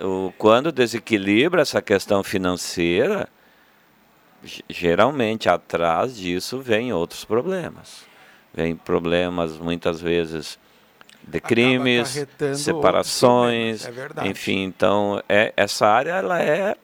O, 0.00 0.32
quando 0.36 0.72
desequilibra 0.72 1.62
essa 1.62 1.80
questão 1.80 2.22
financeira, 2.24 3.28
geralmente 4.68 5.48
atrás 5.48 6.16
disso 6.16 6.60
vem 6.60 6.92
outros 6.92 7.24
problemas. 7.24 8.04
Vem 8.52 8.74
problemas 8.76 9.58
muitas 9.58 10.00
vezes 10.00 10.58
de 11.26 11.40
crimes, 11.40 12.26
separações, 12.56 13.86
é 13.86 14.26
enfim, 14.26 14.64
então 14.64 15.22
é, 15.28 15.52
essa 15.56 15.86
área 15.86 16.12
ela 16.12 16.42
é 16.42 16.76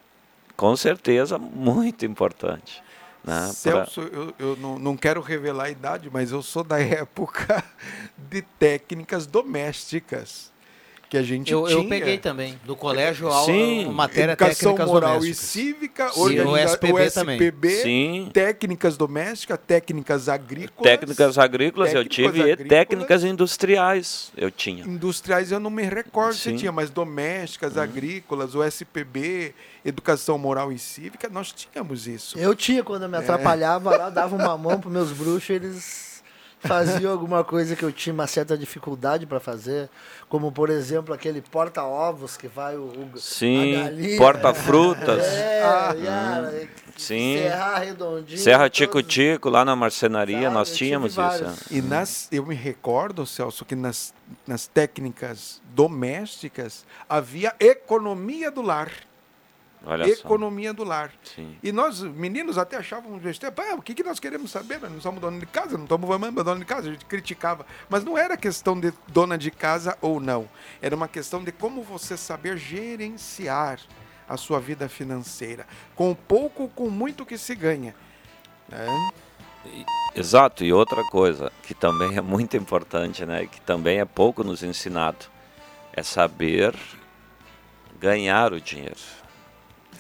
com 0.57 0.75
certeza 0.77 1.39
muito 1.39 2.07
importante. 2.07 2.83
Né, 3.25 3.51
Celso, 3.53 4.03
pra... 4.03 4.19
eu, 4.19 4.35
eu 4.39 4.57
não, 4.57 4.79
não 4.79 4.97
quero 4.97 5.21
revelar 5.21 5.65
a 5.65 5.71
idade, 5.71 6.09
mas 6.13 6.33
eu 6.33 6.43
sou 6.43 6.65
da 6.65 6.79
época 6.81 7.63
de 8.17 8.43
técnicas 8.43 9.27
domésticas 9.27 10.53
que 11.09 11.17
a 11.17 11.23
gente 11.23 11.51
Eu, 11.53 11.65
tinha. 11.67 11.79
eu 11.79 11.89
peguei 11.89 12.19
também, 12.19 12.59
do 12.67 12.77
colégio, 12.77 13.29
aula, 13.29 13.47
Sim. 13.47 13.87
matéria 13.93 14.33
Educação 14.33 14.73
técnicas 14.73 14.87
moral 14.93 15.15
domésticas. 15.21 15.45
e 15.45 15.49
cívica, 15.49 16.09
Sim, 16.11 16.21
organiza- 16.21 16.49
o 16.51 16.57
SPB. 16.59 17.03
SPB, 17.05 17.71
Sim. 17.83 18.31
técnicas 18.33 18.97
domésticas, 18.97 19.59
técnicas 19.67 20.29
agrícolas. 20.29 20.83
Técnicas 20.93 21.39
agrícolas 21.39 21.95
eu 21.95 22.03
técnicas 22.05 22.15
tive 22.35 22.39
e 22.39 22.43
agrícolas. 22.53 22.69
técnicas 22.69 23.25
industriais 23.25 24.33
eu 24.37 24.51
tinha. 24.51 24.85
Industriais 24.85 25.51
eu 25.51 25.59
não 25.61 25.71
me 25.71 25.83
recordo 25.85 26.35
se 26.35 26.51
Sim. 26.51 26.57
tinha, 26.57 26.73
mas 26.73 26.91
domésticas, 26.91 27.77
agrícolas, 27.79 28.55
o 28.55 28.63
SPB, 28.63 29.55
educação 29.85 30.37
moral 30.39 30.71
e 30.71 30.79
cívica, 30.79 31.29
nós 31.31 31.53
tínhamos 31.53 32.07
isso. 32.07 32.39
Eu 32.39 32.55
tinha, 32.55 32.85
quando 32.85 33.05
eu 33.05 33.09
me 33.09 33.17
É. 33.17 33.21
atrapalhava 33.21 33.97
lá, 33.97 34.11
dava 34.11 34.37
uma 34.37 34.57
mão 34.59 34.79
pros 34.79 34.93
meus 34.93 35.11
bruxos, 35.13 35.51
eles 35.51 36.08
faziam 36.61 37.13
alguma 37.13 37.45
coisa 37.45 37.77
que 37.77 37.83
eu 37.85 37.93
tinha 37.93 38.13
uma 38.13 38.27
certa 38.27 38.57
dificuldade 38.57 39.27
para 39.27 39.39
fazer, 39.41 39.89
como 40.29 40.51
por 40.53 40.71
exemplo 40.71 41.15
aquele 41.15 41.41
porta-ovos 41.41 42.37
que 42.37 42.49
vai 42.49 42.77
o, 42.77 42.83
o 43.15 43.19
Sim, 43.19 43.75
porta-frutas. 44.19 45.25
É, 45.25 45.63
Ah. 45.63 45.95
cara, 45.95 46.69
Sim. 46.97 47.37
serrar 47.39 47.83
redondinho. 47.83 48.39
Serra 48.39 48.69
Tico 48.69 49.03
Tico, 49.03 49.49
lá 49.49 49.65
na 49.65 49.77
marcenaria, 49.77 50.51
nós 50.51 50.75
tínhamos 50.77 51.13
isso. 51.13 51.21
vários. 51.21 51.71
E 51.71 51.81
nas, 51.81 52.29
eu 52.33 52.45
me 52.45 52.55
recordo, 52.55 53.25
Celso, 53.27 53.65
que 53.65 53.77
nas, 53.77 54.13
nas 54.47 54.67
técnicas 54.67 55.61
domésticas 55.75 56.85
havia 57.09 57.55
economia 57.61 58.51
do 58.51 58.63
lar. 58.63 58.91
Olha 59.87 60.05
só. 60.05 60.11
economia 60.13 60.73
do 60.75 60.85
lar. 60.85 61.13
Sim. 61.23 61.57
E 61.63 61.73
nós, 61.73 62.03
meninos, 62.03 62.59
até 62.59 62.77
achávamos 62.77 63.23
besteira. 63.23 63.55
O 63.77 63.83
que, 63.83 63.95
que 63.95 64.03
nós 64.03 64.19
queremos 64.21 64.51
saber? 64.51 64.81
Nós 64.81 64.91
não 64.93 65.01
somos 65.01 65.21
dona 65.21 65.39
de 65.39 65.47
casa, 65.47 65.77
não 65.77 65.85
estamos 65.85 66.09
mamando 66.09 66.45
dona 66.45 66.61
de 66.61 66.67
casa. 66.67 66.89
A 66.89 66.93
gente 66.93 67.05
criticava. 67.05 67.65
Mas 67.89 68.05
não 68.05 68.19
era 68.19 68.37
questão 68.37 68.79
de 68.79 68.93
dona 69.09 69.39
de 69.39 69.51
casa 69.51 69.97
ou 70.01 70.21
não. 70.21 70.49
Era 70.83 70.95
uma 70.95 71.09
questão 71.09 71.43
de 71.43 71.53
como 71.53 71.83
você 71.83 72.17
saber 72.17 72.57
gerenciar 72.59 73.81
a 74.29 74.37
sua 74.37 74.61
vida 74.61 74.89
financeira. 74.89 75.67
Com 75.95 76.15
pouco 76.15 76.65
ou 76.65 76.69
com 76.69 76.91
muito 76.91 77.25
que 77.25 77.39
se 77.39 77.55
ganha. 77.55 77.95
né? 78.69 78.87
Exato, 80.15 80.65
e 80.65 80.73
outra 80.73 81.03
coisa 81.05 81.53
que 81.63 81.75
também 81.75 82.17
é 82.17 82.21
muito 82.21 82.57
importante, 82.57 83.25
né, 83.27 83.47
que 83.47 83.61
também 83.61 84.01
é 84.01 84.05
pouco 84.05 84.43
nos 84.43 84.63
ensinado, 84.63 85.27
é 85.93 86.03
saber 86.03 86.75
ganhar 87.99 88.53
o 88.53 88.61
dinheiro. 88.61 88.97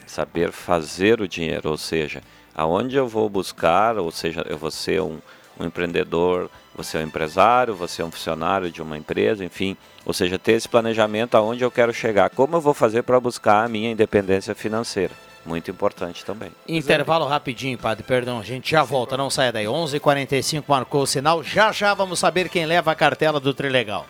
Saber 0.09 0.51
fazer 0.51 1.21
o 1.21 1.29
dinheiro, 1.29 1.71
ou 1.71 1.77
seja, 1.77 2.23
aonde 2.55 2.97
eu 2.97 3.07
vou 3.07 3.29
buscar, 3.29 3.99
ou 3.99 4.11
seja, 4.11 4.45
eu 4.49 4.59
vou 4.59 4.71
ser 4.71 5.01
um, 5.01 5.19
um 5.61 5.67
empreendedor, 5.67 6.51
você 6.75 6.97
é 6.97 7.01
um 7.01 7.05
empresário, 7.05 7.75
você 7.75 8.03
é 8.03 8.05
um 8.05 8.11
funcionário 8.11 8.71
de 8.71 8.81
uma 8.81 8.97
empresa, 8.97 9.45
enfim, 9.45 9.77
ou 10.07 10.13
seja, 10.13 10.39
ter 10.39 10.53
esse 10.53 10.69
planejamento 10.69 11.37
aonde 11.37 11.63
eu 11.63 11.71
quero 11.71 11.93
chegar, 11.93 12.31
como 12.31 12.57
eu 12.57 12.61
vou 12.61 12.73
fazer 12.73 13.03
para 13.03 13.21
buscar 13.21 13.65
a 13.65 13.69
minha 13.69 13.91
independência 13.91 14.55
financeira. 14.55 15.13
Muito 15.45 15.71
importante 15.71 16.25
também. 16.25 16.51
Intervalo 16.67 17.27
rapidinho, 17.27 17.79
padre, 17.79 18.03
perdão, 18.03 18.39
a 18.39 18.45
gente 18.45 18.71
já 18.71 18.83
volta, 18.83 19.17
não 19.17 19.31
saia 19.31 19.53
daí. 19.53 19.67
11:45 19.67 19.95
h 19.95 20.01
45 20.01 20.65
marcou 20.69 21.03
o 21.03 21.07
sinal, 21.07 21.43
já 21.43 21.73
já 21.73 21.95
vamos 21.95 22.19
saber 22.19 22.49
quem 22.49 22.67
leva 22.67 22.93
a 22.93 22.95
cartela 22.95 23.41
do 23.41 23.55
Trilegal. 23.55 24.07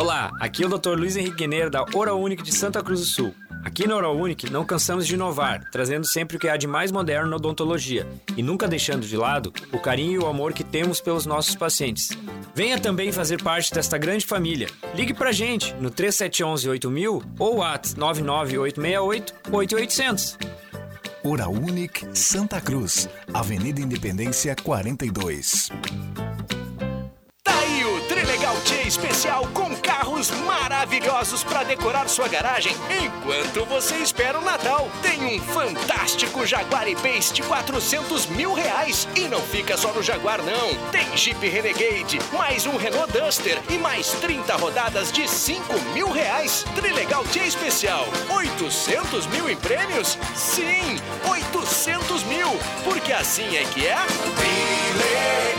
Olá, 0.00 0.30
aqui 0.38 0.62
é 0.62 0.66
o 0.66 0.68
Dr. 0.68 0.90
Luiz 0.90 1.16
Henrique 1.16 1.38
Guineiro 1.38 1.68
da 1.68 1.84
Oral 1.92 2.20
Unique 2.20 2.44
de 2.44 2.54
Santa 2.54 2.80
Cruz 2.84 3.00
do 3.00 3.06
Sul. 3.06 3.34
Aqui 3.64 3.84
na 3.84 3.96
Oral 3.96 4.16
Unique 4.16 4.48
não 4.48 4.64
cansamos 4.64 5.04
de 5.04 5.14
inovar, 5.14 5.68
trazendo 5.72 6.06
sempre 6.06 6.36
o 6.36 6.38
que 6.38 6.48
há 6.48 6.56
de 6.56 6.68
mais 6.68 6.92
moderno 6.92 7.28
na 7.28 7.34
odontologia 7.34 8.06
e 8.36 8.40
nunca 8.40 8.68
deixando 8.68 9.04
de 9.04 9.16
lado 9.16 9.52
o 9.72 9.78
carinho 9.80 10.12
e 10.12 10.18
o 10.24 10.28
amor 10.28 10.52
que 10.52 10.62
temos 10.62 11.00
pelos 11.00 11.26
nossos 11.26 11.56
pacientes. 11.56 12.10
Venha 12.54 12.78
também 12.78 13.10
fazer 13.10 13.42
parte 13.42 13.74
desta 13.74 13.98
grande 13.98 14.24
família. 14.24 14.68
Ligue 14.94 15.12
pra 15.12 15.32
gente 15.32 15.74
no 15.80 15.90
3711 15.90 16.68
8000 16.68 17.22
ou 17.36 17.60
at 17.60 17.96
99868 17.96 19.34
8800. 19.50 20.38
Oral 21.24 21.52
Unique 21.52 22.06
Santa 22.16 22.60
Cruz, 22.60 23.08
Avenida 23.34 23.80
Independência 23.80 24.54
42. 24.62 25.70
Tá 27.42 27.58
aí 27.58 27.84
o 27.84 28.00
Trilegal 28.02 28.54
T 28.60 28.86
especial 28.86 29.46
com 29.48 29.77
maravilhosos 30.26 31.44
para 31.44 31.62
decorar 31.62 32.08
sua 32.08 32.26
garagem 32.26 32.74
enquanto 33.00 33.64
você 33.66 33.94
espera 33.96 34.36
o 34.36 34.44
Natal. 34.44 34.90
Tem 35.00 35.22
um 35.22 35.40
fantástico 35.40 36.44
Jaguar 36.44 36.88
E-Pace 36.88 37.32
de 37.32 37.42
400 37.44 38.26
mil 38.26 38.52
reais. 38.52 39.06
E 39.14 39.28
não 39.28 39.40
fica 39.40 39.76
só 39.76 39.92
no 39.92 40.02
Jaguar, 40.02 40.42
não. 40.42 40.74
Tem 40.90 41.16
Jeep 41.16 41.46
Renegade, 41.46 42.18
mais 42.32 42.66
um 42.66 42.76
Renault 42.76 43.12
Duster 43.12 43.60
e 43.70 43.78
mais 43.78 44.10
30 44.14 44.56
rodadas 44.56 45.12
de 45.12 45.28
5 45.28 45.80
mil 45.94 46.10
reais. 46.10 46.64
Trilegal 46.74 47.22
T 47.24 47.38
especial. 47.38 48.04
800 48.28 49.26
mil 49.28 49.48
em 49.48 49.56
prêmios? 49.56 50.18
Sim, 50.34 50.98
800 51.30 52.24
mil. 52.24 52.48
Porque 52.82 53.12
assim 53.12 53.56
é 53.56 53.62
que 53.64 53.86
é. 53.86 53.96
Trilegal. 54.36 55.57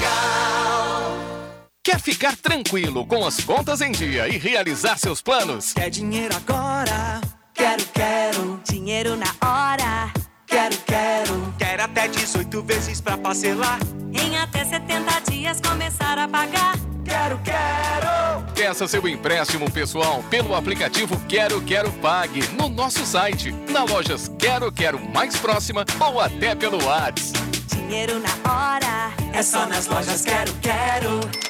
Quer 1.83 1.99
ficar 1.99 2.35
tranquilo 2.35 3.05
com 3.05 3.25
as 3.25 3.39
contas 3.39 3.79
em 3.79 3.91
dia 3.91 4.27
e 4.27 4.37
realizar 4.37 4.97
seus 4.97 5.21
planos? 5.21 5.73
Quer 5.73 5.89
dinheiro 5.89 6.35
agora? 6.35 7.21
Quero, 7.53 7.83
quero. 7.93 8.61
Dinheiro 8.69 9.15
na 9.15 9.33
hora? 9.41 10.11
Quero, 10.45 10.77
quero. 10.85 11.53
Quero 11.57 11.83
até 11.83 12.07
18 12.09 12.61
vezes 12.63 12.99
pra 12.99 13.17
parcelar. 13.17 13.79
Em 14.13 14.37
até 14.37 14.65
70 14.65 15.31
dias 15.31 15.61
começar 15.61 16.17
a 16.17 16.27
pagar. 16.27 16.75
Quero, 17.05 17.39
quero. 17.39 18.53
Peça 18.53 18.85
seu 18.85 19.07
empréstimo 19.07 19.71
pessoal 19.71 20.21
pelo 20.29 20.53
aplicativo 20.53 21.17
Quero 21.27 21.61
Quero 21.61 21.91
Pague 21.93 22.45
no 22.49 22.67
nosso 22.67 23.05
site, 23.05 23.51
na 23.71 23.83
lojas 23.83 24.29
Quero 24.37 24.69
Quero 24.71 24.99
mais 25.11 25.37
próxima 25.37 25.85
ou 25.99 26.19
até 26.19 26.53
pelo 26.53 26.83
WhatsApp. 26.83 27.39
Dinheiro 27.67 28.19
na 28.19 28.51
hora. 28.51 29.13
É 29.33 29.41
só 29.41 29.65
nas 29.65 29.87
lojas 29.87 30.23
Quero, 30.23 30.53
quero. 30.61 31.49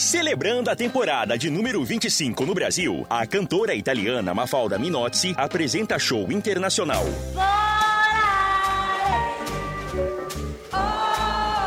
Celebrando 0.00 0.70
a 0.70 0.74
temporada 0.74 1.36
de 1.36 1.50
número 1.50 1.84
25 1.84 2.46
no 2.46 2.54
Brasil, 2.54 3.06
a 3.10 3.26
cantora 3.26 3.74
italiana 3.74 4.32
Mafalda 4.32 4.78
Minozzi 4.78 5.34
apresenta 5.36 5.98
show 5.98 6.32
internacional. 6.32 7.04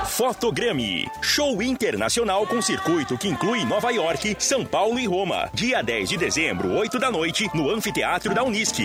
Fotograme, 0.08 1.06
show 1.22 1.62
internacional 1.62 2.48
com 2.48 2.60
circuito 2.60 3.20
que 3.20 3.28
inclui 3.28 3.66
Nova 3.66 3.92
York, 3.92 4.36
São 4.40 4.66
Paulo 4.66 4.98
e 4.98 5.06
Roma. 5.06 5.48
Dia 5.54 5.84
10 5.84 6.10
de 6.10 6.18
dezembro, 6.18 6.72
8 6.72 6.98
da 6.98 7.12
noite, 7.12 7.48
no 7.54 7.70
Anfiteatro 7.70 8.34
da 8.34 8.44
Unisc. 8.44 8.80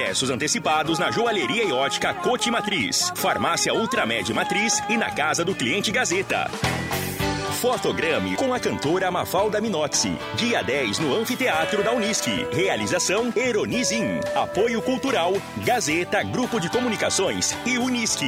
Ingressos 0.00 0.30
antecipados 0.30 0.98
na 0.98 1.10
Joalheria 1.10 1.62
e 1.62 1.72
Ótica 1.72 2.14
Cote 2.14 2.50
Matriz, 2.50 3.12
Farmácia 3.16 3.74
Ultramed 3.74 4.32
Matriz 4.32 4.82
e 4.88 4.96
na 4.96 5.10
Casa 5.10 5.44
do 5.44 5.54
Cliente 5.54 5.92
Gazeta. 5.92 6.50
Fotograme 7.60 8.34
com 8.34 8.54
a 8.54 8.58
cantora 8.58 9.10
Mafalda 9.10 9.60
Minozzi. 9.60 10.16
Dia 10.36 10.62
10 10.62 11.00
no 11.00 11.14
Anfiteatro 11.14 11.84
da 11.84 11.92
Unisc. 11.92 12.26
Realização 12.50 13.30
Eronizim. 13.36 14.20
Apoio 14.34 14.80
Cultural, 14.80 15.34
Gazeta, 15.58 16.22
Grupo 16.22 16.58
de 16.58 16.70
Comunicações 16.70 17.54
e 17.66 17.76
Unisc. 17.76 18.22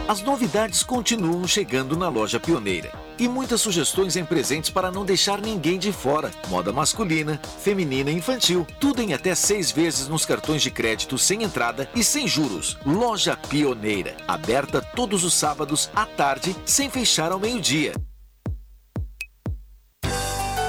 As 0.08 0.22
novidades 0.22 0.84
continuam 0.84 1.48
chegando 1.48 1.98
na 1.98 2.08
loja 2.10 2.40
pioneira. 2.40 2.92
E 3.18 3.28
muitas 3.28 3.62
sugestões 3.62 4.16
em 4.16 4.24
presentes 4.24 4.70
para 4.70 4.92
não 4.92 5.04
deixar 5.04 5.42
ninguém 5.42 5.80
de 5.80 5.92
fora. 5.92 6.30
Moda 6.48 6.72
masculina, 6.72 7.42
feminina 7.60 8.12
e 8.12 8.16
infantil. 8.16 8.68
Tudo 8.80 9.02
em 9.02 9.16
até 9.16 9.34
seis 9.34 9.72
vezes 9.72 10.08
nos 10.08 10.24
cartões 10.24 10.62
de 10.62 10.70
crédito 10.70 11.18
sem 11.18 11.42
entrada 11.42 11.90
e 11.96 12.04
sem 12.04 12.28
juros. 12.28 12.78
Loja 12.86 13.36
Pioneira. 13.36 14.16
Aberta 14.28 14.80
todos 14.80 15.24
os 15.24 15.34
sábados 15.34 15.90
à 15.96 16.06
tarde, 16.06 16.56
sem 16.66 16.88
fechar 16.88 17.32
ao 17.32 17.40
meio-dia. 17.40 17.94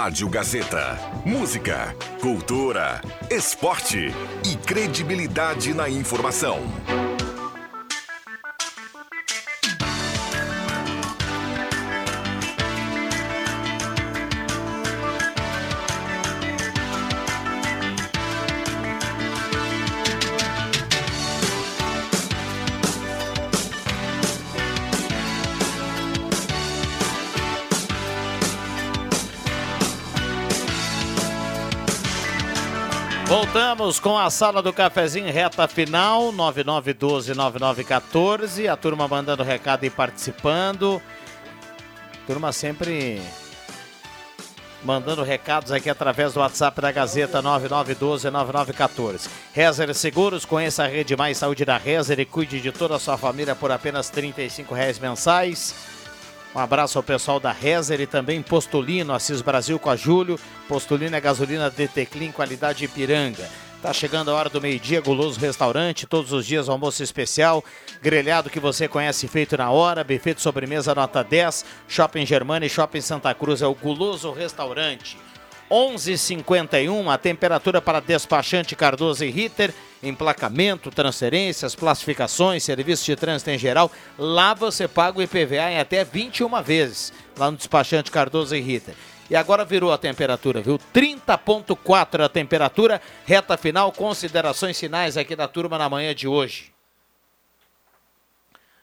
Rádio 0.00 0.28
Gazeta. 0.28 0.96
Música, 1.26 1.92
cultura, 2.20 3.02
esporte 3.28 4.14
e 4.48 4.56
credibilidade 4.56 5.74
na 5.74 5.90
informação. 5.90 6.60
Voltamos 33.50 33.98
com 33.98 34.18
a 34.18 34.28
sala 34.28 34.60
do 34.60 34.74
cafezinho 34.74 35.32
reta 35.32 35.66
final, 35.66 36.30
9912-9914. 36.34 38.70
A 38.70 38.76
turma 38.76 39.08
mandando 39.08 39.42
recado 39.42 39.84
e 39.84 39.90
participando. 39.90 41.00
Turma 42.26 42.52
sempre 42.52 43.22
mandando 44.84 45.22
recados 45.22 45.72
aqui 45.72 45.88
através 45.88 46.34
do 46.34 46.40
WhatsApp 46.40 46.78
da 46.78 46.92
Gazeta 46.92 47.42
9912-9914. 47.42 49.30
Rezer 49.54 49.94
Seguros, 49.94 50.44
conheça 50.44 50.84
a 50.84 50.86
Rede 50.86 51.16
Mais 51.16 51.38
Saúde 51.38 51.64
da 51.64 51.78
Rezer 51.78 52.20
e 52.20 52.26
cuide 52.26 52.60
de 52.60 52.70
toda 52.70 52.96
a 52.96 52.98
sua 52.98 53.16
família 53.16 53.54
por 53.54 53.72
apenas 53.72 54.10
35 54.10 54.74
reais 54.74 54.98
mensais. 54.98 55.74
Um 56.54 56.58
abraço 56.58 56.98
ao 56.98 57.02
pessoal 57.02 57.38
da 57.38 57.52
Rezer 57.52 58.00
e 58.00 58.06
também 58.06 58.42
Postulino, 58.42 59.12
Assis 59.12 59.42
Brasil 59.42 59.78
com 59.78 59.90
a 59.90 59.96
Júlio. 59.96 60.38
Postulino 60.66 61.14
é 61.14 61.20
gasolina 61.20 61.70
DT 61.70 62.06
Clean, 62.06 62.32
qualidade 62.32 62.84
Ipiranga. 62.84 63.48
Tá 63.82 63.92
chegando 63.92 64.30
a 64.30 64.34
hora 64.34 64.48
do 64.48 64.60
meio-dia, 64.60 65.00
Guloso 65.00 65.38
Restaurante, 65.38 66.04
todos 66.04 66.32
os 66.32 66.44
dias 66.44 66.68
almoço 66.68 67.00
especial, 67.00 67.62
grelhado 68.02 68.50
que 68.50 68.58
você 68.58 68.88
conhece 68.88 69.28
feito 69.28 69.56
na 69.56 69.70
hora, 69.70 70.02
buffet 70.02 70.34
de 70.34 70.42
sobremesa 70.42 70.96
nota 70.96 71.22
10, 71.22 71.64
Shopping 71.86 72.26
Germana 72.26 72.66
e 72.66 72.68
Shopping 72.68 73.00
Santa 73.00 73.32
Cruz 73.34 73.62
é 73.62 73.66
o 73.68 73.74
Guloso 73.74 74.32
Restaurante. 74.32 75.16
11:51 75.70 77.08
a 77.08 77.18
temperatura 77.18 77.80
para 77.80 78.00
despachante 78.00 78.74
Cardoso 78.74 79.24
e 79.24 79.30
Ritter, 79.30 79.72
emplacamento, 80.02 80.90
transferências, 80.90 81.74
classificações, 81.74 82.64
serviços 82.64 83.04
de 83.04 83.16
trânsito 83.16 83.50
em 83.50 83.58
geral. 83.58 83.90
Lá 84.18 84.54
você 84.54 84.86
paga 84.86 85.18
o 85.18 85.22
IPVA 85.22 85.70
em 85.70 85.78
até 85.78 86.04
21 86.04 86.62
vezes, 86.62 87.12
lá 87.36 87.50
no 87.50 87.56
despachante 87.56 88.10
Cardoso 88.10 88.54
e 88.54 88.60
Ritter. 88.60 88.94
E 89.30 89.36
agora 89.36 89.64
virou 89.64 89.92
a 89.92 89.98
temperatura, 89.98 90.62
viu? 90.62 90.78
30.4 90.94 92.24
a 92.24 92.28
temperatura, 92.28 93.00
reta 93.26 93.56
final, 93.56 93.92
considerações 93.92 94.78
finais 94.78 95.16
aqui 95.16 95.36
da 95.36 95.46
turma 95.46 95.76
na 95.76 95.88
manhã 95.88 96.14
de 96.14 96.26
hoje. 96.26 96.72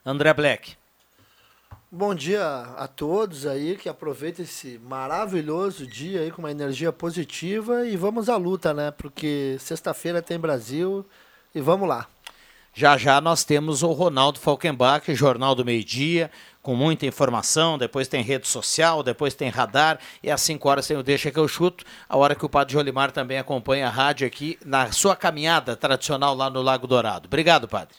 André 0.06 0.34
Black. 0.34 0.78
Bom 1.98 2.14
dia 2.14 2.46
a 2.76 2.90
todos 2.90 3.48
aí, 3.48 3.78
que 3.78 3.88
aproveitem 3.88 4.44
esse 4.44 4.78
maravilhoso 4.80 5.88
dia 5.88 6.20
aí 6.20 6.30
com 6.30 6.42
uma 6.42 6.52
energia 6.52 6.92
positiva 6.92 7.88
e 7.88 7.96
vamos 7.96 8.28
à 8.28 8.36
luta, 8.36 8.74
né? 8.74 8.92
Porque 8.92 9.56
sexta-feira 9.62 10.22
tem 10.22 10.38
Brasil 10.38 11.06
e 11.56 11.62
vamos 11.62 11.88
lá. 11.88 12.06
Já 12.74 12.98
já 12.98 13.22
nós 13.22 13.46
temos 13.46 13.82
o 13.82 13.94
Ronaldo 13.94 14.42
Falkenbach, 14.42 15.16
Jornal 15.16 15.56
do 15.56 15.64
Meio 15.64 15.86
Dia, 15.86 16.30
com 16.62 16.76
muita 16.76 17.06
informação, 17.06 17.78
depois 17.78 18.10
tem 18.10 18.22
rede 18.22 18.50
social, 18.50 19.02
depois 19.02 19.34
tem 19.34 19.48
radar, 19.48 19.98
e 20.22 20.30
às 20.30 20.42
5 20.42 20.68
horas 20.68 20.86
tem 20.86 20.98
o 20.98 21.04
Deixa 21.04 21.32
que 21.32 21.40
eu 21.40 21.48
chuto, 21.48 21.86
a 22.10 22.18
hora 22.18 22.36
que 22.36 22.46
o 22.46 22.50
Padre 22.50 22.74
Jolimar 22.74 23.14
também 23.14 23.38
acompanha 23.38 23.88
a 23.88 23.90
rádio 23.90 24.28
aqui 24.28 24.60
na 24.66 24.92
sua 24.92 25.16
caminhada 25.16 25.78
tradicional 25.78 26.36
lá 26.36 26.50
no 26.50 26.62
Lago 26.62 26.88
Dourado. 26.88 27.28
Obrigado, 27.28 27.70
Padre. 27.70 27.96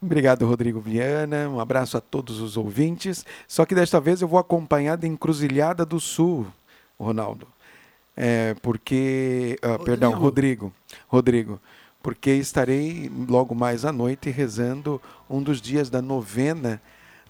Obrigado, 0.00 0.46
Rodrigo 0.46 0.80
Viana. 0.80 1.48
Um 1.48 1.58
abraço 1.58 1.96
a 1.96 2.00
todos 2.00 2.40
os 2.40 2.56
ouvintes. 2.56 3.24
Só 3.48 3.64
que 3.64 3.74
desta 3.74 4.00
vez 4.00 4.20
eu 4.20 4.28
vou 4.28 4.38
acompanhar 4.38 4.96
da 4.96 5.06
Encruzilhada 5.06 5.84
do 5.86 5.98
Sul, 5.98 6.46
Ronaldo. 6.98 7.46
É, 8.16 8.54
porque. 8.62 9.58
ah, 9.62 9.78
perdão, 9.78 10.12
Rodrigo. 10.12 10.72
Rodrigo. 11.08 11.60
Porque 12.02 12.30
estarei 12.30 13.10
logo 13.28 13.54
mais 13.54 13.84
à 13.84 13.92
noite 13.92 14.30
rezando 14.30 15.00
um 15.28 15.42
dos 15.42 15.60
dias 15.60 15.90
da 15.90 16.00
novena 16.00 16.80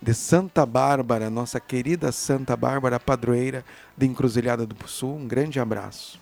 de 0.03 0.13
Santa 0.13 0.67
Bárbara, 0.67 1.31
nossa 1.31 1.59
querida 1.59 2.13
Santa 2.13 2.55
Bárbara, 2.57 3.01
padroeira 3.01 3.65
de 3.97 4.07
Encruzilhada 4.07 4.67
do 4.67 4.77
Sul. 4.87 5.17
Um 5.17 5.27
grande 5.27 5.59
abraço. 5.59 6.21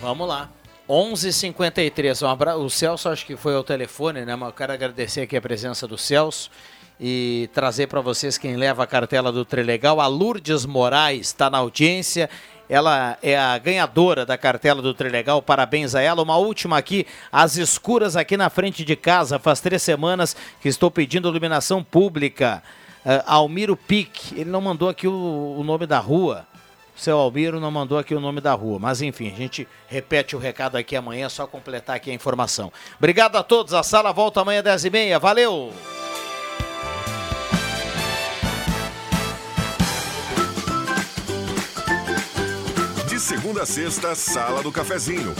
Vamos 0.00 0.28
lá. 0.28 0.50
11h53. 0.88 2.26
Um 2.26 2.30
abra... 2.30 2.56
O 2.56 2.70
Celso 2.70 3.08
acho 3.08 3.26
que 3.26 3.36
foi 3.36 3.54
ao 3.54 3.62
telefone, 3.62 4.24
né? 4.24 4.34
Mas 4.34 4.48
eu 4.48 4.54
quero 4.54 4.72
agradecer 4.72 5.20
aqui 5.20 5.36
a 5.36 5.42
presença 5.42 5.86
do 5.86 5.98
Celso 5.98 6.50
e 7.00 7.48
trazer 7.52 7.86
para 7.86 8.00
vocês 8.00 8.38
quem 8.38 8.56
leva 8.56 8.82
a 8.82 8.86
cartela 8.86 9.30
do 9.30 9.44
Trilegal. 9.44 10.00
A 10.00 10.06
Lourdes 10.06 10.64
Moraes 10.64 11.28
está 11.28 11.50
na 11.50 11.58
audiência. 11.58 12.30
Ela 12.68 13.16
é 13.22 13.38
a 13.38 13.56
ganhadora 13.56 14.26
da 14.26 14.36
cartela 14.36 14.82
do 14.82 14.92
Trilegal, 14.92 15.40
parabéns 15.40 15.94
a 15.94 16.02
ela. 16.02 16.22
Uma 16.22 16.36
última 16.36 16.76
aqui, 16.76 17.06
as 17.32 17.56
escuras 17.56 18.14
aqui 18.16 18.36
na 18.36 18.50
frente 18.50 18.84
de 18.84 18.96
casa. 18.96 19.38
Faz 19.38 19.60
três 19.60 19.82
semanas 19.82 20.36
que 20.60 20.68
estou 20.68 20.90
pedindo 20.90 21.28
iluminação 21.28 21.82
pública. 21.82 22.62
Ah, 23.04 23.24
Almiro 23.26 23.76
Pique, 23.76 24.38
ele 24.38 24.50
não 24.50 24.60
mandou 24.60 24.88
aqui 24.88 25.06
o, 25.06 25.56
o 25.58 25.64
nome 25.64 25.86
da 25.86 25.98
rua. 25.98 26.46
Seu 26.98 27.16
Almiro 27.16 27.60
não 27.60 27.70
mandou 27.70 27.96
aqui 27.96 28.12
o 28.12 28.18
nome 28.20 28.40
da 28.40 28.52
rua, 28.54 28.76
mas 28.80 29.00
enfim, 29.00 29.32
a 29.32 29.36
gente 29.36 29.68
repete 29.86 30.34
o 30.34 30.38
recado 30.38 30.76
aqui 30.76 30.96
amanhã, 30.96 31.26
é 31.26 31.28
só 31.28 31.46
completar 31.46 31.94
aqui 31.94 32.10
a 32.10 32.14
informação. 32.14 32.72
Obrigado 32.98 33.36
a 33.36 33.42
todos, 33.44 33.72
a 33.72 33.84
sala 33.84 34.12
volta 34.12 34.40
amanhã 34.40 34.60
às 34.66 34.84
10h30, 34.84 35.20
valeu! 35.20 35.72
De 43.08 43.20
segunda 43.20 43.62
a 43.62 43.66
sexta, 43.66 44.16
Sala 44.16 44.60
do 44.60 44.72
Cafezinho. 44.72 45.36